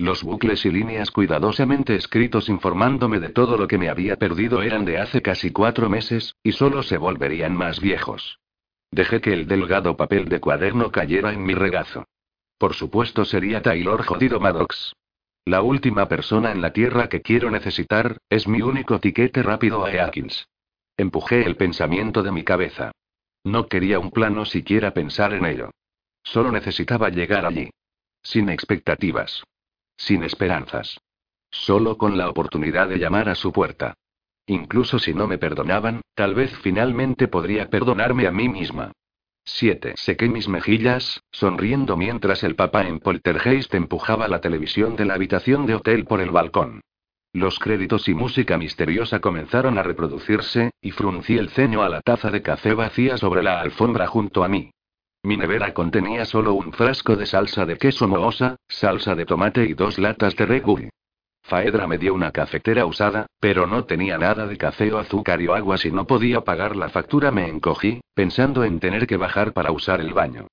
[0.00, 4.86] Los bucles y líneas cuidadosamente escritos informándome de todo lo que me había perdido eran
[4.86, 8.38] de hace casi cuatro meses, y solo se volverían más viejos.
[8.90, 12.06] Dejé que el delgado papel de cuaderno cayera en mi regazo.
[12.56, 14.94] Por supuesto sería Taylor jodido Maddox.
[15.44, 19.92] La última persona en la Tierra que quiero necesitar, es mi único tiquete rápido a
[19.92, 20.48] Eakins.
[20.96, 22.90] Empujé el pensamiento de mi cabeza.
[23.44, 25.70] No quería un plano siquiera pensar en ello.
[26.22, 27.68] Solo necesitaba llegar allí.
[28.22, 29.44] Sin expectativas.
[30.00, 30.98] Sin esperanzas.
[31.50, 33.92] Solo con la oportunidad de llamar a su puerta.
[34.46, 38.92] Incluso si no me perdonaban, tal vez finalmente podría perdonarme a mí misma.
[39.44, 39.92] 7.
[39.96, 45.66] Sequé mis mejillas, sonriendo mientras el papá en Poltergeist empujaba la televisión de la habitación
[45.66, 46.80] de hotel por el balcón.
[47.34, 52.30] Los créditos y música misteriosa comenzaron a reproducirse, y fruncí el ceño a la taza
[52.30, 54.70] de café vacía sobre la alfombra junto a mí.
[55.22, 59.74] Mi nevera contenía solo un frasco de salsa de queso mohosa, salsa de tomate y
[59.74, 60.88] dos latas de regui.
[61.42, 65.48] Faedra me dio una cafetera usada, pero no tenía nada de café o azúcar y
[65.48, 67.30] o agua si no podía pagar la factura.
[67.30, 70.46] Me encogí, pensando en tener que bajar para usar el baño.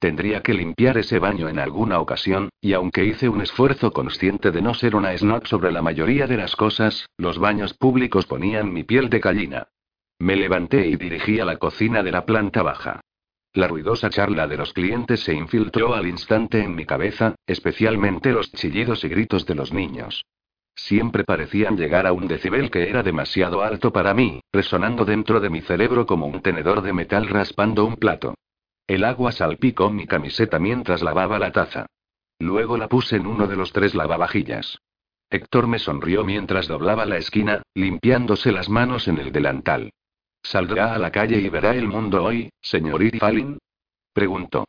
[0.00, 4.62] Tendría que limpiar ese baño en alguna ocasión, y aunque hice un esfuerzo consciente de
[4.62, 8.84] no ser una snob sobre la mayoría de las cosas, los baños públicos ponían mi
[8.84, 9.68] piel de gallina.
[10.18, 13.00] Me levanté y dirigí a la cocina de la planta baja.
[13.54, 18.52] La ruidosa charla de los clientes se infiltró al instante en mi cabeza, especialmente los
[18.52, 20.24] chillidos y gritos de los niños.
[20.74, 25.50] Siempre parecían llegar a un decibel que era demasiado alto para mí, resonando dentro de
[25.50, 28.34] mi cerebro como un tenedor de metal raspando un plato.
[28.86, 31.86] El agua salpicó mi camiseta mientras lavaba la taza.
[32.38, 34.78] Luego la puse en uno de los tres lavavajillas.
[35.30, 39.90] Héctor me sonrió mientras doblaba la esquina, limpiándose las manos en el delantal.
[40.50, 43.58] ¿Saldrá a la calle y verá el mundo hoy, señorita Fallin?
[44.14, 44.64] Preguntó.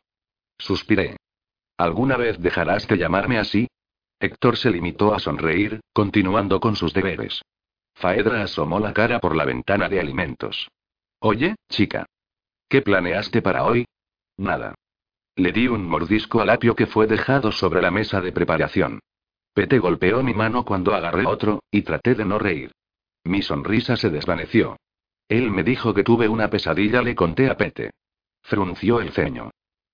[0.58, 1.16] Suspiré.
[1.78, 3.66] ¿Alguna vez dejarás de llamarme así?
[4.18, 7.40] Héctor se limitó a sonreír, continuando con sus deberes.
[7.94, 10.68] Faedra asomó la cara por la ventana de alimentos.
[11.18, 12.04] Oye, chica.
[12.68, 13.86] ¿Qué planeaste para hoy?
[14.36, 14.74] Nada.
[15.36, 19.00] Le di un mordisco al apio que fue dejado sobre la mesa de preparación.
[19.54, 22.70] Pete golpeó mi mano cuando agarré otro, y traté de no reír.
[23.24, 24.76] Mi sonrisa se desvaneció.
[25.30, 27.92] Él me dijo que tuve una pesadilla, le conté a Pete.
[28.42, 29.52] Frunció el ceño.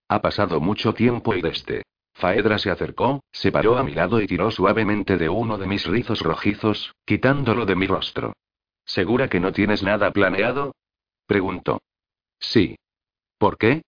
[0.09, 1.83] Ha pasado mucho tiempo y desde.
[2.15, 5.85] Faedra se acercó, se paró a mi lado y tiró suavemente de uno de mis
[5.85, 8.33] rizos rojizos, quitándolo de mi rostro.
[8.87, 10.75] ¿Segura que no tienes nada planeado?
[11.27, 11.83] preguntó.
[12.41, 12.79] Sí.
[13.37, 13.83] ¿Por qué?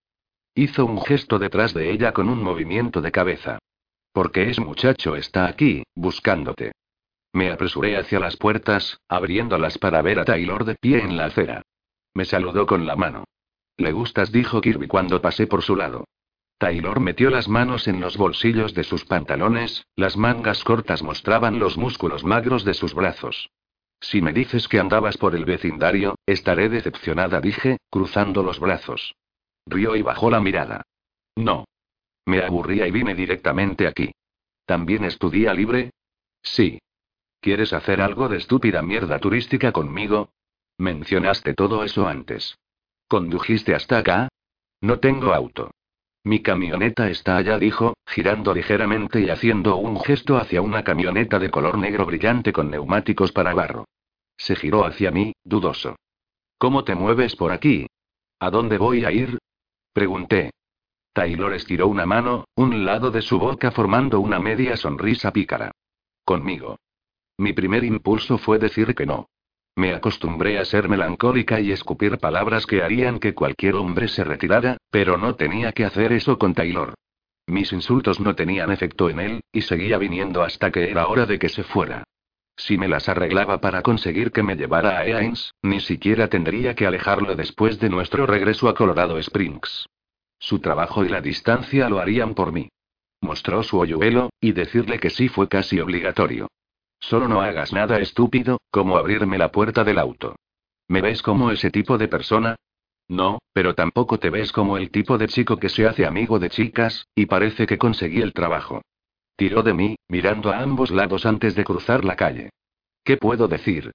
[0.54, 3.58] Hizo un gesto detrás de ella con un movimiento de cabeza.
[4.12, 6.72] Porque ese muchacho está aquí, buscándote.
[7.32, 11.62] Me apresuré hacia las puertas, abriéndolas para ver a Taylor de pie en la acera.
[12.14, 13.24] Me saludó con la mano.
[13.76, 16.04] Le gustas, dijo Kirby cuando pasé por su lado.
[16.58, 21.76] Taylor metió las manos en los bolsillos de sus pantalones, las mangas cortas mostraban los
[21.76, 23.48] músculos magros de sus brazos.
[24.00, 29.14] Si me dices que andabas por el vecindario, estaré decepcionada, dije, cruzando los brazos.
[29.66, 30.82] Rió y bajó la mirada.
[31.36, 31.64] No.
[32.26, 34.10] Me aburría y vine directamente aquí.
[34.66, 35.90] ¿También es tu día libre?
[36.42, 36.80] Sí.
[37.40, 40.30] ¿Quieres hacer algo de estúpida mierda turística conmigo?
[40.78, 42.58] Mencionaste todo eso antes.
[43.08, 44.28] ¿Condujiste hasta acá?
[44.80, 45.70] No tengo auto.
[46.24, 51.50] Mi camioneta está allá, dijo, girando ligeramente y haciendo un gesto hacia una camioneta de
[51.50, 53.86] color negro brillante con neumáticos para barro.
[54.36, 55.96] Se giró hacia mí, dudoso.
[56.58, 57.86] ¿Cómo te mueves por aquí?
[58.40, 59.38] ¿A dónde voy a ir?
[59.92, 60.50] Pregunté.
[61.12, 65.72] Taylor estiró una mano, un lado de su boca formando una media sonrisa pícara.
[66.24, 66.78] Conmigo.
[67.38, 69.28] Mi primer impulso fue decir que no.
[69.76, 74.76] Me acostumbré a ser melancólica y escupir palabras que harían que cualquier hombre se retirara,
[74.90, 76.94] pero no tenía que hacer eso con Taylor.
[77.46, 81.38] Mis insultos no tenían efecto en él, y seguía viniendo hasta que era hora de
[81.38, 82.02] que se fuera.
[82.56, 86.88] Si me las arreglaba para conseguir que me llevara a Ains, ni siquiera tendría que
[86.88, 89.86] alejarlo después de nuestro regreso a Colorado Springs.
[90.40, 92.68] Su trabajo y la distancia lo harían por mí.
[93.20, 96.48] Mostró su hoyuelo, y decirle que sí fue casi obligatorio.
[97.00, 100.36] Solo no hagas nada estúpido, como abrirme la puerta del auto.
[100.88, 102.56] ¿Me ves como ese tipo de persona?
[103.08, 106.50] No, pero tampoco te ves como el tipo de chico que se hace amigo de
[106.50, 108.82] chicas, y parece que conseguí el trabajo.
[109.36, 112.50] Tiró de mí, mirando a ambos lados antes de cruzar la calle.
[113.04, 113.92] ¿Qué puedo decir?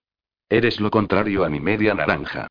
[0.49, 2.47] Eres lo contrario a mi media naranja.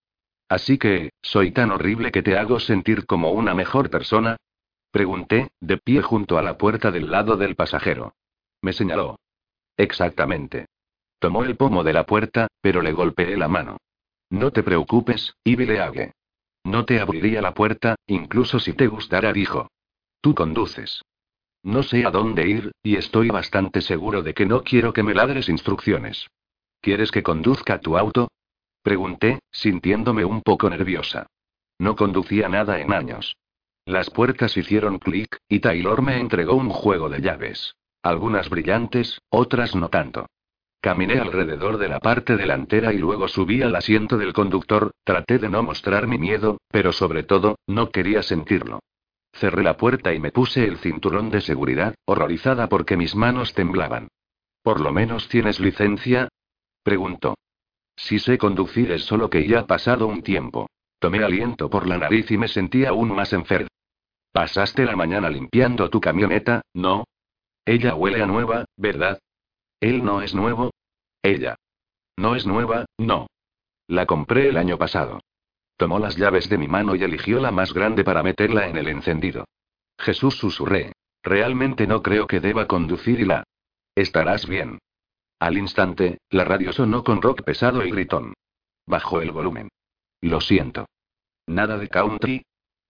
[0.49, 4.37] Así que, ¿soy tan horrible que te hago sentir como una mejor persona?
[4.91, 8.15] Pregunté, de pie junto a la puerta del lado del pasajero.
[8.61, 9.19] Me señaló.
[9.77, 10.67] Exactamente.
[11.19, 13.79] Tomó el pomo de la puerta, pero le golpeé la mano.
[14.31, 16.13] No te preocupes, Ibileague.
[16.65, 19.71] No te abriría la puerta, incluso si te gustara, dijo.
[20.21, 21.03] Tú conduces.
[21.63, 25.15] No sé a dónde ir, y estoy bastante seguro de que no quiero que me
[25.15, 26.29] ladres instrucciones.
[26.81, 28.29] ¿Quieres que conduzca tu auto?
[28.83, 31.27] Pregunté, sintiéndome un poco nerviosa.
[31.79, 33.37] No conducía nada en años.
[33.85, 37.75] Las puertas hicieron clic, y Taylor me entregó un juego de llaves.
[38.03, 40.27] Algunas brillantes, otras no tanto.
[40.81, 45.49] Caminé alrededor de la parte delantera y luego subí al asiento del conductor, traté de
[45.49, 48.81] no mostrar mi miedo, pero sobre todo, no quería sentirlo.
[49.33, 54.09] Cerré la puerta y me puse el cinturón de seguridad, horrorizada porque mis manos temblaban.
[54.63, 56.29] ¿Por lo menos tienes licencia?
[56.83, 57.37] preguntó.
[57.95, 60.69] Si sé conducir es solo que ya ha pasado un tiempo.
[60.99, 63.69] Tomé aliento por la nariz y me sentí aún más enfermo.
[64.33, 67.05] Pasaste la mañana limpiando tu camioneta, ¿no?
[67.65, 69.19] Ella huele a nueva, ¿verdad?
[69.81, 70.71] Él no es nuevo.
[71.23, 71.57] Ella.
[72.17, 73.29] No es nueva, no.
[73.87, 75.21] La compré el año pasado.
[75.77, 78.89] Tomó las llaves de mi mano y eligió la más grande para meterla en el
[78.89, 79.45] encendido.
[79.99, 80.93] Jesús susurré.
[81.23, 83.45] Realmente no creo que deba conducir y la.
[83.95, 84.79] Estarás bien.
[85.39, 88.35] Al instante, la radio sonó con rock pesado y gritón.
[88.87, 89.69] Bajó el volumen.
[90.21, 90.87] Lo siento.
[91.47, 92.45] ¿Nada de country?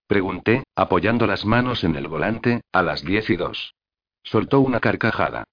[0.07, 3.75] Pregunté, apoyando las manos en el volante, a las diez y dos.
[4.23, 5.45] Soltó una carcajada.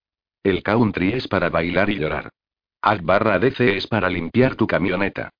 [0.44, 2.30] El country es para bailar y llorar.
[2.82, 5.32] Alt barra DC es para limpiar tu camioneta.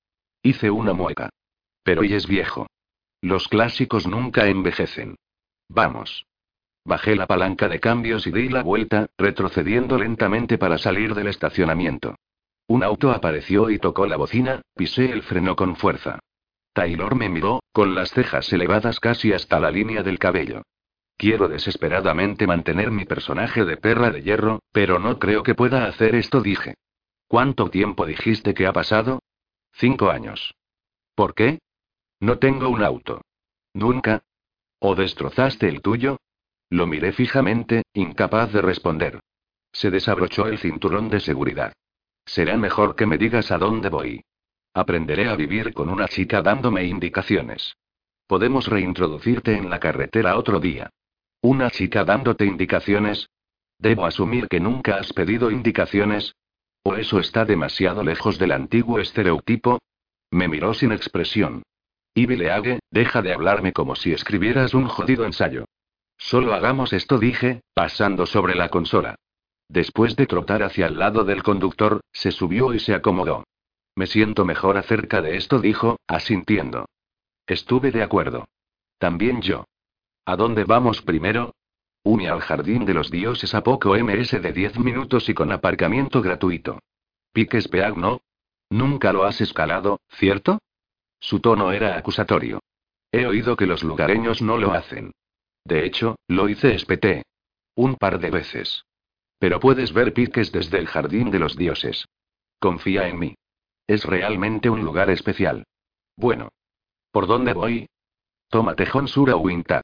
[0.42, 1.30] Hice una mueca.
[1.82, 2.66] Pero hoy es viejo.
[3.22, 5.16] Los clásicos nunca envejecen.
[5.68, 6.26] Vamos.
[6.84, 12.16] Bajé la palanca de cambios y di la vuelta, retrocediendo lentamente para salir del estacionamiento.
[12.66, 16.18] Un auto apareció y tocó la bocina, pisé el freno con fuerza.
[16.72, 20.62] Taylor me miró, con las cejas elevadas casi hasta la línea del cabello.
[21.20, 26.14] Quiero desesperadamente mantener mi personaje de perra de hierro, pero no creo que pueda hacer
[26.14, 26.76] esto, dije.
[27.28, 29.18] ¿Cuánto tiempo dijiste que ha pasado?
[29.74, 30.54] Cinco años.
[31.14, 31.58] ¿Por qué?
[32.20, 33.20] No tengo un auto.
[33.74, 34.22] ¿Nunca?
[34.78, 36.16] ¿O destrozaste el tuyo?
[36.70, 39.20] Lo miré fijamente, incapaz de responder.
[39.72, 41.74] Se desabrochó el cinturón de seguridad.
[42.24, 44.24] Será mejor que me digas a dónde voy.
[44.72, 47.76] Aprenderé a vivir con una chica dándome indicaciones.
[48.26, 50.88] Podemos reintroducirte en la carretera otro día.
[51.42, 53.30] ¿Una chica dándote indicaciones?
[53.78, 56.34] ¿Debo asumir que nunca has pedido indicaciones?
[56.82, 59.78] ¿O eso está demasiado lejos del antiguo estereotipo?
[60.30, 61.62] Me miró sin expresión.
[62.14, 65.64] Ibileague, deja de hablarme como si escribieras un jodido ensayo.
[66.18, 69.14] Solo hagamos esto, dije, pasando sobre la consola.
[69.68, 73.44] Después de trotar hacia el lado del conductor, se subió y se acomodó.
[73.96, 76.86] Me siento mejor acerca de esto, dijo, asintiendo.
[77.46, 78.48] Estuve de acuerdo.
[78.98, 79.64] También yo.
[80.30, 81.56] ¿A dónde vamos primero?
[82.04, 86.22] Une al jardín de los dioses a poco MS de 10 minutos y con aparcamiento
[86.22, 86.78] gratuito.
[87.32, 88.20] Piques Peag no.
[88.68, 90.60] Nunca lo has escalado, ¿cierto?
[91.18, 92.60] Su tono era acusatorio.
[93.10, 95.10] He oído que los lugareños no lo hacen.
[95.64, 97.24] De hecho, lo hice espeté.
[97.74, 98.84] Un par de veces.
[99.40, 102.06] Pero puedes ver piques desde el jardín de los dioses.
[102.60, 103.34] Confía en mí.
[103.88, 105.66] Es realmente un lugar especial.
[106.14, 106.50] Bueno.
[107.10, 107.88] ¿Por dónde voy?
[108.48, 109.82] Toma Tejón Sur a Winta.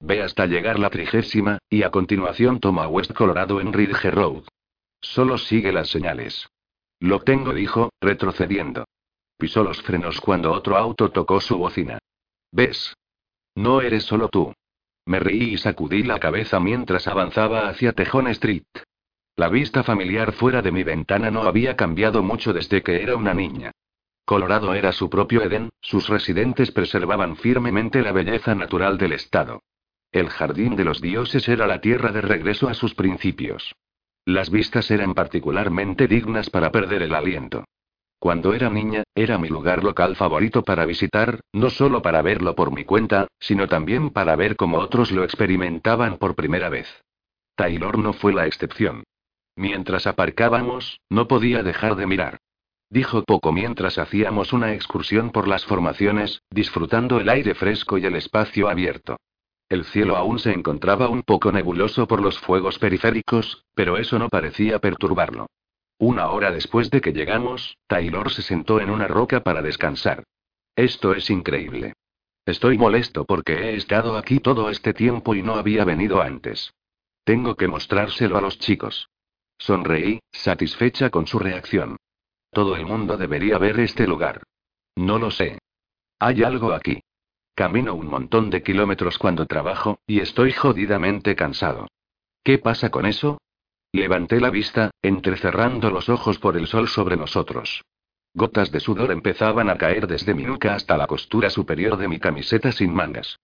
[0.00, 4.44] Ve hasta llegar la trigésima, y a continuación toma West Colorado en Ridge Road.
[5.00, 6.48] Solo sigue las señales.
[7.00, 8.84] Lo tengo, dijo, retrocediendo.
[9.38, 11.98] Pisó los frenos cuando otro auto tocó su bocina.
[12.52, 12.94] ¿Ves?
[13.54, 14.52] No eres solo tú.
[15.06, 18.64] Me reí y sacudí la cabeza mientras avanzaba hacia Tejón Street.
[19.36, 23.34] La vista familiar fuera de mi ventana no había cambiado mucho desde que era una
[23.34, 23.72] niña.
[24.24, 29.60] Colorado era su propio Edén, sus residentes preservaban firmemente la belleza natural del estado.
[30.16, 33.74] El jardín de los dioses era la tierra de regreso a sus principios.
[34.24, 37.66] Las vistas eran particularmente dignas para perder el aliento.
[38.18, 42.72] Cuando era niña, era mi lugar local favorito para visitar, no solo para verlo por
[42.72, 46.88] mi cuenta, sino también para ver cómo otros lo experimentaban por primera vez.
[47.54, 49.04] Taylor no fue la excepción.
[49.54, 52.38] Mientras aparcábamos, no podía dejar de mirar.
[52.88, 58.16] Dijo poco mientras hacíamos una excursión por las formaciones, disfrutando el aire fresco y el
[58.16, 59.18] espacio abierto.
[59.68, 64.28] El cielo aún se encontraba un poco nebuloso por los fuegos periféricos, pero eso no
[64.28, 65.46] parecía perturbarlo.
[65.98, 70.24] Una hora después de que llegamos, Taylor se sentó en una roca para descansar.
[70.76, 71.94] Esto es increíble.
[72.44, 76.72] Estoy molesto porque he estado aquí todo este tiempo y no había venido antes.
[77.24, 79.08] Tengo que mostrárselo a los chicos.
[79.58, 81.96] Sonreí, satisfecha con su reacción.
[82.52, 84.42] Todo el mundo debería ver este lugar.
[84.94, 85.58] No lo sé.
[86.20, 87.02] Hay algo aquí.
[87.56, 91.88] Camino un montón de kilómetros cuando trabajo, y estoy jodidamente cansado.
[92.44, 93.38] ¿Qué pasa con eso?
[93.92, 97.82] Levanté la vista, entrecerrando los ojos por el sol sobre nosotros.
[98.34, 102.18] Gotas de sudor empezaban a caer desde mi nuca hasta la costura superior de mi
[102.18, 103.38] camiseta sin mangas.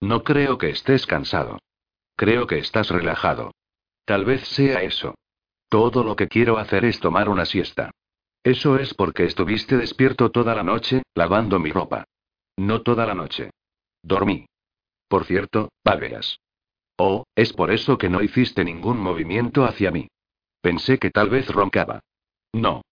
[0.00, 1.58] No creo que estés cansado.
[2.16, 3.52] Creo que estás relajado.
[4.06, 5.14] Tal vez sea eso.
[5.68, 7.90] Todo lo que quiero hacer es tomar una siesta.
[8.42, 12.04] Eso es porque estuviste despierto toda la noche, lavando mi ropa.
[12.56, 13.50] No toda la noche.
[14.08, 14.46] Dormí.
[15.06, 16.40] Por cierto, pagueas.
[16.96, 20.08] Oh, es por eso que no hiciste ningún movimiento hacia mí.
[20.62, 22.00] Pensé que tal vez roncaba.
[22.52, 22.82] No.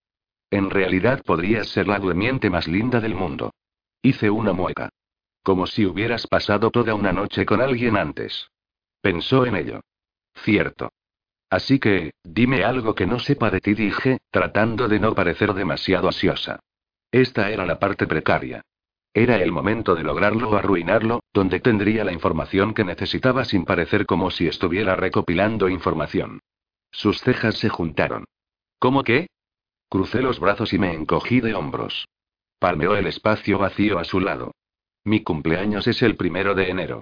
[0.50, 3.52] En realidad podrías ser la durmiente más linda del mundo.
[4.02, 4.90] Hice una mueca.
[5.42, 8.48] Como si hubieras pasado toda una noche con alguien antes.
[9.00, 9.80] Pensó en ello.
[10.34, 10.92] Cierto.
[11.48, 16.08] Así que, dime algo que no sepa de ti, dije, tratando de no parecer demasiado
[16.08, 16.60] ansiosa.
[17.10, 18.62] Esta era la parte precaria.
[19.16, 24.04] Era el momento de lograrlo o arruinarlo, donde tendría la información que necesitaba sin parecer
[24.04, 26.40] como si estuviera recopilando información.
[26.90, 28.26] Sus cejas se juntaron.
[28.78, 29.28] ¿Cómo qué?
[29.88, 32.04] Crucé los brazos y me encogí de hombros.
[32.58, 34.52] Palmeó el espacio vacío a su lado.
[35.02, 37.00] Mi cumpleaños es el primero de enero.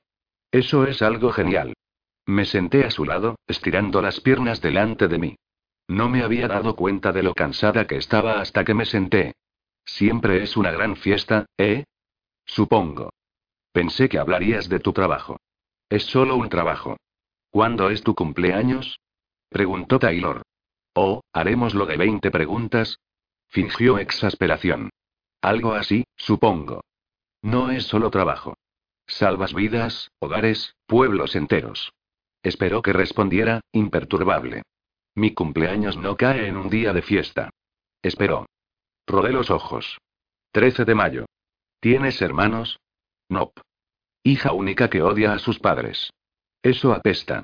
[0.53, 1.74] Eso es algo genial.
[2.27, 5.36] Me senté a su lado, estirando las piernas delante de mí.
[5.89, 9.32] No me había dado cuenta de lo cansada que estaba hasta que me senté.
[9.85, 11.82] Siempre es una gran fiesta, ¿eh?
[12.47, 13.12] Supongo.
[13.73, 15.39] Pensé que hablarías de tu trabajo.
[15.89, 16.97] Es solo un trabajo.
[17.51, 18.99] ¿Cuándo es tu cumpleaños?
[19.49, 20.43] Preguntó Taylor.
[20.95, 22.99] Oh, haremos lo de 20 preguntas.
[23.49, 24.91] Fingió exasperación.
[25.41, 26.83] Algo así, supongo.
[27.43, 28.57] No es solo trabajo.
[29.07, 31.93] Salvas vidas, hogares, pueblos enteros.
[32.43, 34.62] Esperó que respondiera, imperturbable.
[35.15, 37.51] Mi cumpleaños no cae en un día de fiesta.
[38.03, 38.47] Esperó.
[39.07, 39.99] Rodé los ojos.
[40.53, 41.27] 13 de mayo.
[41.85, 42.81] ¿Tienes hermanos?
[43.28, 43.61] Nope.
[44.23, 46.15] Hija única que odia a sus padres.
[46.62, 47.43] Eso apesta.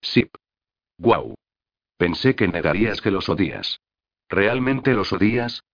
[0.00, 0.32] Sip.
[0.96, 1.34] Guau.
[1.96, 3.80] Pensé que negarías que los odias.
[4.28, 5.64] ¿Realmente los odias?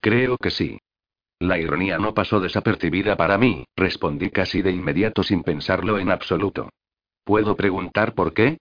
[0.00, 0.78] Creo que sí.
[1.38, 6.70] La ironía no pasó desapercibida para mí, respondí casi de inmediato sin pensarlo en absoluto.
[7.24, 8.56] ¿Puedo preguntar por qué?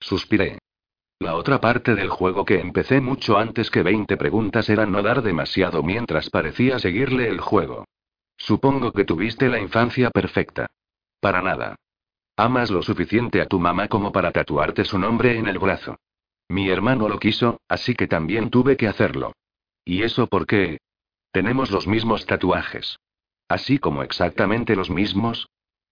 [0.00, 0.58] Suspiré.
[1.20, 5.22] La otra parte del juego que empecé mucho antes que 20 preguntas era no dar
[5.22, 7.84] demasiado mientras parecía seguirle el juego.
[8.36, 10.66] Supongo que tuviste la infancia perfecta.
[11.20, 11.76] Para nada.
[12.36, 15.96] Amas lo suficiente a tu mamá como para tatuarte su nombre en el brazo.
[16.48, 19.32] Mi hermano lo quiso, así que también tuve que hacerlo.
[19.84, 20.78] ¿Y eso por qué?
[21.32, 22.98] Tenemos los mismos tatuajes.
[23.48, 25.48] Así como exactamente los mismos.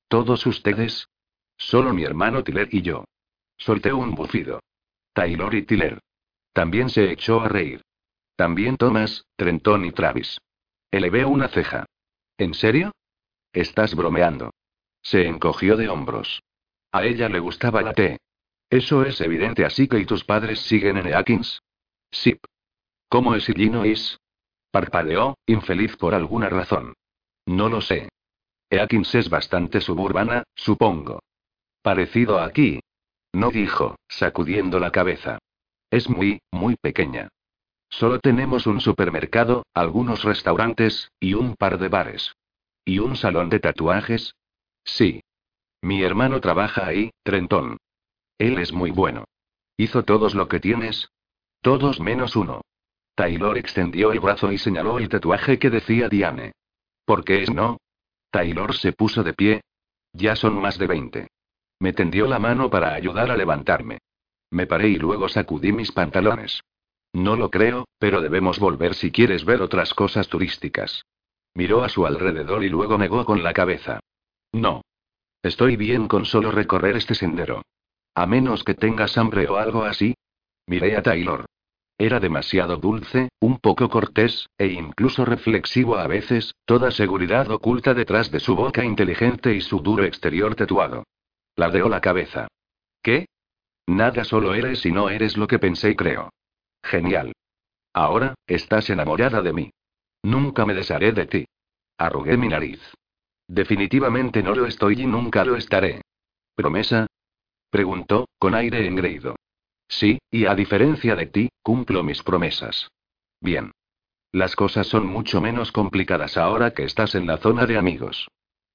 [0.08, 1.08] ¿Todos ustedes?
[1.56, 3.04] Solo mi hermano Tiller y yo.
[3.56, 4.60] Solté un bufido.
[5.12, 6.00] Taylor y Tiller.
[6.52, 7.82] También se echó a reír.
[8.36, 10.38] También Thomas, Trenton y Travis.
[10.90, 11.86] Elevé una ceja.
[12.38, 12.92] ¿En serio?
[13.52, 14.50] Estás bromeando.
[15.02, 16.42] Se encogió de hombros.
[16.90, 18.18] A ella le gustaba la té.
[18.70, 21.60] Eso es evidente, así que ¿y tus padres siguen en Eakins?
[22.10, 22.38] Sí.
[23.08, 24.18] ¿Cómo es Illinois?
[24.70, 26.94] Parpadeó, infeliz por alguna razón.
[27.46, 28.08] No lo sé.
[28.70, 31.20] Eakins es bastante suburbana, supongo.
[31.82, 32.80] Parecido a aquí.
[33.32, 35.38] No dijo, sacudiendo la cabeza.
[35.90, 37.28] Es muy, muy pequeña.
[37.98, 42.34] Solo tenemos un supermercado, algunos restaurantes, y un par de bares.
[42.84, 44.34] ¿Y un salón de tatuajes?
[44.84, 45.22] Sí.
[45.80, 47.76] Mi hermano trabaja ahí, Trentón.
[48.36, 49.26] Él es muy bueno.
[49.76, 51.08] ¿Hizo todos lo que tienes?
[51.60, 52.62] Todos menos uno.
[53.14, 56.50] Taylor extendió el brazo y señaló el tatuaje que decía Diane.
[57.04, 57.78] ¿Por qué es no?
[58.32, 59.60] Taylor se puso de pie.
[60.12, 61.28] Ya son más de veinte.
[61.78, 63.98] Me tendió la mano para ayudar a levantarme.
[64.50, 66.60] Me paré y luego sacudí mis pantalones.
[67.14, 71.04] No lo creo, pero debemos volver si quieres ver otras cosas turísticas.
[71.54, 74.00] Miró a su alrededor y luego negó con la cabeza.
[74.52, 74.82] No.
[75.40, 77.62] Estoy bien con solo recorrer este sendero.
[78.16, 80.14] A menos que tengas hambre o algo así.
[80.66, 81.46] Miré a Taylor.
[81.96, 88.32] Era demasiado dulce, un poco cortés, e incluso reflexivo a veces, toda seguridad oculta detrás
[88.32, 91.04] de su boca inteligente y su duro exterior tatuado.
[91.54, 92.48] Ladeó la cabeza.
[93.00, 93.26] ¿Qué?
[93.86, 96.30] Nada solo eres y no eres lo que pensé y creo.
[96.84, 97.32] Genial.
[97.92, 99.70] Ahora, estás enamorada de mí.
[100.22, 101.46] Nunca me desharé de ti.
[101.98, 102.80] Arrugué mi nariz.
[103.48, 106.02] Definitivamente no lo estoy y nunca lo estaré.
[106.54, 107.06] ¿Promesa?
[107.70, 109.36] Preguntó, con aire engreído.
[109.88, 112.88] Sí, y a diferencia de ti, cumplo mis promesas.
[113.40, 113.72] Bien.
[114.32, 118.28] Las cosas son mucho menos complicadas ahora que estás en la zona de amigos.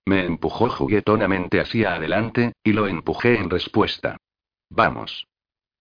[0.05, 4.17] Me empujó juguetonamente hacia adelante, y lo empujé en respuesta.
[4.69, 5.25] Vamos.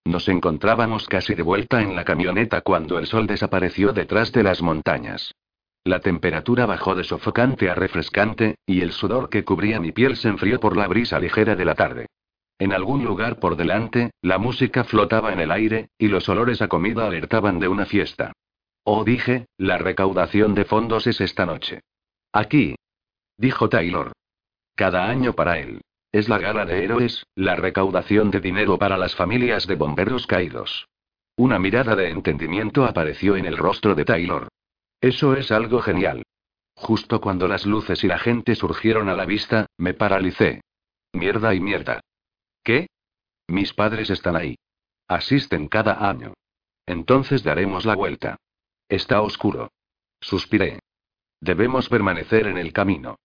[0.05, 4.62] Nos encontrábamos casi de vuelta en la camioneta cuando el sol desapareció detrás de las
[4.62, 5.35] montañas.
[5.85, 10.29] La temperatura bajó de sofocante a refrescante, y el sudor que cubría mi piel se
[10.29, 12.07] enfrió por la brisa ligera de la tarde.
[12.59, 16.69] En algún lugar por delante, la música flotaba en el aire, y los olores a
[16.69, 18.33] comida alertaban de una fiesta.
[18.85, 21.83] Oh, dije, la recaudación de fondos es esta noche.
[22.33, 22.75] Aquí.
[23.37, 24.12] Dijo Taylor.
[24.75, 25.81] Cada año para él.
[26.11, 30.89] Es la gala de héroes, la recaudación de dinero para las familias de bomberos caídos.
[31.37, 34.49] Una mirada de entendimiento apareció en el rostro de Taylor.
[35.01, 36.25] Eso es algo genial.
[36.75, 40.63] Justo cuando las luces y la gente surgieron a la vista, me paralicé.
[41.13, 42.01] Mierda y mierda.
[42.65, 42.89] ¿Qué?
[43.47, 44.57] Mis padres están ahí.
[45.09, 46.35] Asisten cada año.
[46.87, 48.37] Entonces daremos la vuelta.
[48.89, 49.73] Está oscuro.
[50.21, 50.81] Suspiré.
[51.41, 53.17] Debemos permanecer en el camino.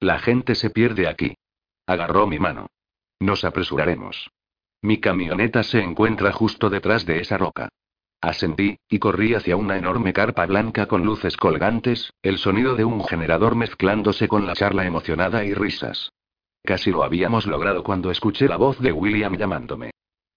[0.00, 1.36] La gente se pierde aquí.
[1.90, 2.68] Agarró mi mano.
[3.18, 4.30] Nos apresuraremos.
[4.80, 7.68] Mi camioneta se encuentra justo detrás de esa roca.
[8.20, 13.02] Ascendí, y corrí hacia una enorme carpa blanca con luces colgantes, el sonido de un
[13.02, 16.12] generador mezclándose con la charla emocionada y risas.
[16.62, 19.90] Casi lo habíamos logrado cuando escuché la voz de William llamándome.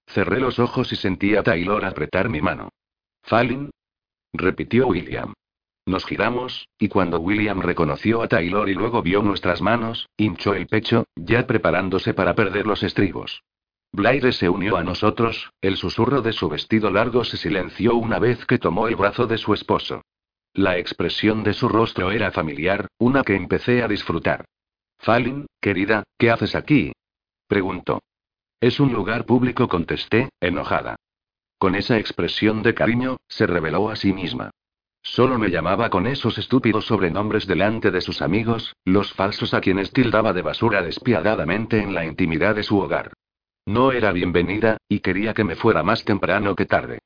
[0.08, 2.70] Cerré los ojos y sentí a Taylor apretar mi mano.
[3.22, 3.70] ¿Fallin?
[4.34, 5.36] repitió William.
[5.86, 10.68] Nos giramos, y cuando William reconoció a Taylor y luego vio nuestras manos, hinchó el
[10.68, 13.44] pecho, ya preparándose para perder los estribos.
[13.92, 18.46] Blaire se unió a nosotros, el susurro de su vestido largo se silenció una vez
[18.46, 20.02] que tomó el brazo de su esposo.
[20.54, 24.46] La expresión de su rostro era familiar, una que empecé a disfrutar.
[25.00, 26.94] Fallin, querida, ¿qué haces aquí?
[27.48, 28.02] preguntó.
[28.62, 30.96] Es un lugar público, contesté, enojada.
[31.58, 34.52] Con esa expresión de cariño, se reveló a sí misma.
[35.04, 39.92] Solo me llamaba con esos estúpidos sobrenombres delante de sus amigos, los falsos a quienes
[39.92, 43.12] tildaba de basura despiadadamente en la intimidad de su hogar.
[43.66, 47.00] No era bienvenida, y quería que me fuera más temprano que tarde.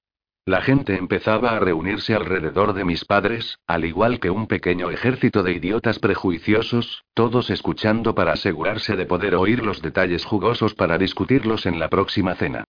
[0.45, 5.43] La gente empezaba a reunirse alrededor de mis padres, al igual que un pequeño ejército
[5.43, 11.65] de idiotas prejuiciosos, todos escuchando para asegurarse de poder oír los detalles jugosos para discutirlos
[11.65, 12.63] en la próxima cena.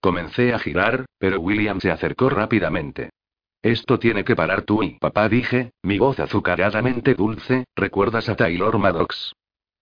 [0.00, 3.10] Comencé a girar, pero William se acercó rápidamente.
[3.62, 8.78] Esto tiene que parar tú y papá, dije, mi voz azucaradamente dulce, ¿recuerdas a Taylor
[8.78, 9.34] Maddox?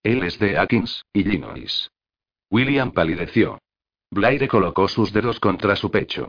[0.03, 1.91] Él es de Atkins, Illinois.
[2.51, 3.59] William palideció.
[4.11, 6.29] Blaire colocó sus dedos contra su pecho.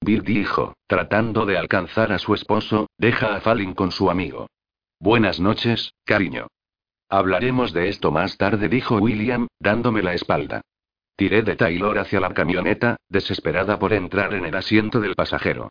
[0.00, 4.48] Bill dijo, tratando de alcanzar a su esposo, deja a Fallin con su amigo.
[4.98, 6.48] Buenas noches, cariño.
[7.08, 10.62] Hablaremos de esto más tarde, dijo William, dándome la espalda.
[11.16, 15.70] Tiré de Taylor hacia la camioneta, desesperada por entrar en el asiento del pasajero.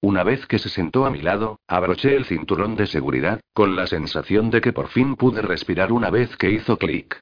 [0.00, 3.86] Una vez que se sentó a mi lado, abroché el cinturón de seguridad, con la
[3.86, 7.20] sensación de que por fin pude respirar una vez que hizo clic.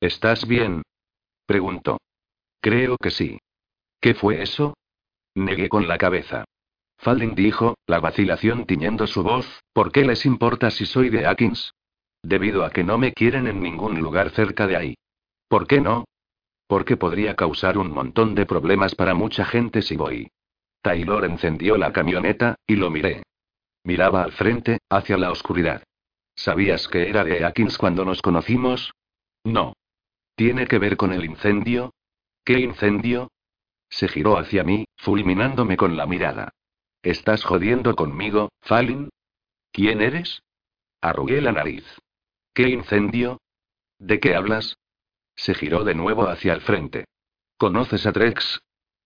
[0.00, 0.82] ¿Estás bien?
[1.46, 1.98] preguntó.
[2.60, 3.38] Creo que sí.
[4.00, 4.74] ¿Qué fue eso?
[5.36, 6.44] Negué con la cabeza.
[6.98, 11.72] Fallin dijo, la vacilación tiñendo su voz, ¿por qué les importa si soy de Atkins?
[12.22, 14.94] Debido a que no me quieren en ningún lugar cerca de ahí.
[15.48, 16.06] ¿Por qué no?
[16.66, 20.28] Porque podría causar un montón de problemas para mucha gente si voy.
[20.86, 23.24] Taylor encendió la camioneta, y lo miré.
[23.82, 25.82] Miraba al frente, hacia la oscuridad.
[26.36, 28.92] ¿Sabías que era de Atkins cuando nos conocimos?
[29.42, 29.72] No.
[30.36, 31.92] ¿Tiene que ver con el incendio?
[32.44, 33.32] ¿Qué incendio?
[33.88, 36.50] Se giró hacia mí, fulminándome con la mirada.
[37.02, 39.08] ¿Estás jodiendo conmigo, Falin?
[39.72, 40.44] ¿Quién eres?
[41.00, 41.84] Arrugué la nariz.
[42.54, 43.40] ¿Qué incendio?
[43.98, 44.76] ¿De qué hablas?
[45.34, 47.06] Se giró de nuevo hacia el frente.
[47.58, 48.60] ¿Conoces a Trex?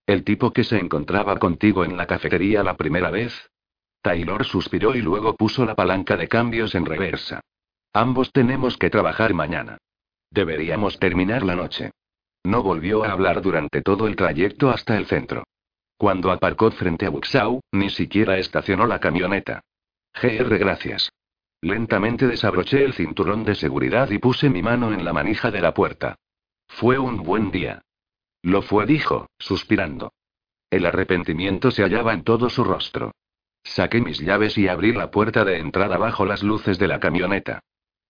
[0.05, 3.49] ¿El tipo que se encontraba contigo en la cafetería la primera vez?
[4.01, 7.41] Taylor suspiró y luego puso la palanca de cambios en reversa.
[7.93, 9.77] Ambos tenemos que trabajar mañana.
[10.31, 11.91] Deberíamos terminar la noche.
[12.43, 15.43] No volvió a hablar durante todo el trayecto hasta el centro.
[15.97, 19.61] Cuando aparcó frente a Buxau, ni siquiera estacionó la camioneta.
[20.19, 21.11] GR, gracias.
[21.61, 25.75] Lentamente desabroché el cinturón de seguridad y puse mi mano en la manija de la
[25.75, 26.15] puerta.
[26.67, 27.83] Fue un buen día.
[28.43, 30.13] Lo fue, dijo, suspirando.
[30.69, 33.11] El arrepentimiento se hallaba en todo su rostro.
[33.63, 37.59] Saqué mis llaves y abrí la puerta de entrada bajo las luces de la camioneta.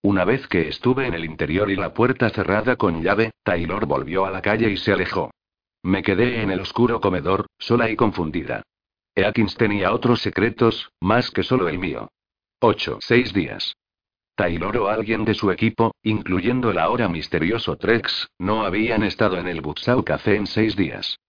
[0.04, 4.26] Una vez que estuve en el interior y la puerta cerrada con llave, Taylor volvió
[4.26, 5.32] a la calle y se alejó.
[5.84, 8.64] Me quedé en el oscuro comedor, sola y confundida.
[9.16, 12.10] Eakins tenía otros secretos, más que solo el mío.
[12.60, 13.76] Ocho, seis días.
[14.42, 19.48] Taylor o alguien de su equipo, incluyendo el ahora misterioso Trex, no habían estado en
[19.48, 21.20] el Butsau Café en seis días.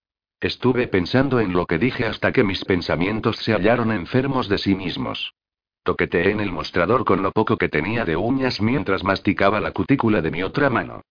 [0.41, 4.73] Estuve pensando en lo que dije hasta que mis pensamientos se hallaron enfermos de sí
[4.73, 5.35] mismos.
[5.83, 10.23] Toqueteé en el mostrador con lo poco que tenía de uñas mientras masticaba la cutícula
[10.23, 11.03] de mi otra mano.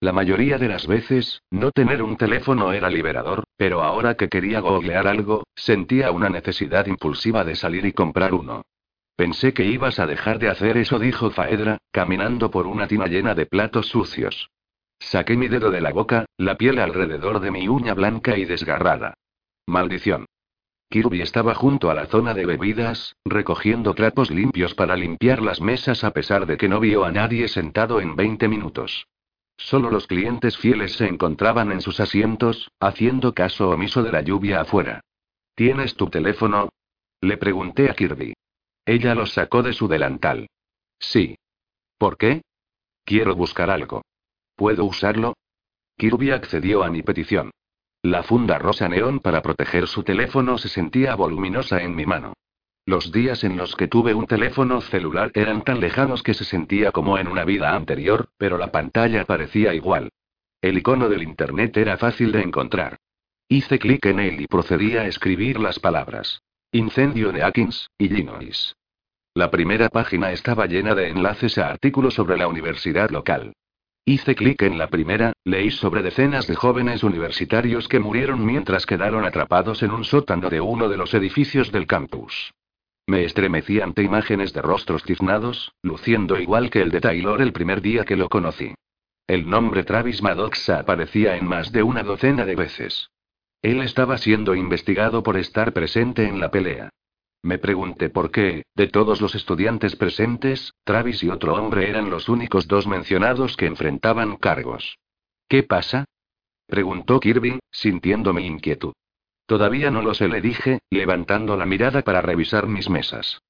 [0.00, 4.60] La mayoría de las veces, no tener un teléfono era liberador, pero ahora que quería
[4.60, 8.62] googlear algo, sentía una necesidad impulsiva de salir y comprar uno.
[9.16, 13.34] Pensé que ibas a dejar de hacer eso, dijo Faedra, caminando por una tina llena
[13.34, 14.50] de platos sucios.
[14.98, 19.14] Saqué mi dedo de la boca, la piel alrededor de mi uña blanca y desgarrada.
[19.66, 20.26] Maldición.
[20.90, 26.02] Kirby estaba junto a la zona de bebidas, recogiendo trapos limpios para limpiar las mesas
[26.02, 29.06] a pesar de que no vio a nadie sentado en 20 minutos.
[29.56, 34.62] Solo los clientes fieles se encontraban en sus asientos, haciendo caso omiso de la lluvia
[34.62, 35.02] afuera.
[35.54, 36.70] ¿Tienes tu teléfono?
[37.20, 38.34] Le pregunté a Kirby.
[38.84, 40.48] Ella lo sacó de su delantal.
[40.98, 41.36] Sí.
[41.98, 42.42] ¿Por qué?
[43.04, 44.02] Quiero buscar algo.
[44.56, 45.34] ¿Puedo usarlo?
[45.96, 47.50] Kirby accedió a mi petición.
[48.02, 52.32] La funda rosa neón para proteger su teléfono se sentía voluminosa en mi mano.
[52.86, 56.92] Los días en los que tuve un teléfono celular eran tan lejanos que se sentía
[56.92, 60.10] como en una vida anterior, pero la pantalla parecía igual.
[60.62, 62.98] El icono del Internet era fácil de encontrar.
[63.48, 66.42] Hice clic en él y procedí a escribir las palabras.
[66.72, 68.76] Incendio de Atkins, Illinois.
[69.34, 73.54] La primera página estaba llena de enlaces a artículos sobre la universidad local.
[74.04, 79.24] Hice clic en la primera, leí sobre decenas de jóvenes universitarios que murieron mientras quedaron
[79.24, 82.54] atrapados en un sótano de uno de los edificios del campus.
[83.04, 87.80] Me estremecí ante imágenes de rostros tiznados, luciendo igual que el de Taylor el primer
[87.80, 88.74] día que lo conocí.
[89.26, 93.10] El nombre Travis Maddox aparecía en más de una docena de veces.
[93.62, 96.90] Él estaba siendo investigado por estar presente en la pelea.
[97.42, 102.28] Me pregunté por qué, de todos los estudiantes presentes, Travis y otro hombre eran los
[102.28, 104.98] únicos dos mencionados que enfrentaban cargos.
[105.48, 106.04] ¿Qué pasa?
[106.66, 108.92] preguntó Kirby, sintiendo mi inquietud.
[109.46, 113.40] Todavía no lo sé, le dije, levantando la mirada para revisar mis mesas.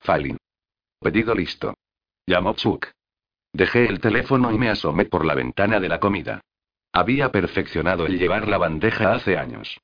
[0.00, 0.36] Falin.
[1.00, 1.74] Pedido listo.
[2.26, 2.86] Llamó Chuck.
[3.52, 6.42] Dejé el teléfono y me asomé por la ventana de la comida.
[6.98, 9.80] Había perfeccionado el llevar la bandeja hace años.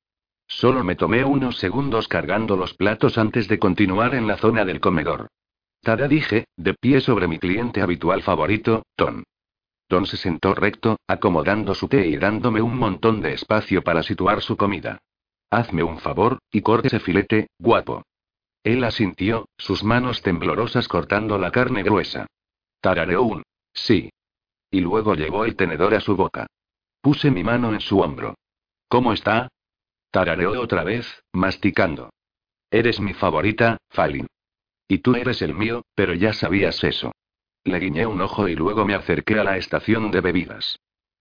[0.48, 4.80] Solo me tomé unos segundos cargando los platos antes de continuar en la zona del
[4.80, 5.28] comedor.
[5.80, 9.22] Tada dije, de pie sobre mi cliente habitual favorito, Ton.
[9.86, 14.40] Ton se sentó recto, acomodando su té y dándome un montón de espacio para situar
[14.40, 14.98] su comida.
[15.50, 18.02] Hazme un favor, y corte ese filete, guapo.
[18.64, 22.26] Él asintió, sus manos temblorosas cortando la carne gruesa.
[22.80, 23.44] Tarareó un.
[23.72, 24.10] Sí.
[24.68, 26.48] Y luego llevó el tenedor a su boca.
[27.04, 28.34] Puse mi mano en su hombro.
[28.88, 29.48] ¿Cómo está?
[30.10, 32.08] Tarareó otra vez, masticando.
[32.70, 34.26] Eres mi favorita, Falin.
[34.88, 37.12] Y tú eres el mío, pero ya sabías eso.
[37.62, 40.78] Le guiñé un ojo y luego me acerqué a la estación de bebidas.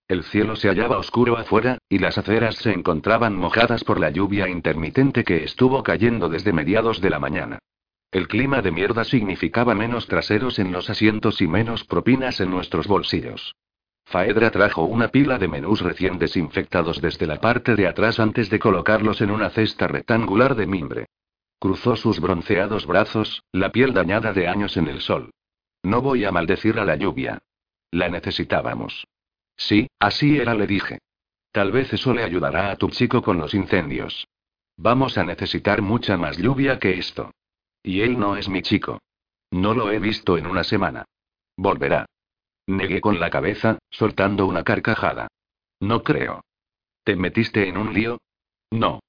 [0.08, 4.48] El cielo se hallaba oscuro afuera, y las aceras se encontraban mojadas por la lluvia
[4.48, 7.60] intermitente que estuvo cayendo desde mediados de la mañana.
[8.10, 12.88] El clima de mierda significaba menos traseros en los asientos y menos propinas en nuestros
[12.88, 13.54] bolsillos.
[14.06, 18.60] Faedra trajo una pila de menús recién desinfectados desde la parte de atrás antes de
[18.60, 21.06] colocarlos en una cesta rectangular de mimbre.
[21.60, 25.32] Cruzó sus bronceados brazos, la piel dañada de años en el sol.
[25.82, 27.42] No voy a maldecir a la lluvia.
[27.92, 29.08] La necesitábamos.
[29.56, 31.00] Sí, así era, le dije.
[31.52, 34.28] Tal vez eso le ayudará a tu chico con los incendios.
[34.76, 37.32] Vamos a necesitar mucha más lluvia que esto.
[37.84, 39.00] Y él no es mi chico.
[39.52, 41.06] No lo he visto en una semana.
[41.56, 42.08] Volverá.
[42.68, 45.28] Negué con la cabeza, soltando una carcajada.
[45.80, 46.44] No creo.
[47.04, 48.20] ¿Te metiste en un lío?
[48.72, 49.02] No.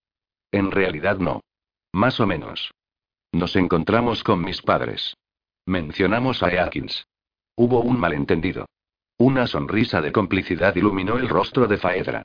[0.51, 1.40] En realidad no.
[1.93, 2.72] Más o menos.
[3.32, 5.16] Nos encontramos con mis padres.
[5.66, 7.06] Mencionamos a Eakins.
[7.56, 8.66] Hubo un malentendido.
[9.16, 12.24] Una sonrisa de complicidad iluminó el rostro de Faedra.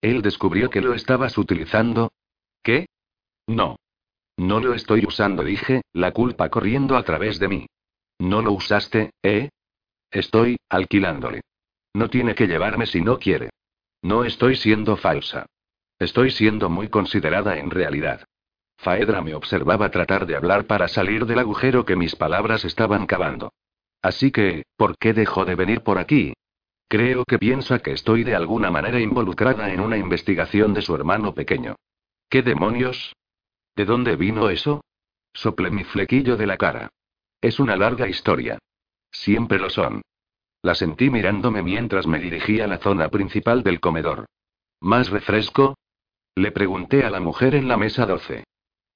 [0.00, 2.10] Él descubrió que lo estabas utilizando.
[2.62, 2.86] ¿Qué?
[3.46, 3.76] No.
[4.38, 7.66] No lo estoy usando, dije, la culpa corriendo a través de mí.
[8.18, 9.50] ¿No lo usaste, eh?
[10.10, 11.42] Estoy, alquilándole.
[11.94, 13.50] No tiene que llevarme si no quiere.
[14.02, 15.46] No estoy siendo falsa.
[15.98, 18.24] Estoy siendo muy considerada en realidad.
[18.78, 23.52] Faedra me observaba tratar de hablar para salir del agujero que mis palabras estaban cavando.
[24.00, 26.32] Así que, ¿por qué dejó de venir por aquí?
[26.88, 31.34] Creo que piensa que estoy de alguna manera involucrada en una investigación de su hermano
[31.34, 31.76] pequeño.
[32.30, 33.14] ¿Qué demonios?
[33.76, 34.82] ¿De dónde vino eso?
[35.32, 36.88] Sople mi flequillo de la cara.
[37.40, 38.58] Es una larga historia.
[39.10, 40.02] Siempre lo son.
[40.62, 44.26] La sentí mirándome mientras me dirigía a la zona principal del comedor.
[44.80, 45.76] ¿Más refresco?
[46.34, 48.44] Le pregunté a la mujer en la mesa 12.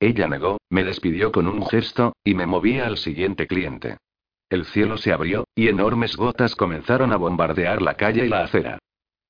[0.00, 3.96] Ella negó, me despidió con un gesto, y me movía al siguiente cliente.
[4.50, 8.78] El cielo se abrió, y enormes gotas comenzaron a bombardear la calle y la acera.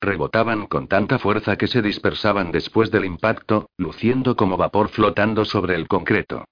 [0.01, 5.77] Rebotaban con tanta fuerza que se dispersaban después del impacto, luciendo como vapor flotando sobre
[5.77, 6.45] el concreto.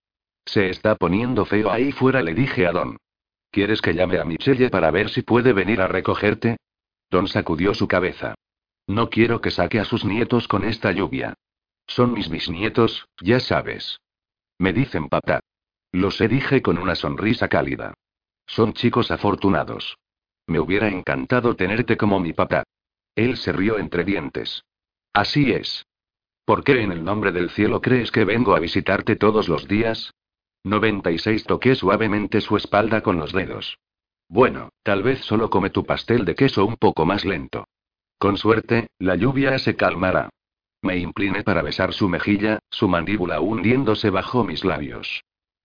[0.47, 2.97] Se está poniendo feo ahí fuera, le dije a Don.
[3.53, 6.57] ¿Quieres que llame a Michelle para ver si puede venir a recogerte?
[7.11, 8.35] Don sacudió su cabeza.
[8.87, 11.35] No quiero que saque a sus nietos con esta lluvia.
[11.87, 14.01] Son mis bisnietos, ya sabes.
[14.59, 15.41] Me dicen papá.
[15.93, 17.93] Lo sé, dije con una sonrisa cálida.
[18.47, 19.99] Son chicos afortunados.
[20.47, 22.65] Me hubiera encantado tenerte como mi papá.
[23.15, 24.65] Él se rió entre dientes.
[25.13, 25.85] Así es.
[26.47, 30.15] ¿Por qué en el nombre del cielo crees que vengo a visitarte todos los días?
[30.65, 33.79] 96 toqué suavemente su espalda con los dedos.
[34.29, 37.67] Bueno, tal vez solo come tu pastel de queso un poco más lento.
[38.19, 40.31] Con suerte, la lluvia se calmará.
[40.81, 45.23] Me incliné para besar su mejilla, su mandíbula hundiéndose bajo mis labios.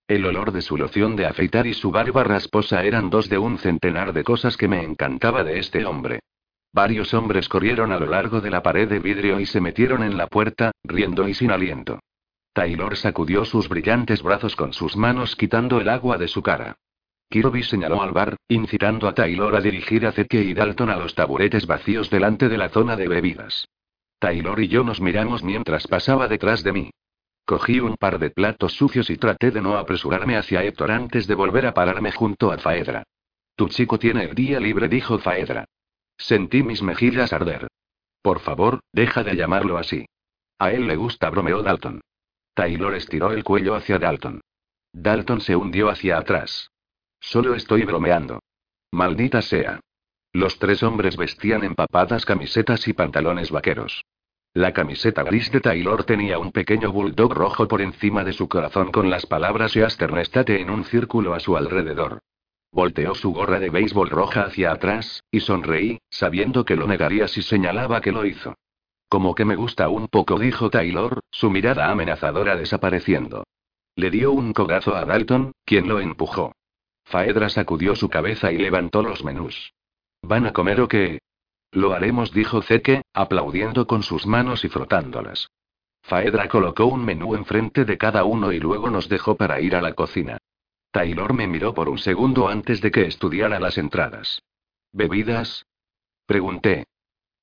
[0.08, 3.58] El olor de su loción de afeitar y su barba rasposa eran dos de un
[3.58, 6.22] centenar de cosas que me encantaba de este hombre.
[6.74, 10.18] Varios hombres corrieron a lo largo de la pared de vidrio y se metieron en
[10.18, 12.00] la puerta, riendo y sin aliento.
[12.58, 16.80] Taylor sacudió sus brillantes brazos con sus manos quitando el agua de su cara.
[17.30, 21.14] Kirby señaló al bar, incitando a Taylor a dirigir a Zeke y Dalton a los
[21.14, 23.68] taburetes vacíos delante de la zona de bebidas.
[24.18, 26.90] Taylor y yo nos miramos mientras pasaba detrás de mí.
[27.46, 31.36] Cogí un par de platos sucios y traté de no apresurarme hacia Héctor antes de
[31.36, 33.04] volver a pararme junto a Faedra.
[33.56, 35.66] Tu chico tiene el día libre, dijo Faedra.
[36.18, 37.68] Sentí mis mejillas arder.
[38.24, 40.08] Por favor, deja de llamarlo así.
[40.58, 42.02] A él le gusta, bromeó Dalton.
[42.58, 44.42] Taylor estiró el cuello hacia Dalton.
[44.92, 46.72] Dalton se hundió hacia atrás.
[47.20, 48.40] Solo estoy bromeando.
[48.92, 49.80] Maldita sea.
[50.34, 54.04] Los tres hombres vestían empapadas camisetas y pantalones vaqueros.
[54.56, 58.92] La camiseta gris de Taylor tenía un pequeño bulldog rojo por encima de su corazón
[58.92, 62.24] con las palabras Eastern State en un círculo a su alrededor.
[62.72, 67.44] Volteó su gorra de béisbol roja hacia atrás, y sonreí, sabiendo que lo negaría si
[67.44, 68.56] señalaba que lo hizo.
[69.10, 73.46] Como que me gusta un poco, dijo Taylor, su mirada amenazadora desapareciendo.
[73.96, 76.54] Le dio un codazo a Dalton, quien lo empujó.
[77.06, 79.74] Faedra sacudió su cabeza y levantó los menús.
[80.22, 81.20] ¿Van a comer o qué?
[81.72, 85.50] Lo haremos, dijo Zeke, aplaudiendo con sus manos y frotándolas.
[86.02, 89.82] Faedra colocó un menú enfrente de cada uno y luego nos dejó para ir a
[89.82, 90.38] la cocina.
[90.92, 94.42] Taylor me miró por un segundo antes de que estudiara las entradas.
[94.92, 95.66] ¿Bebidas?
[96.26, 96.86] Pregunté.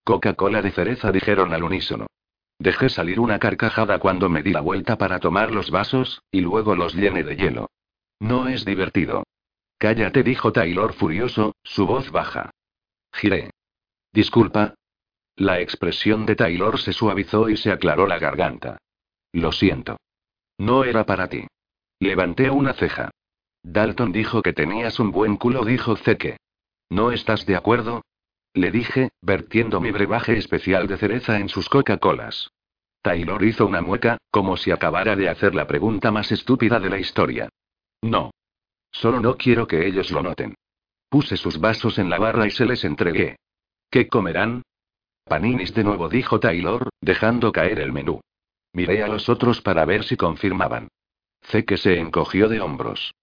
[0.04, 2.06] Coca-Cola de cereza dijeron al unísono.
[2.58, 6.74] Dejé salir una carcajada cuando me di la vuelta para tomar los vasos, y luego
[6.76, 7.70] los llené de hielo.
[8.20, 9.24] No es divertido.
[9.78, 12.50] Cállate, dijo Taylor furioso, su voz baja.
[13.12, 13.50] Giré.
[14.12, 14.74] Disculpa.
[15.36, 18.78] La expresión de Taylor se suavizó y se aclaró la garganta.
[19.32, 19.96] Lo siento.
[20.58, 21.46] No era para ti.
[21.98, 23.10] Levanté una ceja.
[23.62, 26.36] Dalton dijo que tenías un buen culo, dijo Zeke.
[26.88, 28.02] ¿No estás de acuerdo?
[28.54, 32.52] Le dije, vertiendo mi brebaje especial de cereza en sus Coca-Colas.
[33.02, 36.98] Taylor hizo una mueca, como si acabara de hacer la pregunta más estúpida de la
[36.98, 37.48] historia.
[38.00, 38.30] No.
[38.92, 40.54] Solo no quiero que ellos lo noten.
[41.08, 43.36] Puse sus vasos en la barra y se les entregué.
[43.90, 44.62] ¿Qué comerán?
[45.24, 48.20] Paninis de nuevo, dijo Taylor, dejando caer el menú.
[48.72, 50.88] Miré a los otros para ver si confirmaban.
[51.42, 53.14] Sé que se encogió de hombros.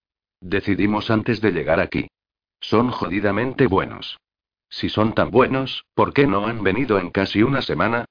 [0.41, 2.07] Decidimos antes de llegar aquí.
[2.59, 4.17] Son jodidamente buenos.
[4.71, 8.05] Si son tan buenos, ¿por qué no han venido en casi una semana?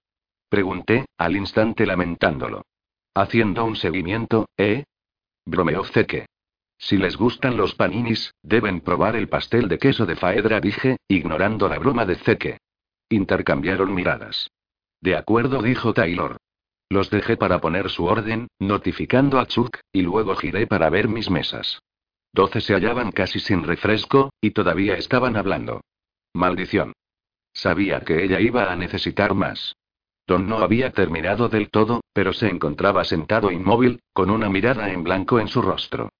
[0.51, 2.67] Pregunté, al instante lamentándolo.
[3.15, 4.85] Haciendo un seguimiento, ¿eh?
[5.47, 6.27] Bromeó Zeke.
[6.79, 11.67] Si les gustan los paninis, deben probar el pastel de queso de Faedra, dije, ignorando
[11.69, 12.59] la broma de Zeke.
[13.09, 14.51] Intercambiaron miradas.
[15.01, 16.37] De acuerdo, dijo Taylor.
[16.91, 21.31] Los dejé para poner su orden, notificando a Chuck, y luego giré para ver mis
[21.31, 21.81] mesas.
[22.33, 25.81] Doce se hallaban casi sin refresco, y todavía estaban hablando.
[26.33, 26.93] Maldición.
[27.53, 29.77] Sabía que ella iba a necesitar más.
[30.27, 35.03] Don no había terminado del todo, pero se encontraba sentado inmóvil, con una mirada en
[35.03, 36.11] blanco en su rostro.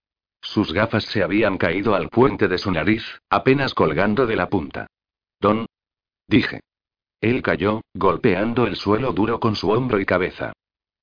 [0.41, 4.87] Sus gafas se habían caído al puente de su nariz, apenas colgando de la punta.
[5.39, 5.67] Don.
[6.27, 6.61] Dije.
[7.21, 10.53] Él cayó, golpeando el suelo duro con su hombro y cabeza.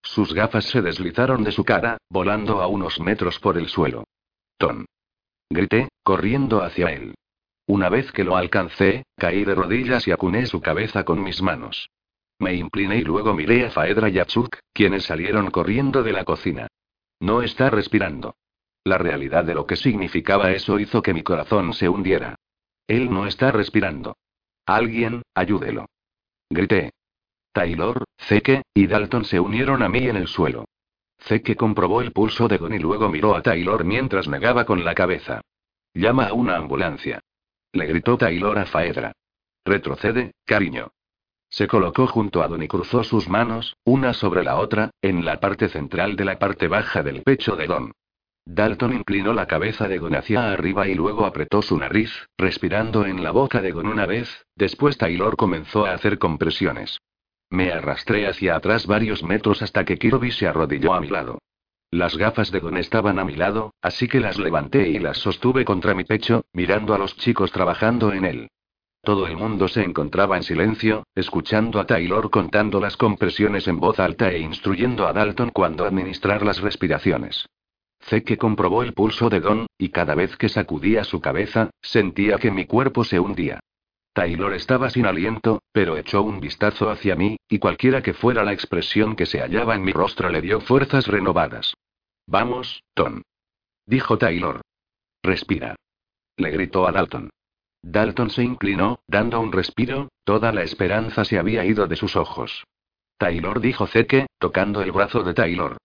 [0.01, 4.03] Sus gafas se deslizaron de su cara, volando a unos metros por el suelo.
[4.59, 4.85] Don.
[5.49, 7.13] Grité, corriendo hacia él.
[7.67, 11.89] Una vez que lo alcancé, caí de rodillas y acuné su cabeza con mis manos.
[12.39, 16.23] Me incliné y luego miré a Faedra y a Chuck, quienes salieron corriendo de la
[16.23, 16.67] cocina.
[17.19, 18.35] No está respirando.
[18.85, 22.35] La realidad de lo que significaba eso hizo que mi corazón se hundiera.
[22.87, 24.15] Él no está respirando.
[24.65, 25.87] Alguien, ayúdelo.
[26.49, 26.91] Grité.
[27.51, 30.65] Taylor, Zeke, y Dalton se unieron a mí en el suelo.
[31.19, 34.95] Zeke comprobó el pulso de Don y luego miró a Taylor mientras negaba con la
[34.95, 35.41] cabeza.
[35.93, 37.19] Llama a una ambulancia.
[37.77, 39.11] Le gritó Taylor a Faedra.
[39.63, 40.93] Retrocede, cariño.
[41.47, 45.39] Se colocó junto a Don y cruzó sus manos, una sobre la otra, en la
[45.39, 47.91] parte central de la parte baja del pecho de Don.
[48.45, 53.21] Dalton inclinó la cabeza de Gon hacia arriba y luego apretó su nariz, respirando en
[53.21, 56.97] la boca de Gon una vez, después Taylor comenzó a hacer compresiones.
[57.51, 61.37] Me arrastré hacia atrás varios metros hasta que Kirby se arrodilló a mi lado.
[61.91, 65.63] Las gafas de Gon estaban a mi lado, así que las levanté y las sostuve
[65.63, 68.49] contra mi pecho, mirando a los chicos trabajando en él.
[69.03, 73.99] Todo el mundo se encontraba en silencio, escuchando a Taylor contando las compresiones en voz
[73.99, 77.47] alta e instruyendo a Dalton cuando administrar las respiraciones.
[78.01, 82.51] Zeke comprobó el pulso de Don, y cada vez que sacudía su cabeza, sentía que
[82.51, 83.61] mi cuerpo se hundía.
[84.17, 88.51] Taylor estaba sin aliento, pero echó un vistazo hacia mí, y cualquiera que fuera la
[88.51, 91.75] expresión que se hallaba en mi rostro le dio fuerzas renovadas.
[92.25, 93.21] Vamos, Don.
[93.85, 94.61] Dijo Taylor.
[95.21, 95.75] Respira.
[96.35, 97.29] Le gritó a Dalton.
[97.83, 102.63] Dalton se inclinó, dando un respiro, toda la esperanza se había ido de sus ojos.
[103.19, 105.77] Taylor dijo Zeke, tocando el brazo de Taylor.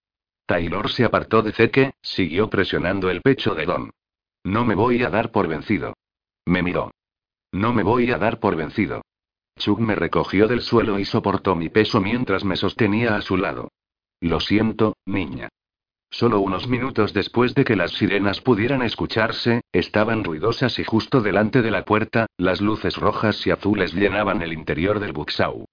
[0.47, 3.91] Taylor se apartó de Zeke, siguió presionando el pecho de Don.
[4.43, 5.93] No me voy a dar por vencido.
[6.47, 6.93] Me miró.
[7.53, 9.03] No me voy a dar por vencido.
[9.59, 13.69] Chuck me recogió del suelo y soportó mi peso mientras me sostenía a su lado.
[14.21, 15.51] Lo siento, niña.
[16.11, 21.63] Solo unos minutos después de que las sirenas pudieran escucharse, estaban ruidosas y justo delante
[21.63, 25.65] de la puerta, las luces rojas y azules llenaban el interior del Buxau.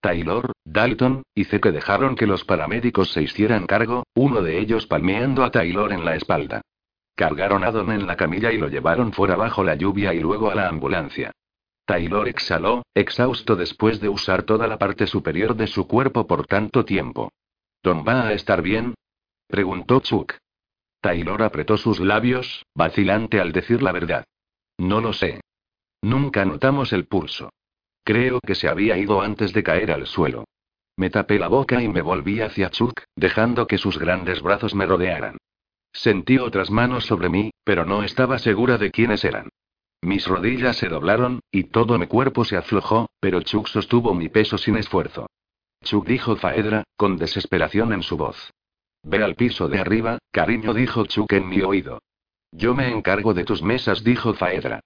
[0.00, 5.44] Taylor, Dalton, y que dejaron que los paramédicos se hicieran cargo, uno de ellos palmeando
[5.44, 6.60] a Taylor en la espalda.
[7.14, 10.50] Cargaron a Don en la camilla y lo llevaron fuera bajo la lluvia y luego
[10.50, 11.32] a la ambulancia.
[11.84, 16.84] Taylor exhaló, exhausto después de usar toda la parte superior de su cuerpo por tanto
[16.84, 17.30] tiempo.
[17.82, 18.94] ¿Don va a estar bien?
[19.46, 20.34] preguntó Chuck.
[21.00, 24.24] Taylor apretó sus labios, vacilante al decir la verdad.
[24.78, 25.40] No lo sé.
[26.00, 27.50] Nunca notamos el pulso.
[28.02, 30.44] Creo que se había ido antes de caer al suelo.
[30.96, 34.86] Me tapé la boca y me volví hacia Chuck, dejando que sus grandes brazos me
[34.86, 35.36] rodearan.
[35.94, 39.48] Sentí otras manos sobre mí, pero no estaba segura de quiénes eran.
[40.02, 44.58] Mis rodillas se doblaron, y todo mi cuerpo se aflojó, pero Chuck sostuvo mi peso
[44.58, 45.28] sin esfuerzo.
[45.82, 48.52] Chuck dijo Faedra, con desesperación en su voz.
[49.04, 52.00] Ve al piso de arriba, cariño, dijo Chuck en mi oído.
[52.50, 54.80] Yo me encargo de tus mesas, dijo Faedra.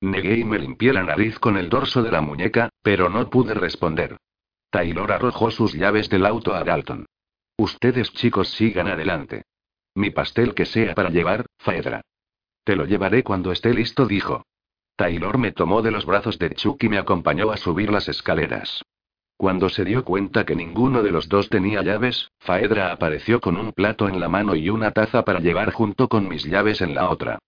[0.00, 3.54] Negué y me limpié la nariz con el dorso de la muñeca, pero no pude
[3.54, 4.16] responder.
[4.70, 7.06] Taylor arrojó sus llaves del auto a Dalton.
[7.56, 9.42] Ustedes chicos sigan adelante.
[9.94, 12.02] Mi pastel que sea para llevar, Faedra.
[12.64, 14.44] Te lo llevaré cuando esté listo, dijo.
[14.96, 18.82] Taylor me tomó de los brazos de Chuck y me acompañó a subir las escaleras.
[19.36, 23.72] Cuando se dio cuenta que ninguno de los dos tenía llaves, Faedra apareció con un
[23.72, 27.10] plato en la mano y una taza para llevar junto con mis llaves en la
[27.10, 27.38] otra.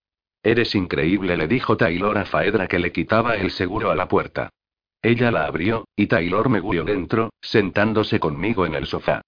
[0.43, 4.51] Eres increíble, le dijo Taylor a Faedra que le quitaba el seguro a la puerta.
[5.01, 9.23] Ella la abrió, y Taylor me guió dentro, sentándose conmigo en el sofá.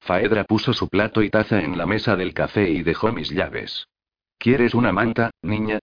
[0.00, 3.86] Faedra puso su plato y taza en la mesa del café y dejó mis llaves.
[4.38, 5.78] ¿Quieres una manta, niña?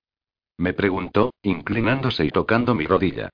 [0.58, 3.30] Me preguntó, inclinándose y tocando mi rodilla.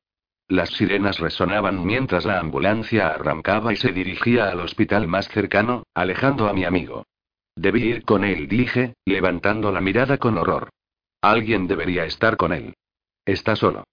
[0.50, 6.48] Las sirenas resonaban mientras la ambulancia arrancaba y se dirigía al hospital más cercano, alejando
[6.48, 7.06] a mi amigo.
[7.56, 10.70] Debí ir con él, dije, levantando la mirada con horror.
[11.22, 12.76] Alguien debería estar con él.
[13.26, 13.86] Está solo.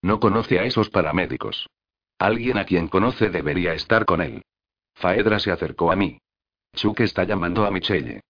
[0.00, 1.68] No conoce a esos paramédicos.
[2.18, 4.42] Alguien a quien conoce debería estar con él.
[4.94, 6.18] Faedra se acercó a mí.
[6.74, 8.20] Chuck está llamando a Michelle.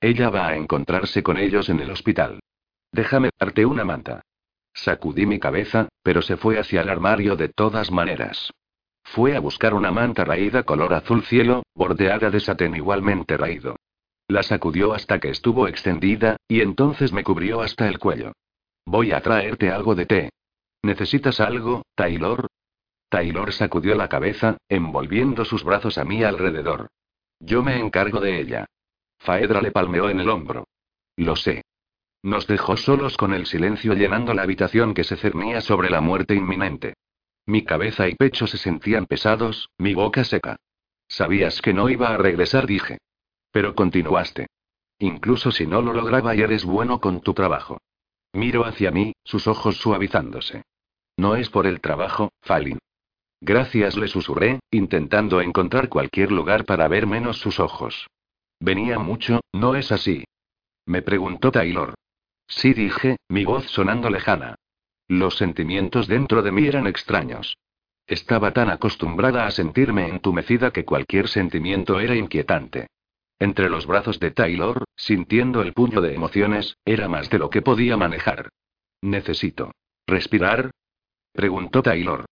[0.00, 2.40] Ella va a encontrarse con ellos en el hospital.
[2.92, 4.22] Déjame darte una manta.
[4.72, 8.52] Sacudí mi cabeza, pero se fue hacia el armario de todas maneras.
[9.02, 13.76] Fue a buscar una manta raída color azul cielo, bordeada de satén igualmente raído.
[14.28, 18.32] La sacudió hasta que estuvo extendida, y entonces me cubrió hasta el cuello.
[18.84, 20.30] Voy a traerte algo de té.
[20.82, 22.46] ¿Necesitas algo, Taylor?
[23.08, 26.88] Taylor sacudió la cabeza, envolviendo sus brazos a mí alrededor.
[27.40, 28.66] Yo me encargo de ella.
[29.18, 30.66] Faedra le palmeó en el hombro.
[31.16, 31.62] Lo sé.
[32.22, 36.34] Nos dejó solos con el silencio llenando la habitación que se cernía sobre la muerte
[36.34, 36.94] inminente.
[37.46, 40.56] Mi cabeza y pecho se sentían pesados, mi boca seca.
[41.06, 42.98] Sabías que no iba a regresar, dije.
[43.50, 44.48] Pero continuaste.
[44.98, 47.80] Incluso si no lo lograba y eres bueno con tu trabajo.
[48.32, 50.64] Miro hacia mí, sus ojos suavizándose.
[51.16, 52.78] No es por el trabajo, Falin.
[53.40, 58.08] Gracias, le susurré, intentando encontrar cualquier lugar para ver menos sus ojos.
[58.60, 60.24] Venía mucho, ¿no es así?
[60.86, 61.94] Me preguntó Taylor.
[62.48, 64.56] Sí, dije, mi voz sonando lejana.
[65.06, 67.56] Los sentimientos dentro de mí eran extraños.
[68.06, 72.88] Estaba tan acostumbrada a sentirme entumecida que cualquier sentimiento era inquietante.
[73.38, 77.62] Entre los brazos de Taylor, sintiendo el puño de emociones, era más de lo que
[77.62, 78.48] podía manejar.
[79.02, 79.72] Necesito.
[80.06, 80.70] ¿Respirar?
[81.32, 82.24] Preguntó Taylor.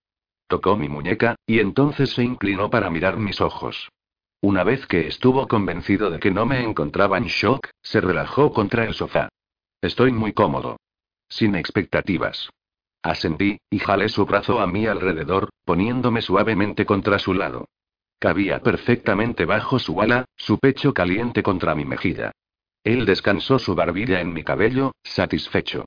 [0.47, 3.89] Tocó mi muñeca, y entonces se inclinó para mirar mis ojos.
[4.41, 8.85] Una vez que estuvo convencido de que no me encontraba en shock, se relajó contra
[8.85, 9.29] el sofá.
[9.81, 10.77] Estoy muy cómodo.
[11.27, 12.49] Sin expectativas.
[13.03, 17.67] Ascendí, y jalé su brazo a mi alrededor, poniéndome suavemente contra su lado.
[18.19, 22.31] Cabía perfectamente bajo su ala, su pecho caliente contra mi mejilla.
[22.83, 25.85] Él descansó su barbilla en mi cabello, satisfecho.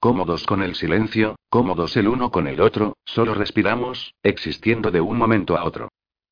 [0.00, 5.18] Cómodos con el silencio, cómodos el uno con el otro, solo respiramos, existiendo de un
[5.18, 5.88] momento a otro.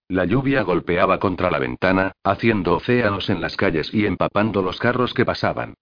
[0.08, 5.14] La lluvia golpeaba contra la ventana, haciendo océanos en las calles y empapando los carros
[5.14, 5.74] que pasaban.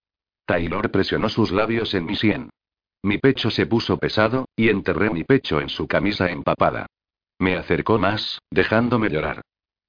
[0.47, 2.49] Taylor presionó sus labios en mi sien.
[3.03, 6.87] Mi pecho se puso pesado, y enterré mi pecho en su camisa empapada.
[7.39, 9.43] Me acercó más, dejándome llorar.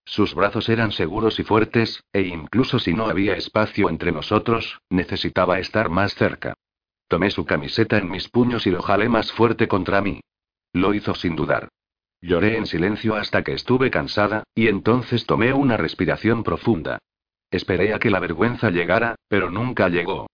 [0.03, 5.59] Sus brazos eran seguros y fuertes, e incluso si no había espacio entre nosotros, necesitaba
[5.59, 6.55] estar más cerca.
[7.07, 10.21] Tomé su camiseta en mis puños y lo jalé más fuerte contra mí.
[10.73, 11.69] Lo hizo sin dudar.
[12.21, 16.97] Lloré en silencio hasta que estuve cansada, y entonces tomé una respiración profunda.
[17.51, 20.27] Esperé a que la vergüenza llegara, pero nunca llegó.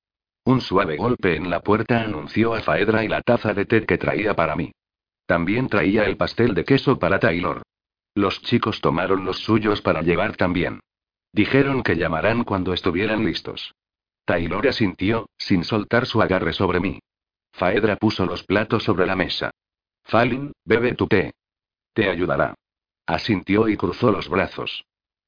[0.46, 3.98] Un suave golpe en la puerta anunció a Faedra y la taza de té que
[3.98, 4.72] traía para mí.
[5.28, 7.62] También traía el pastel de queso para Taylor.
[8.16, 10.80] Los chicos tomaron los suyos para llevar también.
[11.32, 13.74] Dijeron que llamarán cuando estuvieran listos.
[14.32, 17.02] Taylor asintió, sin soltar su agarre sobre mí.
[17.52, 19.52] Faedra puso los platos sobre la mesa.
[20.06, 21.34] Falin, bebe tu té.
[21.94, 22.56] Te ayudará.
[23.06, 24.86] Asintió y cruzó los brazos.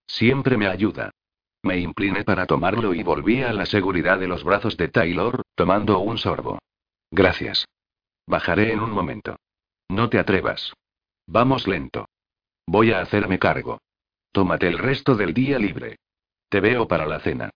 [0.08, 1.12] Siempre me ayuda.
[1.64, 6.00] Me incliné para tomarlo y volví a la seguridad de los brazos de Taylor, tomando
[6.00, 6.60] un sorbo.
[7.12, 7.66] Gracias.
[8.26, 9.36] Bajaré en un momento.
[9.90, 10.72] No te atrevas.
[11.28, 12.08] Vamos lento.
[12.66, 13.82] Voy a hacerme cargo.
[14.32, 15.98] Tómate el resto del día libre.
[16.48, 17.50] Te veo para la cena.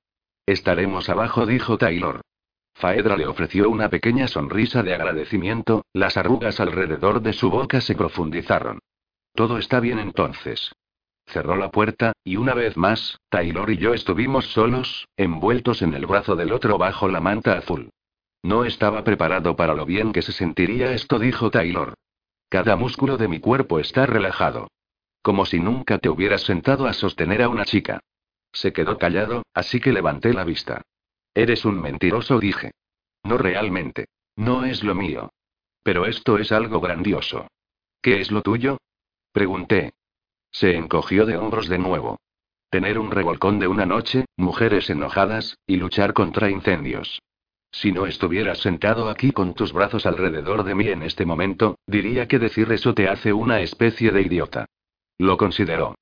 [0.48, 2.22] Estaremos abajo, dijo Taylor.
[2.74, 7.96] Faedra le ofreció una pequeña sonrisa de agradecimiento, las arrugas alrededor de su boca se
[7.96, 8.80] profundizaron.
[9.36, 10.72] Todo está bien entonces.
[11.26, 16.06] Cerró la puerta, y una vez más, Taylor y yo estuvimos solos, envueltos en el
[16.06, 17.90] brazo del otro bajo la manta azul.
[18.42, 21.94] No estaba preparado para lo bien que se sentiría esto, dijo Taylor.
[22.48, 24.70] Cada músculo de mi cuerpo está relajado.
[25.22, 28.00] Como si nunca te hubieras sentado a sostener a una chica.
[28.58, 30.82] Se quedó callado, así que levanté la vista.
[31.36, 32.72] Eres un mentiroso, dije.
[33.24, 34.08] No realmente.
[34.36, 35.30] No es lo mío.
[35.84, 37.48] Pero esto es algo grandioso.
[38.02, 38.80] ¿Qué es lo tuyo?
[39.32, 39.94] Pregunté.
[40.50, 42.18] Se encogió de hombros de nuevo.
[42.72, 47.22] Tener un revolcón de una noche, mujeres enojadas, y luchar contra incendios.
[47.72, 52.28] Si no estuvieras sentado aquí con tus brazos alrededor de mí en este momento, diría
[52.28, 54.66] que decir eso te hace una especie de idiota.
[55.20, 55.94] Lo consideró.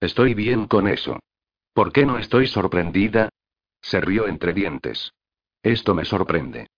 [0.00, 1.20] Estoy bien con eso.
[1.72, 3.28] ¿Por qué no estoy sorprendida?
[3.80, 5.12] Se rió entre dientes.
[5.62, 6.68] Esto me sorprende.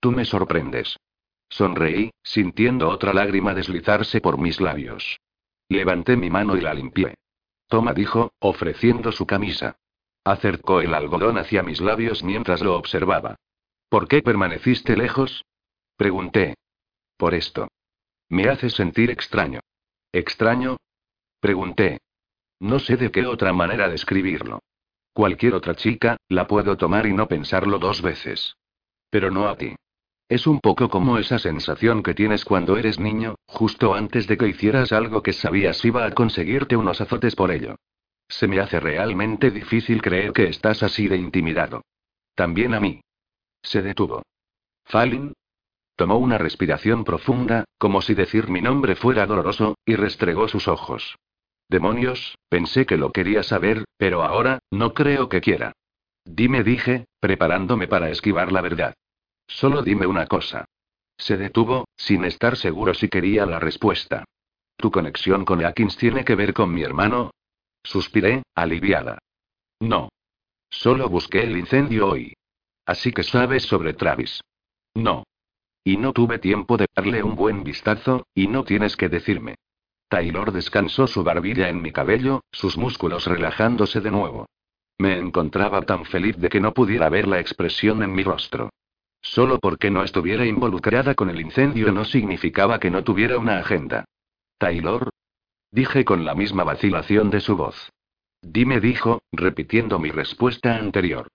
[0.00, 0.96] Tú me sorprendes.
[1.48, 5.20] Sonreí, sintiendo otra lágrima deslizarse por mis labios.
[5.68, 7.14] Levanté mi mano y la limpié.
[7.68, 9.76] Toma, dijo, ofreciendo su camisa.
[10.24, 13.36] Acercó el algodón hacia mis labios mientras lo observaba.
[13.88, 15.44] ¿Por qué permaneciste lejos?
[15.96, 16.54] Pregunté.
[17.16, 17.68] Por esto.
[18.28, 19.60] Me hace sentir extraño.
[20.12, 20.76] ¿Extraño?
[21.40, 22.00] Pregunté.
[22.60, 24.60] No sé de qué otra manera describirlo.
[25.12, 28.56] Cualquier otra chica, la puedo tomar y no pensarlo dos veces.
[29.10, 29.74] Pero no a ti.
[30.28, 34.46] Es un poco como esa sensación que tienes cuando eres niño, justo antes de que
[34.46, 37.74] hicieras algo que sabías iba a conseguirte unos azotes por ello.
[38.28, 41.82] Se me hace realmente difícil creer que estás así de intimidado.
[42.36, 43.00] También a mí.
[43.62, 44.22] Se detuvo.
[44.84, 45.32] Falin.
[45.96, 51.16] Tomó una respiración profunda, como si decir mi nombre fuera doloroso, y restregó sus ojos.
[51.70, 55.70] Demonios, pensé que lo quería saber, pero ahora, no creo que quiera.
[56.24, 58.94] Dime, dije, preparándome para esquivar la verdad.
[59.46, 60.64] Solo dime una cosa.
[61.16, 64.24] Se detuvo, sin estar seguro si quería la respuesta.
[64.76, 67.30] ¿Tu conexión con Atkins tiene que ver con mi hermano?
[67.84, 69.18] Suspiré, aliviada.
[69.78, 70.08] No.
[70.70, 72.34] Solo busqué el incendio hoy.
[72.84, 74.40] Así que sabes sobre Travis.
[74.94, 75.22] No.
[75.84, 79.54] Y no tuve tiempo de darle un buen vistazo, y no tienes que decirme.
[80.10, 84.46] Taylor descansó su barbilla en mi cabello, sus músculos relajándose de nuevo.
[84.98, 88.70] Me encontraba tan feliz de que no pudiera ver la expresión en mi rostro.
[89.22, 94.04] Solo porque no estuviera involucrada con el incendio no significaba que no tuviera una agenda.
[94.58, 95.10] Taylor.
[95.70, 97.92] Dije con la misma vacilación de su voz.
[98.42, 101.28] Dime, dijo, repitiendo mi respuesta anterior.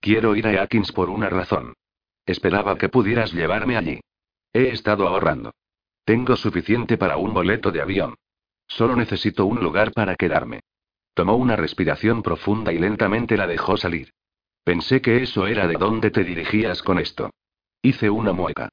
[0.00, 1.72] Quiero ir a Atkins por una razón.
[2.26, 4.00] Esperaba que pudieras llevarme allí.
[4.52, 5.52] He estado ahorrando.
[6.08, 8.14] Tengo suficiente para un boleto de avión.
[8.66, 10.60] Solo necesito un lugar para quedarme.
[11.12, 14.14] Tomó una respiración profunda y lentamente la dejó salir.
[14.64, 17.28] Pensé que eso era de dónde te dirigías con esto.
[17.82, 18.70] Hice una mueca.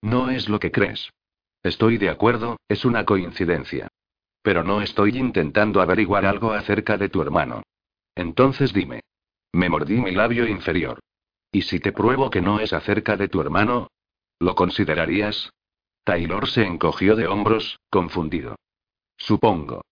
[0.00, 1.10] No es lo que crees.
[1.62, 3.88] Estoy de acuerdo, es una coincidencia.
[4.40, 7.64] Pero no estoy intentando averiguar algo acerca de tu hermano.
[8.14, 9.02] Entonces dime.
[9.52, 11.00] Me mordí mi labio inferior.
[11.52, 13.88] ¿Y si te pruebo que no es acerca de tu hermano?
[14.38, 15.50] ¿Lo considerarías?
[16.04, 18.56] Taylor se encogió de hombros, confundido.
[19.16, 19.82] Supongo.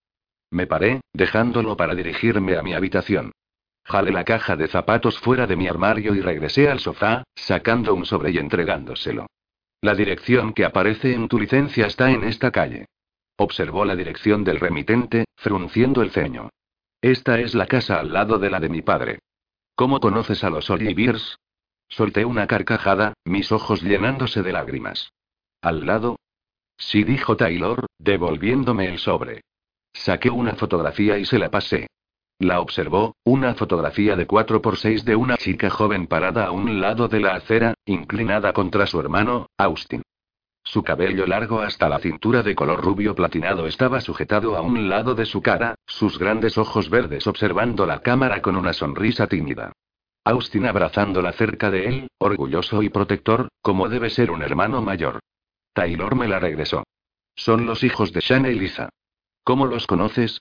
[0.51, 3.33] Me paré, dejándolo para dirigirme a mi habitación.
[3.85, 8.05] Jalé la caja de zapatos fuera de mi armario y regresé al sofá, sacando un
[8.05, 9.27] sobre y entregándoselo.
[9.81, 12.87] La dirección que aparece en tu licencia está en esta calle.
[13.37, 16.49] Observó la dirección del remitente, frunciendo el ceño.
[17.03, 19.19] Esta es la casa al lado de la de mi padre.
[19.75, 21.39] ¿Cómo conoces a los Olivers?
[21.89, 25.13] Solté una carcajada, mis ojos llenándose de lágrimas.
[25.63, 26.17] ¿Al lado?
[26.79, 29.43] Sí, dijo Taylor, devolviéndome el sobre.
[29.93, 31.87] Saqué una fotografía y se la pasé.
[32.39, 37.21] La observó, una fotografía de 4x6 de una chica joven parada a un lado de
[37.21, 40.03] la acera, inclinada contra su hermano, Austin.
[40.63, 45.15] Su cabello largo hasta la cintura de color rubio platinado estaba sujetado a un lado
[45.15, 49.73] de su cara, sus grandes ojos verdes observando la cámara con una sonrisa tímida.
[50.25, 55.21] Austin abrazándola cerca de él, orgulloso y protector, como debe ser un hermano mayor.
[55.77, 56.85] Taylor me la regresó.
[57.35, 58.89] Son los hijos de Shane y Lisa.
[59.45, 60.41] ¿Cómo los conoces?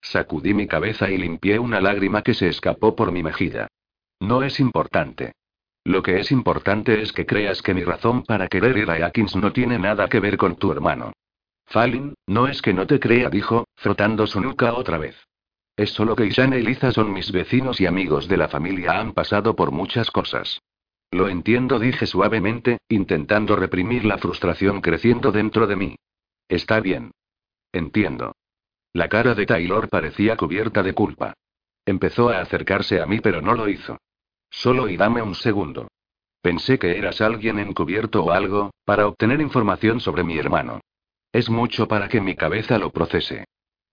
[0.00, 3.66] Sacudí mi cabeza y limpié una lágrima que se escapó por mi mejilla.
[4.20, 5.32] No es importante.
[5.82, 9.34] Lo que es importante es que creas que mi razón para querer ir a Atkins
[9.34, 11.12] no tiene nada que ver con tu hermano.
[11.66, 15.16] Falin, no es que no te crea, dijo, frotando su nuca otra vez.
[15.74, 19.14] Es solo que Ishana y Liza son mis vecinos y amigos de la familia, han
[19.14, 20.60] pasado por muchas cosas.
[21.10, 25.96] Lo entiendo, dije suavemente, intentando reprimir la frustración creciendo dentro de mí.
[26.48, 27.12] Está bien.
[27.72, 28.34] Entiendo.
[28.92, 31.34] La cara de Taylor parecía cubierta de culpa.
[31.84, 33.98] Empezó a acercarse a mí pero no lo hizo.
[34.50, 35.88] Solo y dame un segundo.
[36.40, 40.80] Pensé que eras alguien encubierto o algo, para obtener información sobre mi hermano.
[41.32, 43.44] Es mucho para que mi cabeza lo procese.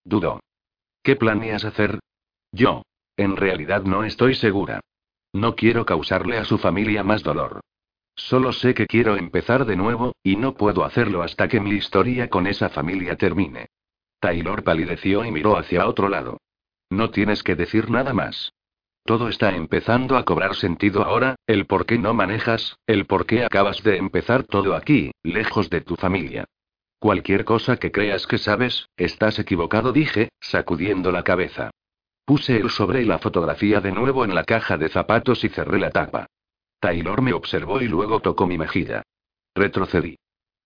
[0.04, 0.40] Dudo.
[1.02, 2.00] ¿Qué planeas hacer?
[2.52, 2.84] Yo.
[3.18, 4.80] En realidad no estoy segura.
[5.34, 7.62] No quiero causarle a su familia más dolor.
[8.16, 12.30] Solo sé que quiero empezar de nuevo, y no puedo hacerlo hasta que mi historia
[12.30, 13.68] con esa familia termine.
[14.20, 16.38] Taylor palideció y miró hacia otro lado.
[16.92, 18.54] No tienes que decir nada más.
[19.04, 23.44] Todo está empezando a cobrar sentido ahora, el por qué no manejas, el por qué
[23.44, 26.46] acabas de empezar todo aquí, lejos de tu familia.
[27.00, 31.72] Cualquier cosa que creas que sabes, estás equivocado, dije, sacudiendo la cabeza.
[32.26, 35.80] Puse el sobre y la fotografía de nuevo en la caja de zapatos y cerré
[35.80, 36.28] la tapa.
[36.80, 39.04] Taylor me observó y luego tocó mi mejilla.
[39.56, 40.18] Retrocedí.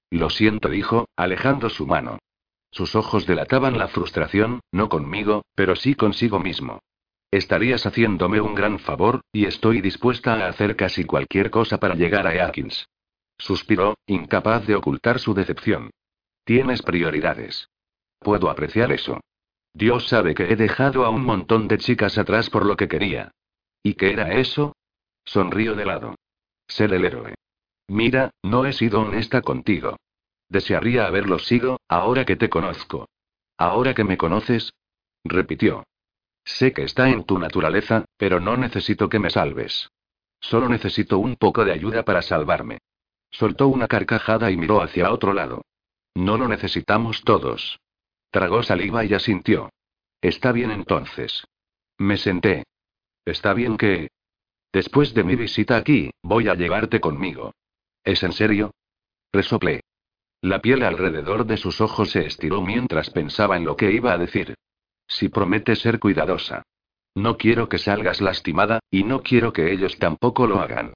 [0.10, 2.20] Lo siento, dijo, alejando su mano.
[2.72, 6.80] Sus ojos delataban la frustración, no conmigo, pero sí consigo mismo.
[7.32, 12.28] Estarías haciéndome un gran favor, y estoy dispuesta a hacer casi cualquier cosa para llegar
[12.28, 12.88] a Atkins.
[13.38, 15.92] Suspiró, incapaz de ocultar su decepción.
[16.46, 17.70] Tienes prioridades.
[18.20, 19.20] Puedo apreciar eso.
[19.78, 23.30] Dios sabe que he dejado a un montón de chicas atrás por lo que quería.
[23.84, 24.76] ¿Y qué era eso?
[25.24, 26.16] Sonrío de lado.
[26.68, 27.36] Ser el héroe.
[27.88, 29.95] Mira, no he sido honesta contigo.
[30.49, 33.08] Desearía haberlo sido, ahora que te conozco.
[33.56, 34.74] Ahora que me conoces.
[35.24, 35.84] Repitió.
[36.44, 39.91] Sé que está en tu naturaleza, pero no necesito que me salves.
[40.40, 42.80] Solo necesito un poco de ayuda para salvarme.
[43.30, 45.62] Soltó una carcajada y miró hacia otro lado.
[46.16, 47.78] No lo necesitamos todos.
[48.30, 49.70] Tragó saliva y asintió.
[50.22, 51.45] Está bien entonces.
[51.98, 52.64] Me senté.
[53.26, 54.10] Está bien que...
[54.72, 57.54] Después de mi visita aquí, voy a llevarte conmigo.
[58.04, 58.72] ¿Es en serio?
[59.32, 59.82] Resoplé.
[60.41, 64.18] La piel alrededor de sus ojos se estiró mientras pensaba en lo que iba a
[64.18, 64.56] decir.
[65.08, 66.64] Si prometes ser cuidadosa.
[67.16, 70.94] No quiero que salgas lastimada, y no quiero que ellos tampoco lo hagan.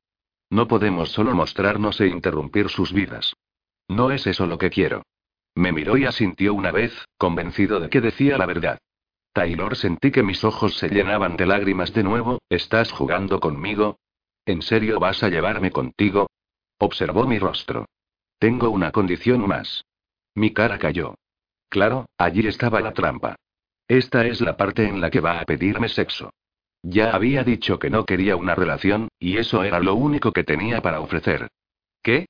[0.50, 3.34] No podemos solo mostrarnos e interrumpir sus vidas.
[3.88, 5.04] No es eso lo que quiero.
[5.56, 8.80] Me miró y asintió una vez, convencido de que decía la verdad.
[9.34, 13.98] Taylor sentí que mis ojos se llenaban de lágrimas de nuevo, ¿estás jugando conmigo?
[14.46, 16.30] ¿En serio vas a llevarme contigo?
[16.78, 17.86] Observó mi rostro.
[18.40, 19.86] Tengo una condición más.
[20.36, 21.16] Mi cara cayó.
[21.70, 23.36] Claro, allí estaba la trampa.
[23.88, 26.32] Esta es la parte en la que va a pedirme sexo.
[26.84, 30.82] Ya había dicho que no quería una relación, y eso era lo único que tenía
[30.82, 31.50] para ofrecer.
[32.02, 32.26] ¿Qué?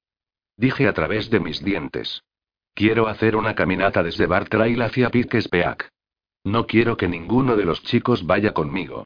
[0.57, 2.22] Dije a través de mis dientes.
[2.73, 5.89] Quiero hacer una caminata desde Bartrail hacia Piques Peak.
[6.43, 9.06] No quiero que ninguno de los chicos vaya conmigo.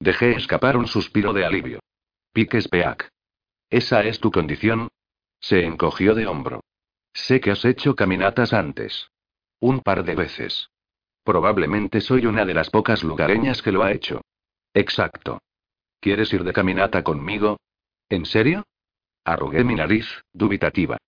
[0.00, 1.80] Dejé escapar un suspiro de alivio.
[2.32, 3.08] Piques Peak.
[3.70, 4.88] ¿Esa es tu condición?
[5.40, 6.60] Se encogió de hombro.
[7.12, 9.08] Sé que has hecho caminatas antes.
[9.60, 10.68] Un par de veces.
[11.22, 14.20] Probablemente soy una de las pocas lugareñas que lo ha hecho.
[14.74, 15.40] Exacto.
[16.00, 17.58] ¿Quieres ir de caminata conmigo?
[18.10, 18.64] ¿En serio?
[19.24, 20.98] Arrugué mi nariz, dubitativa.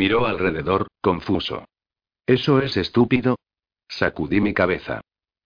[0.00, 1.66] Miró alrededor, confuso.
[2.24, 3.36] ¿Eso es estúpido?
[3.86, 5.02] Sacudí mi cabeza.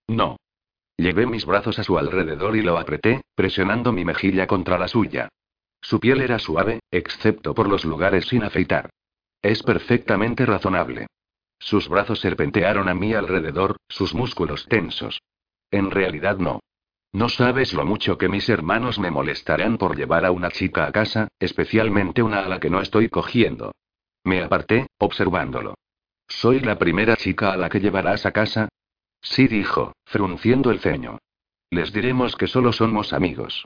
[0.07, 0.37] No.
[0.97, 5.29] Llevé mis brazos a su alrededor y lo apreté, presionando mi mejilla contra la suya.
[5.81, 8.91] Su piel era suave, excepto por los lugares sin afeitar.
[9.43, 11.09] Es perfectamente razonable.
[11.59, 15.21] Sus brazos serpentearon a mi alrededor, sus músculos tensos.
[15.73, 16.61] En realidad no.
[17.13, 20.93] No sabes lo mucho que mis hermanos me molestarán por llevar a una chica a
[20.93, 23.73] casa, especialmente una a la que no estoy cogiendo.
[24.25, 25.75] Me aparté, observándolo.
[26.27, 28.69] ¿Soy la primera chica a la que llevarás a casa?
[29.21, 31.19] Sí, dijo, frunciendo el ceño.
[31.71, 33.65] Les diremos que solo somos amigos.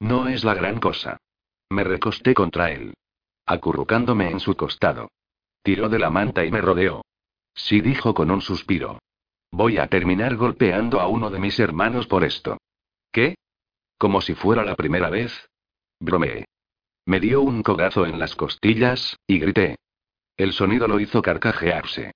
[0.00, 1.18] No es la gran cosa.
[1.70, 2.94] Me recosté contra él.
[3.46, 5.08] Acurrucándome en su costado.
[5.62, 7.02] Tiró de la manta y me rodeó.
[7.54, 8.98] Sí, dijo con un suspiro.
[9.50, 12.58] Voy a terminar golpeando a uno de mis hermanos por esto.
[13.10, 13.36] ¿Qué?
[13.98, 15.48] Como si fuera la primera vez.
[15.98, 16.44] Bromeé.
[17.06, 19.76] Me dio un cogazo en las costillas, y grité.
[20.36, 22.12] El sonido lo hizo carcajearse.